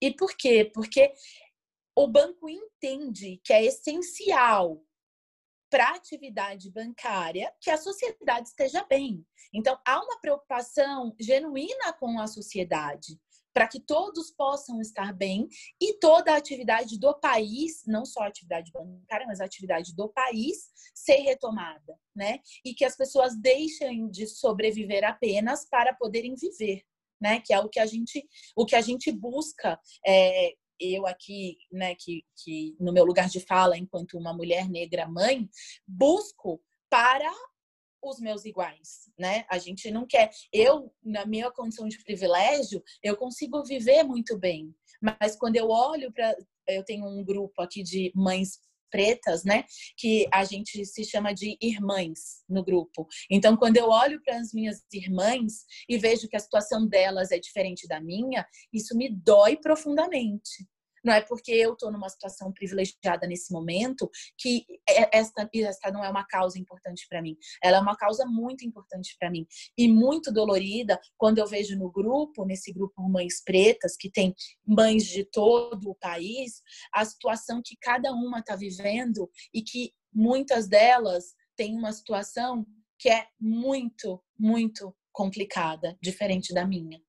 E 0.00 0.12
por 0.12 0.36
quê? 0.36 0.70
Porque 0.72 1.12
o 1.96 2.06
banco 2.06 2.48
entende 2.48 3.40
que 3.44 3.52
é 3.52 3.64
essencial 3.64 4.82
para 5.70 5.88
a 5.88 5.94
atividade 5.94 6.70
bancária 6.70 7.52
que 7.60 7.70
a 7.70 7.78
sociedade 7.78 8.48
esteja 8.48 8.84
bem. 8.84 9.24
Então, 9.54 9.78
há 9.86 10.02
uma 10.02 10.20
preocupação 10.20 11.14
genuína 11.18 11.92
com 11.92 12.18
a 12.18 12.26
sociedade 12.26 13.18
para 13.52 13.66
que 13.66 13.80
todos 13.80 14.30
possam 14.30 14.80
estar 14.80 15.12
bem 15.12 15.48
e 15.80 15.94
toda 15.98 16.32
a 16.32 16.36
atividade 16.36 16.98
do 16.98 17.14
país, 17.14 17.82
não 17.86 18.04
só 18.04 18.22
a 18.22 18.26
atividade 18.28 18.70
bancária, 18.72 19.26
mas 19.26 19.40
a 19.40 19.44
atividade 19.44 19.94
do 19.94 20.08
país 20.08 20.70
ser 20.94 21.16
retomada, 21.16 21.98
né? 22.14 22.40
E 22.64 22.74
que 22.74 22.84
as 22.84 22.96
pessoas 22.96 23.36
deixem 23.36 24.08
de 24.08 24.26
sobreviver 24.26 25.04
apenas 25.04 25.66
para 25.68 25.94
poderem 25.94 26.34
viver. 26.34 26.82
Né, 27.22 27.38
que 27.38 27.52
é 27.52 27.60
o 27.60 27.68
que 27.68 27.78
a 27.78 27.84
gente, 27.84 28.26
o 28.56 28.64
que 28.64 28.74
a 28.74 28.80
gente 28.80 29.12
busca 29.12 29.78
é, 30.06 30.54
eu 30.80 31.06
aqui, 31.06 31.58
né, 31.70 31.94
que, 31.94 32.24
que 32.42 32.74
no 32.80 32.92
meu 32.92 33.04
lugar 33.04 33.28
de 33.28 33.40
fala, 33.40 33.76
enquanto 33.76 34.18
uma 34.18 34.32
mulher 34.32 34.68
negra 34.68 35.06
mãe, 35.06 35.48
busco 35.86 36.60
para 36.88 37.30
os 38.02 38.18
meus 38.18 38.44
iguais, 38.44 39.10
né? 39.18 39.44
A 39.48 39.58
gente 39.58 39.90
não 39.90 40.06
quer. 40.06 40.30
Eu, 40.52 40.90
na 41.04 41.26
minha 41.26 41.50
condição 41.50 41.86
de 41.86 42.02
privilégio, 42.02 42.82
eu 43.02 43.16
consigo 43.16 43.62
viver 43.62 44.02
muito 44.04 44.38
bem. 44.38 44.74
Mas 45.00 45.36
quando 45.36 45.56
eu 45.56 45.68
olho 45.68 46.12
para. 46.12 46.34
Eu 46.66 46.84
tenho 46.84 47.04
um 47.06 47.24
grupo 47.24 47.60
aqui 47.60 47.82
de 47.82 48.12
mães 48.14 48.58
pretas, 48.90 49.44
né? 49.44 49.64
Que 49.96 50.26
a 50.32 50.44
gente 50.44 50.84
se 50.84 51.04
chama 51.04 51.32
de 51.32 51.56
irmãs 51.60 52.42
no 52.48 52.62
grupo. 52.64 53.06
Então, 53.30 53.56
quando 53.56 53.76
eu 53.76 53.88
olho 53.88 54.20
para 54.22 54.36
as 54.36 54.52
minhas 54.52 54.82
irmãs 54.92 55.64
e 55.88 55.96
vejo 55.96 56.28
que 56.28 56.36
a 56.36 56.40
situação 56.40 56.86
delas 56.86 57.30
é 57.30 57.38
diferente 57.38 57.86
da 57.86 58.00
minha, 58.00 58.46
isso 58.72 58.96
me 58.96 59.08
dói 59.08 59.56
profundamente. 59.56 60.66
Não 61.04 61.12
é 61.12 61.20
porque 61.20 61.52
eu 61.52 61.72
estou 61.72 61.90
numa 61.90 62.08
situação 62.08 62.52
privilegiada 62.52 63.26
nesse 63.26 63.52
momento 63.52 64.10
que 64.38 64.64
esta, 65.12 65.48
esta 65.54 65.90
não 65.90 66.04
é 66.04 66.10
uma 66.10 66.26
causa 66.26 66.58
importante 66.58 67.06
para 67.08 67.22
mim. 67.22 67.36
Ela 67.62 67.78
é 67.78 67.80
uma 67.80 67.96
causa 67.96 68.26
muito 68.26 68.64
importante 68.64 69.16
para 69.18 69.30
mim 69.30 69.46
e 69.76 69.88
muito 69.88 70.32
dolorida 70.32 71.00
quando 71.16 71.38
eu 71.38 71.46
vejo 71.46 71.76
no 71.78 71.90
grupo, 71.90 72.44
nesse 72.44 72.72
grupo 72.72 73.02
Mães 73.08 73.42
Pretas, 73.42 73.96
que 73.96 74.10
tem 74.10 74.34
mães 74.66 75.04
de 75.04 75.24
todo 75.24 75.90
o 75.90 75.94
país, 75.94 76.62
a 76.92 77.04
situação 77.04 77.62
que 77.64 77.76
cada 77.80 78.12
uma 78.12 78.40
está 78.40 78.56
vivendo 78.56 79.30
e 79.52 79.62
que 79.62 79.92
muitas 80.12 80.68
delas 80.68 81.34
têm 81.56 81.76
uma 81.76 81.92
situação 81.92 82.66
que 82.98 83.08
é 83.08 83.26
muito, 83.40 84.22
muito 84.38 84.94
complicada, 85.12 85.96
diferente 86.02 86.52
da 86.52 86.66
minha. 86.66 87.00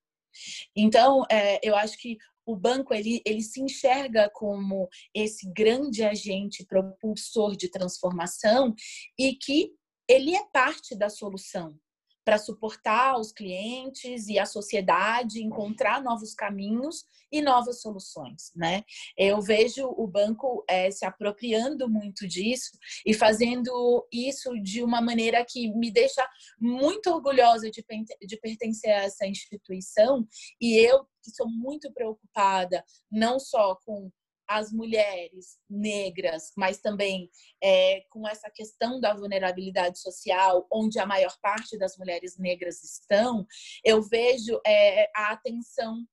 Então, 0.76 1.24
é, 1.30 1.60
eu 1.62 1.76
acho 1.76 1.98
que 1.98 2.18
o 2.46 2.56
banco 2.56 2.94
ele, 2.94 3.22
ele 3.26 3.42
se 3.42 3.62
enxerga 3.62 4.30
como 4.34 4.89
esse 5.14 5.52
grande 5.52 6.04
agente 6.04 6.66
propulsor 6.66 7.56
de 7.56 7.70
transformação 7.70 8.74
e 9.18 9.36
que 9.36 9.72
ele 10.08 10.36
é 10.36 10.44
parte 10.52 10.96
da 10.96 11.10
solução 11.10 11.80
para 12.24 12.38
suportar 12.38 13.19
os 13.19 13.32
clientes 13.32 14.28
e 14.28 14.38
a 14.38 14.45
sociedade 14.45 15.43
encontrar 15.43 16.01
novos 16.03 16.34
caminhos 16.34 17.05
e 17.32 17.41
novas 17.41 17.82
soluções, 17.82 18.51
né? 18.55 18.84
Eu 19.17 19.41
vejo 19.41 19.88
o 19.97 20.05
banco 20.05 20.63
é, 20.67 20.91
se 20.91 21.05
apropriando 21.05 21.89
muito 21.89 22.28
disso 22.28 22.72
e 23.05 23.13
fazendo 23.13 24.05
isso 24.11 24.53
de 24.61 24.84
uma 24.84 25.01
maneira 25.01 25.43
que 25.47 25.72
me 25.74 25.89
deixa 25.89 26.28
muito 26.59 27.09
orgulhosa 27.09 27.72
de, 27.72 27.84
de 28.22 28.38
pertencer 28.38 28.91
a 28.91 29.03
essa 29.03 29.26
instituição 29.26 30.28
e 30.59 30.78
eu 30.78 31.05
que 31.24 31.32
sou 31.32 31.47
muito 31.49 31.91
preocupada 31.93 32.84
não 33.11 33.39
só 33.39 33.76
com 33.86 34.11
as 34.58 34.72
mulheres 34.72 35.58
negras, 35.70 36.52
mas 36.58 36.80
também 36.80 37.30
é, 37.64 38.02
com 38.10 38.28
essa 38.28 38.49
questão 38.49 38.99
da 38.99 39.14
vulnerabilidade 39.14 39.99
social, 39.99 40.68
onde 40.72 40.99
a 40.99 41.06
maior 41.06 41.36
parte 41.41 41.78
das 41.78 41.97
mulheres 41.97 42.38
negras 42.38 42.84
estão, 42.84 43.45
eu 43.84 44.02
vejo 44.02 44.60
é, 44.66 45.10
a 45.16 45.32
atenção 45.32 46.06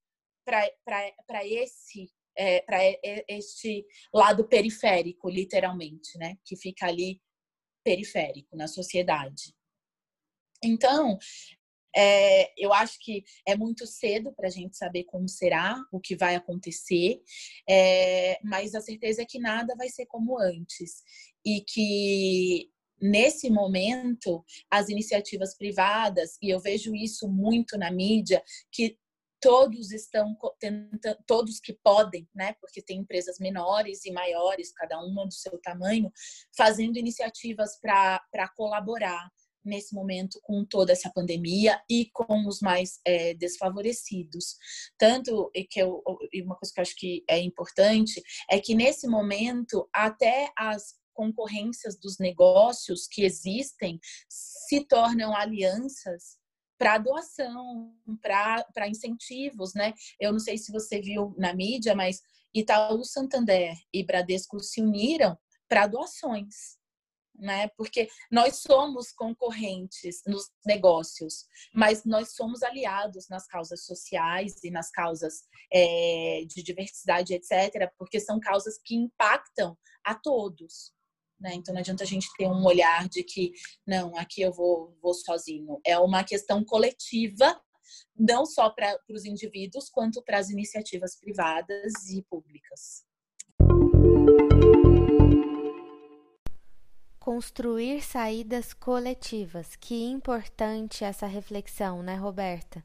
para 0.44 1.44
esse 1.44 2.10
é, 2.40 2.60
para 2.60 2.78
este 3.26 3.84
lado 4.14 4.46
periférico, 4.46 5.28
literalmente, 5.28 6.16
né, 6.16 6.36
que 6.44 6.54
fica 6.56 6.86
ali 6.86 7.20
periférico 7.84 8.56
na 8.56 8.68
sociedade. 8.68 9.52
Então, 10.62 11.18
é, 12.00 12.52
eu 12.56 12.72
acho 12.72 12.96
que 13.00 13.24
é 13.44 13.56
muito 13.56 13.84
cedo 13.84 14.32
para 14.32 14.46
a 14.46 14.50
gente 14.50 14.76
saber 14.76 15.02
como 15.04 15.28
será, 15.28 15.76
o 15.90 15.98
que 15.98 16.14
vai 16.14 16.36
acontecer, 16.36 17.20
é, 17.68 18.38
mas 18.44 18.76
a 18.76 18.80
certeza 18.80 19.22
é 19.22 19.24
que 19.24 19.40
nada 19.40 19.74
vai 19.76 19.88
ser 19.88 20.06
como 20.06 20.38
antes 20.38 21.02
e 21.44 21.60
que 21.66 22.70
nesse 23.02 23.50
momento 23.50 24.44
as 24.70 24.88
iniciativas 24.88 25.56
privadas 25.56 26.36
e 26.40 26.50
eu 26.50 26.60
vejo 26.60 26.94
isso 26.94 27.28
muito 27.28 27.76
na 27.76 27.90
mídia 27.90 28.44
que 28.70 28.96
todos 29.40 29.90
estão 29.90 30.36
tentando, 30.60 31.18
todos 31.26 31.60
que 31.60 31.72
podem, 31.72 32.28
né? 32.34 32.54
Porque 32.60 32.82
tem 32.82 32.98
empresas 32.98 33.38
menores 33.38 34.04
e 34.04 34.10
maiores, 34.10 34.72
cada 34.72 35.00
uma 35.00 35.24
do 35.24 35.32
seu 35.32 35.58
tamanho, 35.60 36.12
fazendo 36.56 36.96
iniciativas 36.96 37.78
para 37.80 38.48
colaborar 38.56 39.30
nesse 39.64 39.94
momento 39.94 40.40
com 40.42 40.64
toda 40.64 40.92
essa 40.92 41.10
pandemia 41.10 41.80
e 41.88 42.10
com 42.12 42.46
os 42.46 42.60
mais 42.60 43.00
é, 43.04 43.34
desfavorecidos. 43.34 44.56
Tanto 44.96 45.50
que 45.70 45.80
eu, 45.80 46.02
uma 46.44 46.56
coisa 46.56 46.72
que 46.72 46.80
eu 46.80 46.82
acho 46.82 46.96
que 46.96 47.24
é 47.28 47.38
importante 47.38 48.22
é 48.50 48.58
que 48.60 48.74
nesse 48.74 49.06
momento 49.06 49.88
até 49.92 50.50
as 50.56 50.94
concorrências 51.12 51.98
dos 51.98 52.16
negócios 52.18 53.08
que 53.08 53.24
existem 53.24 53.98
se 54.28 54.84
tornam 54.84 55.34
alianças 55.34 56.38
para 56.78 56.98
doação, 56.98 57.92
para 58.22 58.88
incentivos, 58.88 59.74
né? 59.74 59.92
Eu 60.20 60.30
não 60.30 60.38
sei 60.38 60.56
se 60.56 60.70
você 60.70 61.00
viu 61.00 61.34
na 61.36 61.52
mídia, 61.52 61.92
mas 61.94 62.20
Itaú 62.54 63.04
Santander 63.04 63.74
e 63.92 64.04
Bradesco 64.04 64.60
se 64.60 64.80
uniram 64.80 65.36
para 65.68 65.88
doações 65.88 66.77
né? 67.38 67.68
Porque 67.76 68.08
nós 68.30 68.56
somos 68.56 69.12
concorrentes 69.12 70.22
nos 70.26 70.50
negócios, 70.66 71.46
mas 71.72 72.04
nós 72.04 72.34
somos 72.34 72.62
aliados 72.62 73.28
nas 73.28 73.46
causas 73.46 73.84
sociais 73.84 74.62
e 74.64 74.70
nas 74.70 74.90
causas 74.90 75.44
é, 75.72 76.42
de 76.46 76.62
diversidade, 76.62 77.34
etc., 77.34 77.90
porque 77.96 78.18
são 78.20 78.40
causas 78.40 78.78
que 78.82 78.94
impactam 78.94 79.76
a 80.04 80.14
todos. 80.14 80.92
Né? 81.40 81.54
Então 81.54 81.72
não 81.72 81.80
adianta 81.80 82.02
a 82.02 82.06
gente 82.06 82.28
ter 82.36 82.48
um 82.48 82.64
olhar 82.64 83.08
de 83.08 83.22
que 83.22 83.52
não, 83.86 84.16
aqui 84.16 84.42
eu 84.42 84.52
vou, 84.52 84.96
vou 85.00 85.14
sozinho. 85.14 85.80
É 85.84 85.96
uma 85.98 86.24
questão 86.24 86.64
coletiva, 86.64 87.60
não 88.16 88.44
só 88.44 88.70
para 88.70 88.98
os 89.08 89.24
indivíduos, 89.24 89.88
quanto 89.88 90.22
para 90.22 90.38
as 90.38 90.50
iniciativas 90.50 91.16
privadas 91.16 92.10
e 92.10 92.22
públicas. 92.22 93.06
Construir 97.28 98.00
saídas 98.00 98.72
coletivas. 98.72 99.76
Que 99.76 100.06
importante 100.06 101.04
essa 101.04 101.26
reflexão, 101.26 102.02
né, 102.02 102.14
Roberta? 102.14 102.82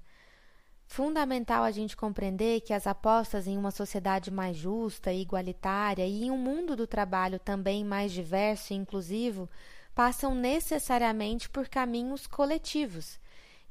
Fundamental 0.86 1.64
a 1.64 1.72
gente 1.72 1.96
compreender 1.96 2.60
que 2.60 2.74
as 2.74 2.86
apostas 2.86 3.48
em 3.48 3.58
uma 3.58 3.72
sociedade 3.72 4.30
mais 4.30 4.58
justa 4.58 5.14
e 5.14 5.22
igualitária 5.22 6.06
e 6.06 6.26
em 6.26 6.30
um 6.30 6.38
mundo 6.38 6.76
do 6.76 6.86
trabalho 6.86 7.40
também 7.40 7.86
mais 7.86 8.12
diverso 8.12 8.74
e 8.74 8.76
inclusivo 8.76 9.50
passam 9.96 10.36
necessariamente 10.36 11.50
por 11.50 11.70
caminhos 11.70 12.28
coletivos. 12.28 13.18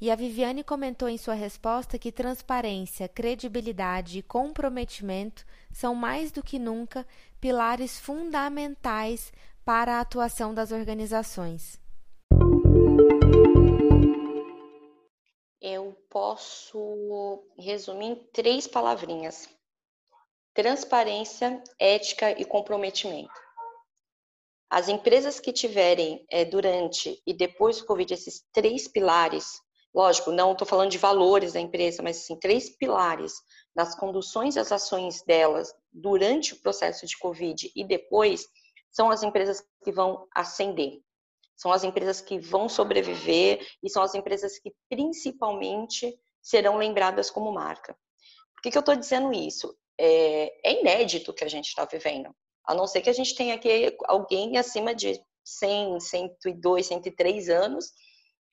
E 0.00 0.10
a 0.10 0.16
Viviane 0.16 0.64
comentou 0.64 1.06
em 1.06 1.18
sua 1.18 1.34
resposta 1.34 1.98
que 1.98 2.10
transparência, 2.10 3.06
credibilidade 3.08 4.18
e 4.18 4.22
comprometimento 4.22 5.44
são 5.70 5.94
mais 5.94 6.32
do 6.32 6.42
que 6.42 6.58
nunca 6.58 7.06
pilares 7.38 8.00
fundamentais 8.00 9.30
para 9.64 9.96
a 9.96 10.00
atuação 10.00 10.52
das 10.52 10.72
organizações? 10.72 11.80
Eu 15.60 15.96
posso 16.10 17.44
resumir 17.56 18.06
em 18.06 18.14
três 18.32 18.66
palavrinhas: 18.66 19.48
transparência, 20.52 21.62
ética 21.78 22.32
e 22.32 22.44
comprometimento. 22.44 23.32
As 24.68 24.88
empresas 24.88 25.38
que 25.38 25.52
tiverem 25.52 26.24
é, 26.30 26.44
durante 26.46 27.22
e 27.26 27.34
depois 27.34 27.78
do 27.78 27.84
Covid 27.84 28.14
esses 28.14 28.42
três 28.52 28.88
pilares, 28.88 29.60
lógico, 29.94 30.32
não 30.32 30.52
estou 30.52 30.66
falando 30.66 30.90
de 30.90 30.96
valores 30.96 31.52
da 31.52 31.60
empresa, 31.60 32.02
mas 32.02 32.24
sim 32.24 32.38
três 32.40 32.70
pilares 32.70 33.34
nas 33.76 33.94
conduções 33.94 34.54
das 34.54 34.72
ações 34.72 35.22
delas 35.22 35.74
durante 35.92 36.54
o 36.54 36.60
processo 36.62 37.06
de 37.06 37.18
Covid 37.18 37.70
e 37.76 37.84
depois, 37.84 38.48
são 38.92 39.10
as 39.10 39.22
empresas 39.22 39.64
que 39.82 39.90
vão 39.90 40.28
ascender, 40.34 41.00
são 41.56 41.72
as 41.72 41.82
empresas 41.82 42.20
que 42.20 42.38
vão 42.38 42.68
sobreviver 42.68 43.66
e 43.82 43.88
são 43.88 44.02
as 44.02 44.14
empresas 44.14 44.58
que 44.58 44.72
principalmente 44.88 46.16
serão 46.40 46.76
lembradas 46.76 47.30
como 47.30 47.52
marca. 47.52 47.96
Por 48.54 48.62
que, 48.62 48.70
que 48.70 48.76
eu 48.76 48.80
estou 48.80 48.94
dizendo 48.94 49.32
isso? 49.32 49.74
É, 49.98 50.70
é 50.70 50.80
inédito 50.80 51.32
que 51.32 51.44
a 51.44 51.48
gente 51.48 51.68
está 51.68 51.84
vivendo, 51.84 52.34
a 52.64 52.74
não 52.74 52.86
ser 52.86 53.00
que 53.00 53.10
a 53.10 53.12
gente 53.12 53.34
tenha 53.34 53.54
aqui 53.54 53.96
alguém 54.04 54.56
acima 54.56 54.94
de 54.94 55.20
100, 55.44 56.00
102, 56.00 56.86
103 56.86 57.48
anos 57.48 57.92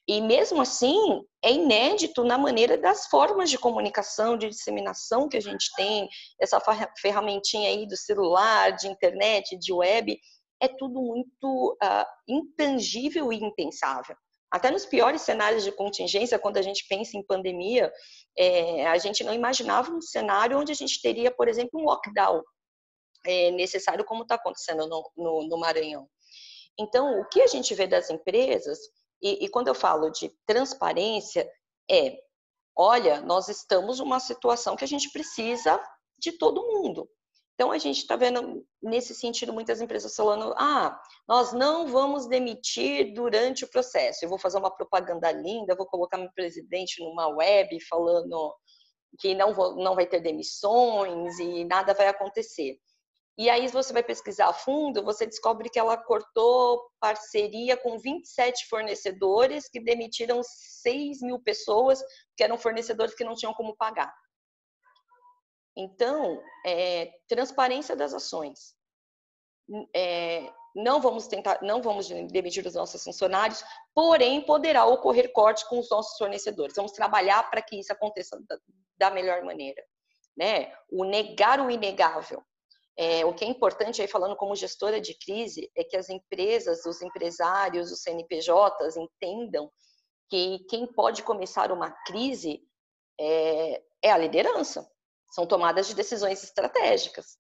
e 0.10 0.22
mesmo 0.22 0.60
assim, 0.60 1.24
é 1.40 1.52
inédito 1.52 2.24
na 2.24 2.36
maneira 2.36 2.76
das 2.76 3.06
formas 3.06 3.48
de 3.48 3.60
comunicação, 3.60 4.36
de 4.36 4.50
disseminação 4.50 5.30
que 5.30 5.38
a 5.38 5.40
gente 5.40 5.72
tem, 5.76 6.10
essa 6.42 6.60
ferramentinha 7.00 7.70
aí 7.70 7.86
do 7.86 7.96
celular, 7.96 8.72
de 8.72 8.88
internet, 8.88 9.56
de 9.56 9.72
web, 9.72 10.20
é 10.60 10.68
tudo 10.68 11.00
muito 11.00 11.78
uh, 11.80 12.06
intangível 12.28 13.32
e 13.32 13.36
impensável. 13.36 14.16
Até 14.52 14.72
nos 14.72 14.84
piores 14.84 15.22
cenários 15.22 15.64
de 15.64 15.72
contingência, 15.72 16.40
quando 16.40 16.58
a 16.58 16.64
gente 16.64 16.88
pensa 16.90 17.16
em 17.16 17.24
pandemia, 17.24 17.94
é, 18.36 18.88
a 18.88 18.98
gente 18.98 19.24
não 19.24 19.32
imaginava 19.32 19.92
um 19.92 20.02
cenário 20.02 20.58
onde 20.58 20.72
a 20.72 20.76
gente 20.76 21.00
teria, 21.04 21.30
por 21.30 21.48
exemplo, 21.48 21.80
um 21.80 21.84
lockdown 21.84 22.42
é, 23.28 23.52
necessário, 23.52 24.04
como 24.04 24.24
está 24.24 24.34
acontecendo 24.34 24.88
no, 24.88 25.12
no, 25.16 25.48
no 25.48 25.60
Maranhão. 25.60 26.10
Então, 26.80 27.22
o 27.22 27.30
que 27.30 27.44
a 27.44 27.48
gente 27.48 27.76
vê 27.76 27.86
das 27.86 28.10
empresas 28.10 28.80
e, 29.22 29.46
e 29.46 29.50
quando 29.50 29.68
eu 29.68 29.76
falo 29.76 30.10
de 30.10 30.30
transparência, 30.46 31.50
é, 31.90 32.18
olha, 32.76 33.22
nós 33.22 33.48
estamos 33.50 34.00
numa 34.00 34.20
situação 34.20 34.76
que 34.76 34.84
a 34.84 34.88
gente 34.88 35.12
precisa 35.12 35.82
de 36.18 36.34
todo 36.34 36.66
mundo. 36.68 37.10
Então, 37.60 37.74
a 37.74 37.78
gente 37.78 37.98
está 37.98 38.16
vendo, 38.16 38.66
nesse 38.82 39.14
sentido, 39.14 39.52
muitas 39.52 39.82
empresas 39.82 40.16
falando: 40.16 40.54
ah, 40.58 40.98
nós 41.28 41.52
não 41.52 41.88
vamos 41.88 42.26
demitir 42.26 43.14
durante 43.14 43.66
o 43.66 43.70
processo. 43.70 44.24
Eu 44.24 44.30
vou 44.30 44.40
fazer 44.40 44.58
uma 44.58 44.74
propaganda 44.74 45.30
linda, 45.30 45.76
vou 45.76 45.86
colocar 45.86 46.18
meu 46.18 46.32
presidente 46.34 47.04
numa 47.04 47.28
web 47.28 47.78
falando 47.90 48.56
que 49.20 49.36
não, 49.36 49.54
vou, 49.54 49.76
não 49.76 49.94
vai 49.94 50.08
ter 50.08 50.22
demissões 50.22 51.38
e 51.40 51.66
nada 51.66 51.94
vai 51.94 52.08
acontecer. 52.08 52.80
E 53.40 53.50
aí 53.50 53.70
você 53.70 53.94
vai 53.94 54.04
pesquisar 54.04 54.50
a 54.50 54.54
fundo, 54.54 55.02
você 55.02 55.26
descobre 55.26 55.70
que 55.70 55.80
ela 55.80 55.96
cortou 55.96 56.92
parceria 57.00 57.78
com 57.78 57.98
27 57.98 58.68
fornecedores 58.68 59.70
que 59.70 59.80
demitiram 59.80 60.42
6 60.44 61.22
mil 61.22 61.40
pessoas, 61.40 62.04
que 62.36 62.44
eram 62.44 62.58
fornecedores 62.58 63.16
que 63.16 63.24
não 63.24 63.36
tinham 63.36 63.54
como 63.54 63.78
pagar. 63.78 64.14
Então, 65.78 66.44
é, 66.66 67.14
transparência 67.30 67.96
das 67.96 68.14
ações. 68.14 68.76
É, 69.96 70.52
não 70.76 71.00
vamos 71.00 71.26
tentar, 71.28 71.60
não 71.62 71.82
vamos 71.82 72.10
demitir 72.10 72.68
os 72.68 72.76
nossos 72.76 73.02
funcionários, 73.02 73.64
porém 73.96 74.42
poderá 74.42 74.84
ocorrer 74.84 75.32
corte 75.32 75.66
com 75.70 75.80
os 75.80 75.90
nossos 75.90 76.18
fornecedores. 76.18 76.76
Vamos 76.76 76.92
trabalhar 76.92 77.50
para 77.50 77.62
que 77.62 77.80
isso 77.80 77.94
aconteça 77.94 78.38
da, 78.46 78.60
da 78.98 79.12
melhor 79.12 79.44
maneira, 79.46 79.82
né? 80.36 80.74
O 80.92 81.06
negar 81.06 81.62
o 81.62 81.72
inegável. 81.72 82.44
É, 83.02 83.26
o 83.26 83.34
que 83.34 83.46
é 83.46 83.48
importante 83.48 84.02
aí 84.02 84.10
falando 84.10 84.36
como 84.36 84.54
gestora 84.58 85.00
de 85.00 85.18
crise 85.18 85.72
é 85.74 85.86
que 85.86 85.96
as 85.96 86.10
empresas, 86.10 86.86
os 86.86 87.02
empresários, 87.02 87.94
os 87.94 88.02
CNPJs 88.02 88.98
entendam 88.98 89.72
que 90.30 90.60
quem 90.70 90.86
pode 90.86 91.24
começar 91.24 91.72
uma 91.72 91.92
crise 92.06 92.62
é, 93.18 93.82
é 94.04 94.12
a 94.12 94.18
liderança 94.18 94.86
são 95.32 95.48
tomadas 95.48 95.88
de 95.88 95.96
decisões 95.96 96.44
estratégicas. 96.44 97.38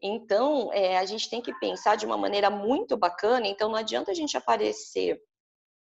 Então, 0.00 0.72
é, 0.72 0.96
a 0.96 1.04
gente 1.04 1.28
tem 1.28 1.42
que 1.42 1.52
pensar 1.58 1.96
de 1.96 2.06
uma 2.06 2.16
maneira 2.16 2.48
muito 2.48 2.96
bacana. 2.96 3.48
Então, 3.48 3.70
não 3.70 3.76
adianta 3.76 4.12
a 4.12 4.14
gente 4.14 4.36
aparecer 4.36 5.20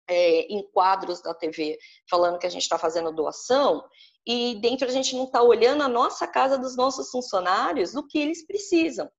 é, 0.08 0.42
em 0.42 0.64
quadros 0.72 1.22
da 1.22 1.34
TV 1.34 1.78
falando 2.10 2.40
que 2.40 2.48
a 2.48 2.50
gente 2.50 2.64
está 2.64 2.78
fazendo 2.78 3.12
doação 3.12 3.84
e 4.26 4.56
dentro 4.56 4.88
a 4.88 4.92
gente 4.92 5.16
não 5.16 5.24
está 5.24 5.42
olhando 5.42 5.84
a 5.84 5.88
nossa 5.88 6.28
casa 6.28 6.58
dos 6.58 6.76
nossos 6.76 7.10
funcionários 7.10 7.94
do 7.94 8.06
que 8.06 8.20
eles 8.20 8.46
precisam. 8.46 9.10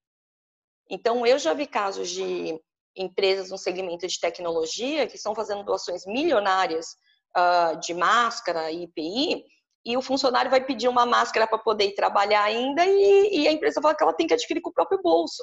Então, 0.90 1.26
eu 1.26 1.38
já 1.38 1.54
vi 1.54 1.66
casos 1.66 2.10
de 2.10 2.60
empresas 2.96 3.50
no 3.50 3.58
segmento 3.58 4.06
de 4.06 4.20
tecnologia 4.20 5.06
que 5.06 5.16
estão 5.16 5.34
fazendo 5.34 5.64
doações 5.64 6.04
milionárias 6.06 6.96
uh, 7.36 7.78
de 7.80 7.94
máscara 7.94 8.70
e 8.70 8.84
IPI 8.84 9.44
e 9.84 9.96
o 9.96 10.02
funcionário 10.02 10.50
vai 10.50 10.64
pedir 10.64 10.88
uma 10.88 11.06
máscara 11.06 11.46
para 11.46 11.58
poder 11.58 11.86
ir 11.86 11.94
trabalhar 11.94 12.42
ainda 12.42 12.84
e, 12.84 13.42
e, 13.42 13.48
a 13.48 13.52
empresa 13.52 13.80
fala 13.80 13.94
que 13.94 14.02
ela 14.02 14.12
tem 14.12 14.26
que 14.26 14.34
adquirir 14.34 14.60
com 14.60 14.70
o 14.70 14.74
próprio 14.74 15.00
bolso. 15.00 15.42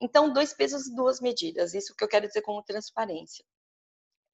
Então, 0.00 0.30
dois 0.30 0.52
pesos 0.52 0.86
e 0.86 0.94
duas 0.94 1.20
medidas, 1.20 1.72
isso 1.72 1.94
que 1.96 2.04
eu 2.04 2.08
quero 2.08 2.26
dizer 2.26 2.42
como 2.42 2.62
transparência. 2.62 3.44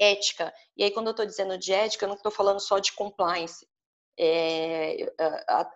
Ética, 0.03 0.53
e 0.77 0.83
aí 0.83 0.91
quando 0.91 1.07
eu 1.07 1.13
estou 1.13 1.25
dizendo 1.27 1.57
de 1.57 1.73
ética, 1.73 2.05
eu 2.05 2.09
não 2.09 2.17
estou 2.17 2.33
falando 2.33 2.59
só 2.59 2.81
de 2.81 2.93
compliance, 2.93 3.65
é, 4.19 5.13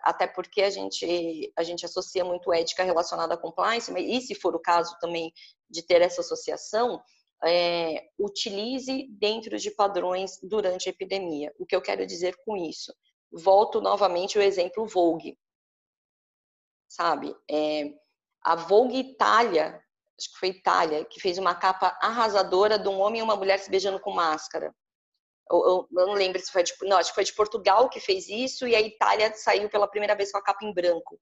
até 0.03 0.27
porque 0.27 0.61
a 0.61 0.69
gente, 0.69 1.51
a 1.57 1.63
gente 1.63 1.85
associa 1.85 2.25
muito 2.25 2.51
ética 2.51 2.83
relacionada 2.83 3.33
a 3.35 3.37
compliance, 3.37 3.91
e 3.97 4.21
se 4.21 4.35
for 4.35 4.53
o 4.53 4.59
caso 4.59 4.97
também 4.99 5.31
de 5.69 5.81
ter 5.81 6.01
essa 6.01 6.21
associação, 6.21 7.01
é, 7.43 8.09
utilize 8.19 9.07
dentro 9.11 9.57
de 9.57 9.71
padrões 9.71 10.39
durante 10.41 10.89
a 10.89 10.91
epidemia. 10.91 11.53
O 11.57 11.65
que 11.65 11.75
eu 11.75 11.81
quero 11.81 12.05
dizer 12.05 12.35
com 12.45 12.57
isso? 12.57 12.93
Volto 13.31 13.79
novamente 13.81 14.37
ao 14.37 14.43
exemplo 14.43 14.87
Vogue. 14.87 15.37
Sabe? 16.87 17.35
É, 17.49 17.93
a 18.43 18.55
Vogue 18.55 18.97
Itália, 18.97 19.81
acho 20.19 20.31
que 20.33 20.39
foi 20.39 20.49
Itália, 20.49 21.05
que 21.05 21.19
fez 21.19 21.37
uma 21.37 21.55
capa 21.55 21.97
arrasadora 22.01 22.79
de 22.79 22.87
um 22.87 22.99
homem 22.99 23.19
e 23.19 23.23
uma 23.23 23.35
mulher 23.35 23.59
se 23.59 23.69
beijando 23.69 23.99
com 23.99 24.11
máscara. 24.11 24.73
Eu, 25.49 25.59
eu, 25.59 25.87
eu 26.01 26.07
não 26.07 26.13
lembro 26.13 26.39
se 26.39 26.51
foi 26.51 26.63
de, 26.63 26.73
não, 26.83 26.97
acho 26.97 27.11
que 27.11 27.15
foi 27.15 27.23
de 27.23 27.33
Portugal 27.33 27.89
que 27.89 27.99
fez 27.99 28.27
isso 28.27 28.67
e 28.67 28.75
a 28.75 28.81
Itália 28.81 29.33
saiu 29.35 29.69
pela 29.69 29.87
primeira 29.87 30.15
vez 30.15 30.31
com 30.31 30.37
a 30.37 30.43
capa 30.43 30.65
em 30.65 30.73
branco 30.73 31.19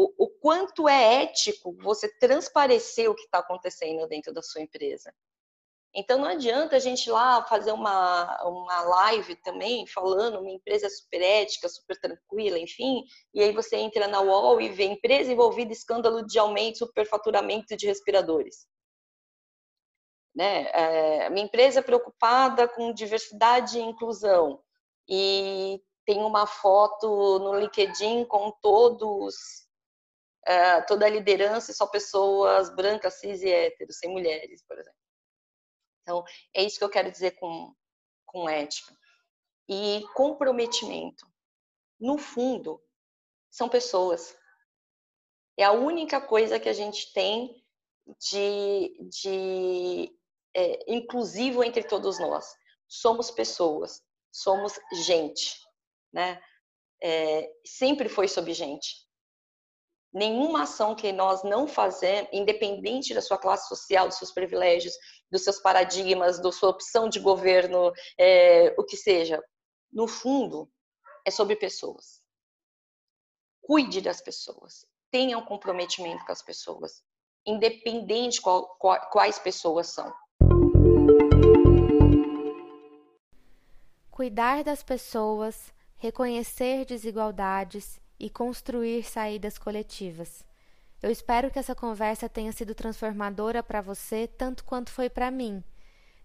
o, 0.00 0.24
o 0.24 0.28
quanto 0.28 0.88
é 0.88 1.24
ético 1.24 1.76
você 1.78 2.08
transparecer 2.18 3.10
o 3.10 3.14
que 3.14 3.24
está 3.24 3.40
acontecendo 3.40 4.06
dentro 4.08 4.32
da 4.32 4.42
sua 4.42 4.62
empresa. 4.62 5.14
Então 5.94 6.18
não 6.18 6.26
adianta 6.26 6.76
a 6.76 6.78
gente 6.78 7.10
lá 7.10 7.42
fazer 7.44 7.72
uma, 7.72 8.42
uma 8.44 8.80
live 8.82 9.34
também 9.36 9.86
falando 9.88 10.38
uma 10.38 10.50
empresa 10.50 10.88
super 10.88 11.20
ética, 11.20 11.68
super 11.68 11.98
tranquila, 11.98 12.58
enfim, 12.58 13.02
e 13.34 13.42
aí 13.42 13.52
você 13.52 13.76
entra 13.76 14.06
na 14.06 14.20
UOL 14.20 14.60
e 14.60 14.68
vê 14.68 14.84
empresa 14.84 15.32
envolvida 15.32 15.70
em 15.70 15.72
escândalo 15.72 16.24
de 16.24 16.38
aumento, 16.38 16.78
superfaturamento 16.78 17.76
de 17.76 17.86
respiradores. 17.86 18.68
Né? 20.34 20.68
É, 20.72 21.30
minha 21.30 21.46
empresa 21.46 21.80
é 21.80 21.82
preocupada 21.82 22.68
com 22.68 22.92
diversidade 22.92 23.78
e 23.78 23.82
inclusão 23.82 24.62
e 25.08 25.82
tem 26.06 26.22
uma 26.22 26.46
foto 26.46 27.40
no 27.40 27.58
LinkedIn 27.58 28.24
com 28.26 28.52
todos 28.62 29.34
uh, 30.48 30.86
toda 30.86 31.06
a 31.06 31.08
liderança 31.08 31.70
e 31.70 31.74
só 31.74 31.86
pessoas 31.86 32.74
brancas, 32.74 33.14
cis 33.14 33.42
e 33.42 33.50
héteros, 33.50 33.98
sem 33.98 34.10
mulheres, 34.10 34.62
por 34.66 34.78
exemplo. 34.78 34.99
Então, 36.02 36.24
é 36.54 36.62
isso 36.62 36.78
que 36.78 36.84
eu 36.84 36.90
quero 36.90 37.10
dizer 37.10 37.32
com, 37.32 37.74
com 38.26 38.48
ética. 38.48 38.96
E 39.68 40.04
comprometimento. 40.14 41.26
No 41.98 42.18
fundo, 42.18 42.82
são 43.50 43.68
pessoas. 43.68 44.36
É 45.56 45.64
a 45.64 45.72
única 45.72 46.20
coisa 46.20 46.58
que 46.58 46.68
a 46.68 46.72
gente 46.72 47.12
tem 47.12 47.64
de, 48.18 48.96
de 49.08 50.18
é, 50.54 50.92
inclusivo 50.92 51.62
entre 51.62 51.84
todos 51.84 52.18
nós. 52.18 52.56
Somos 52.88 53.30
pessoas, 53.30 54.02
somos 54.32 54.78
gente, 54.92 55.56
né? 56.12 56.42
É, 57.02 57.50
sempre 57.64 58.08
foi 58.08 58.28
sobre 58.28 58.52
gente 58.52 59.09
nenhuma 60.12 60.62
ação 60.62 60.94
que 60.94 61.12
nós 61.12 61.42
não 61.42 61.66
fazemos, 61.66 62.28
independente 62.32 63.14
da 63.14 63.22
sua 63.22 63.38
classe 63.38 63.68
social, 63.68 64.08
dos 64.08 64.18
seus 64.18 64.32
privilégios, 64.32 64.94
dos 65.30 65.44
seus 65.44 65.60
paradigmas, 65.60 66.40
da 66.40 66.50
sua 66.50 66.70
opção 66.70 67.08
de 67.08 67.20
governo, 67.20 67.92
é, 68.18 68.74
o 68.76 68.84
que 68.84 68.96
seja, 68.96 69.42
no 69.92 70.08
fundo, 70.08 70.70
é 71.24 71.30
sobre 71.30 71.56
pessoas. 71.56 72.20
Cuide 73.62 74.00
das 74.00 74.20
pessoas, 74.20 74.84
tenha 75.10 75.38
um 75.38 75.44
comprometimento 75.44 76.24
com 76.24 76.32
as 76.32 76.42
pessoas, 76.42 77.02
independente 77.46 78.40
qual, 78.40 78.76
qual, 78.78 79.00
quais 79.10 79.38
pessoas 79.38 79.88
são. 79.88 80.12
Cuidar 84.10 84.64
das 84.64 84.82
pessoas, 84.82 85.72
reconhecer 85.96 86.84
desigualdades 86.84 88.00
e 88.20 88.28
construir 88.28 89.02
saídas 89.02 89.56
coletivas. 89.56 90.44
Eu 91.02 91.10
espero 91.10 91.50
que 91.50 91.58
essa 91.58 91.74
conversa 91.74 92.28
tenha 92.28 92.52
sido 92.52 92.74
transformadora 92.74 93.62
para 93.62 93.80
você 93.80 94.28
tanto 94.28 94.62
quanto 94.64 94.90
foi 94.90 95.08
para 95.08 95.30
mim. 95.30 95.64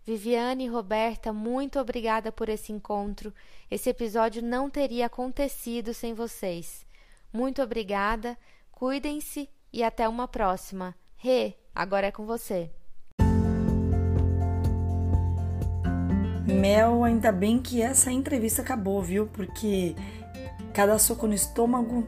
Viviane 0.04 0.66
e 0.66 0.68
Roberta, 0.68 1.34
muito 1.34 1.80
obrigada 1.80 2.32
por 2.32 2.50
esse 2.50 2.72
encontro. 2.72 3.34
Esse 3.72 3.89
episódio 3.89 4.43
não 4.43 4.70
teria 4.70 5.08
acontecido 5.08 5.93
sem 5.93 6.14
vocês. 6.14 6.86
Muito 7.34 7.62
obrigada, 7.62 8.38
cuidem-se 8.72 9.50
e 9.74 9.84
até 9.84 10.08
uma 10.08 10.28
próxima. 10.28 10.93
Rê, 11.16 11.56
agora 11.74 12.08
é 12.08 12.12
com 12.12 12.26
você. 12.26 12.70
Mel, 16.46 17.04
ainda 17.04 17.32
bem 17.32 17.60
que 17.60 17.82
essa 17.82 18.12
entrevista 18.12 18.62
acabou, 18.62 19.02
viu? 19.02 19.26
Porque 19.26 19.96
cada 20.76 20.99
soco 20.99 21.26
no 21.26 21.34
estômago, 21.34 22.05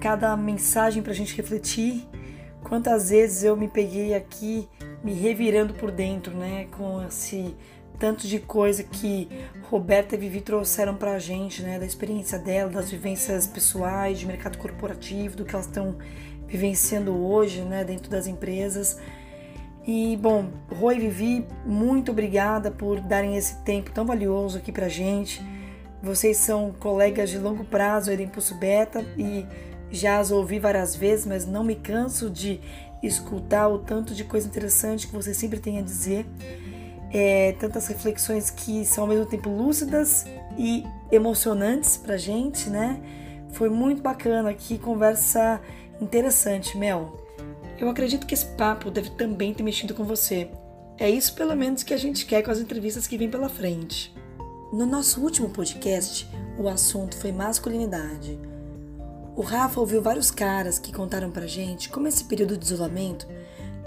cada 0.00 0.34
mensagem 0.34 1.02
para 1.02 1.12
a 1.12 1.14
gente 1.14 1.36
refletir. 1.36 2.08
Quantas 2.64 3.10
vezes 3.10 3.44
eu 3.44 3.54
me 3.54 3.68
peguei 3.68 4.14
aqui 4.14 4.66
me 5.04 5.12
revirando 5.12 5.74
por 5.74 5.90
dentro, 5.90 6.34
né? 6.34 6.66
Com 6.74 7.06
esse 7.06 7.54
tanto 7.98 8.26
de 8.26 8.38
coisa 8.38 8.82
que 8.82 9.28
Roberta 9.64 10.14
e 10.14 10.18
Vivi 10.18 10.40
trouxeram 10.40 10.96
para 10.96 11.12
a 11.12 11.18
gente, 11.18 11.62
né? 11.62 11.78
Da 11.78 11.84
experiência 11.84 12.38
dela, 12.38 12.70
das 12.70 12.90
vivências 12.90 13.46
pessoais, 13.46 14.18
de 14.18 14.26
mercado 14.26 14.56
corporativo, 14.56 15.36
do 15.36 15.44
que 15.44 15.54
elas 15.54 15.66
estão 15.66 15.98
vivenciando 16.46 17.14
hoje, 17.14 17.60
né? 17.60 17.84
Dentro 17.84 18.10
das 18.10 18.26
empresas. 18.26 18.98
E, 19.86 20.16
bom, 20.16 20.50
Roi 20.74 20.96
e 20.96 21.00
Vivi, 21.00 21.46
muito 21.66 22.10
obrigada 22.10 22.70
por 22.70 23.00
darem 23.00 23.36
esse 23.36 23.62
tempo 23.64 23.90
tão 23.90 24.06
valioso 24.06 24.56
aqui 24.56 24.72
pra 24.72 24.88
gente 24.88 25.57
vocês 26.02 26.36
são 26.36 26.72
colegas 26.78 27.30
de 27.30 27.38
longo 27.38 27.64
prazo 27.64 28.10
aí 28.10 28.16
do 28.16 28.22
Impulso 28.22 28.54
Beta 28.54 29.04
e 29.16 29.44
já 29.90 30.18
as 30.18 30.30
ouvi 30.30 30.58
várias 30.58 30.94
vezes, 30.94 31.26
mas 31.26 31.46
não 31.46 31.64
me 31.64 31.74
canso 31.74 32.30
de 32.30 32.60
escutar 33.02 33.68
o 33.68 33.78
tanto 33.78 34.14
de 34.14 34.24
coisa 34.24 34.46
interessante 34.46 35.06
que 35.06 35.12
vocês 35.12 35.36
sempre 35.36 35.58
têm 35.58 35.78
a 35.78 35.82
dizer. 35.82 36.26
É, 37.10 37.52
tantas 37.58 37.86
reflexões 37.86 38.50
que 38.50 38.84
são 38.84 39.04
ao 39.04 39.08
mesmo 39.08 39.24
tempo 39.24 39.48
lúcidas 39.48 40.26
e 40.58 40.84
emocionantes 41.10 41.96
pra 41.96 42.18
gente, 42.18 42.68
né? 42.68 43.00
Foi 43.52 43.70
muito 43.70 44.02
bacana 44.02 44.50
aqui, 44.50 44.76
conversa 44.76 45.60
interessante, 46.00 46.76
Mel. 46.76 47.16
Eu 47.78 47.88
acredito 47.88 48.26
que 48.26 48.34
esse 48.34 48.44
papo 48.44 48.90
deve 48.90 49.10
também 49.10 49.54
ter 49.54 49.62
mexido 49.62 49.94
com 49.94 50.04
você. 50.04 50.50
É 50.98 51.08
isso, 51.08 51.34
pelo 51.34 51.56
menos, 51.56 51.82
que 51.82 51.94
a 51.94 51.96
gente 51.96 52.26
quer 52.26 52.42
com 52.42 52.50
as 52.50 52.58
entrevistas 52.58 53.06
que 53.06 53.16
vêm 53.16 53.30
pela 53.30 53.48
frente. 53.48 54.14
No 54.70 54.84
nosso 54.84 55.22
último 55.22 55.48
podcast, 55.48 56.28
o 56.58 56.68
assunto 56.68 57.16
foi 57.16 57.32
masculinidade. 57.32 58.38
O 59.34 59.40
Rafa 59.40 59.80
ouviu 59.80 60.02
vários 60.02 60.30
caras 60.30 60.78
que 60.78 60.92
contaram 60.92 61.30
pra 61.30 61.46
gente 61.46 61.88
como 61.88 62.06
esse 62.06 62.22
período 62.24 62.54
de 62.54 62.66
isolamento 62.66 63.26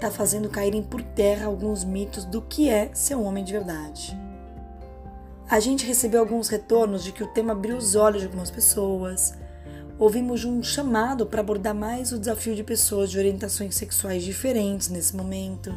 tá 0.00 0.10
fazendo 0.10 0.48
caírem 0.48 0.82
por 0.82 1.00
terra 1.00 1.46
alguns 1.46 1.84
mitos 1.84 2.24
do 2.24 2.42
que 2.42 2.68
é 2.68 2.90
ser 2.92 3.14
um 3.14 3.22
homem 3.22 3.44
de 3.44 3.52
verdade. 3.52 4.18
A 5.48 5.60
gente 5.60 5.86
recebeu 5.86 6.18
alguns 6.18 6.48
retornos 6.48 7.04
de 7.04 7.12
que 7.12 7.22
o 7.22 7.28
tema 7.28 7.52
abriu 7.52 7.76
os 7.76 7.94
olhos 7.94 8.20
de 8.20 8.26
algumas 8.26 8.50
pessoas. 8.50 9.34
Ouvimos 10.00 10.44
um 10.44 10.64
chamado 10.64 11.26
para 11.26 11.42
abordar 11.42 11.76
mais 11.76 12.10
o 12.10 12.18
desafio 12.18 12.56
de 12.56 12.64
pessoas 12.64 13.08
de 13.08 13.18
orientações 13.18 13.76
sexuais 13.76 14.24
diferentes 14.24 14.88
nesse 14.88 15.14
momento. 15.14 15.72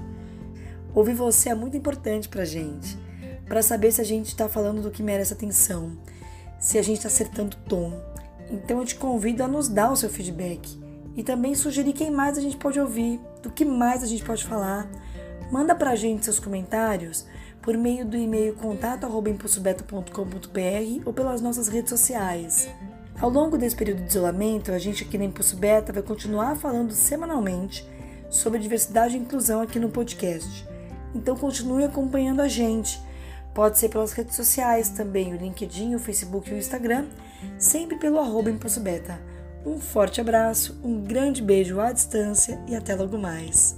Ouvir 0.95 1.14
você 1.14 1.49
é 1.49 1.56
muito 1.56 1.78
importante 1.78 2.28
pra 2.28 2.43
gente, 2.43 2.97
para 3.47 3.61
saber 3.61 3.91
se 3.91 4.01
a 4.01 4.05
gente 4.05 4.27
está 4.27 4.49
falando 4.49 4.81
do 4.81 4.91
que 4.91 5.03
merece 5.03 5.33
atenção, 5.33 5.91
se 6.59 6.77
a 6.77 6.81
gente 6.81 6.97
está 6.97 7.07
acertando 7.07 7.55
o 7.55 7.69
tom. 7.69 7.93
Então 8.49 8.79
eu 8.79 8.85
te 8.85 8.95
convido 8.95 9.43
a 9.43 9.47
nos 9.47 9.67
dar 9.67 9.91
o 9.91 9.95
seu 9.95 10.09
feedback 10.09 10.83
e 11.15 11.23
também 11.23 11.55
sugerir 11.55 11.93
quem 11.93 12.11
mais 12.11 12.37
a 12.37 12.41
gente 12.41 12.57
pode 12.57 12.79
ouvir, 12.79 13.19
do 13.41 13.51
que 13.51 13.63
mais 13.63 14.03
a 14.03 14.07
gente 14.07 14.23
pode 14.23 14.43
falar. 14.43 14.89
Manda 15.51 15.75
pra 15.75 15.95
gente 15.95 16.25
seus 16.25 16.39
comentários 16.39 17.25
por 17.61 17.77
meio 17.77 18.05
do 18.05 18.17
e-mail 18.17 18.55
contato@impulsobeta.com.br 18.55 21.01
ou 21.05 21.13
pelas 21.13 21.41
nossas 21.41 21.67
redes 21.67 21.89
sociais. 21.89 22.67
Ao 23.19 23.29
longo 23.29 23.57
desse 23.57 23.75
período 23.75 24.03
de 24.03 24.09
isolamento, 24.09 24.71
a 24.71 24.77
gente 24.77 25.03
aqui 25.03 25.17
na 25.17 25.25
Impulso 25.25 25.55
Beta 25.55 25.93
vai 25.93 26.03
continuar 26.03 26.55
falando 26.55 26.91
semanalmente 26.91 27.87
sobre 28.29 28.59
diversidade 28.59 29.15
e 29.15 29.19
inclusão 29.19 29.61
aqui 29.61 29.79
no 29.79 29.89
podcast. 29.89 30.67
Então 31.13 31.35
continue 31.35 31.85
acompanhando 31.85 32.41
a 32.41 32.47
gente. 32.47 32.99
Pode 33.56 33.80
ser 33.80 33.88
pelas 33.88 34.12
redes 34.12 34.36
sociais 34.36 34.89
também, 34.89 35.34
o 35.34 35.38
LinkedIn, 35.38 35.95
o 35.95 35.99
Facebook 35.99 36.51
e 36.51 36.53
o 36.53 36.58
Instagram, 36.58 37.06
sempre 37.58 37.97
pelo 37.97 38.20
arroba 38.20 38.51
Beta. 38.82 39.18
Um 39.66 39.80
forte 39.80 40.20
abraço, 40.20 40.78
um 40.84 41.01
grande 41.01 41.41
beijo 41.41 41.80
à 41.80 41.93
distância 41.93 42.62
e 42.68 42.76
até 42.76 42.93
logo 42.93 43.18
mais. 43.18 43.78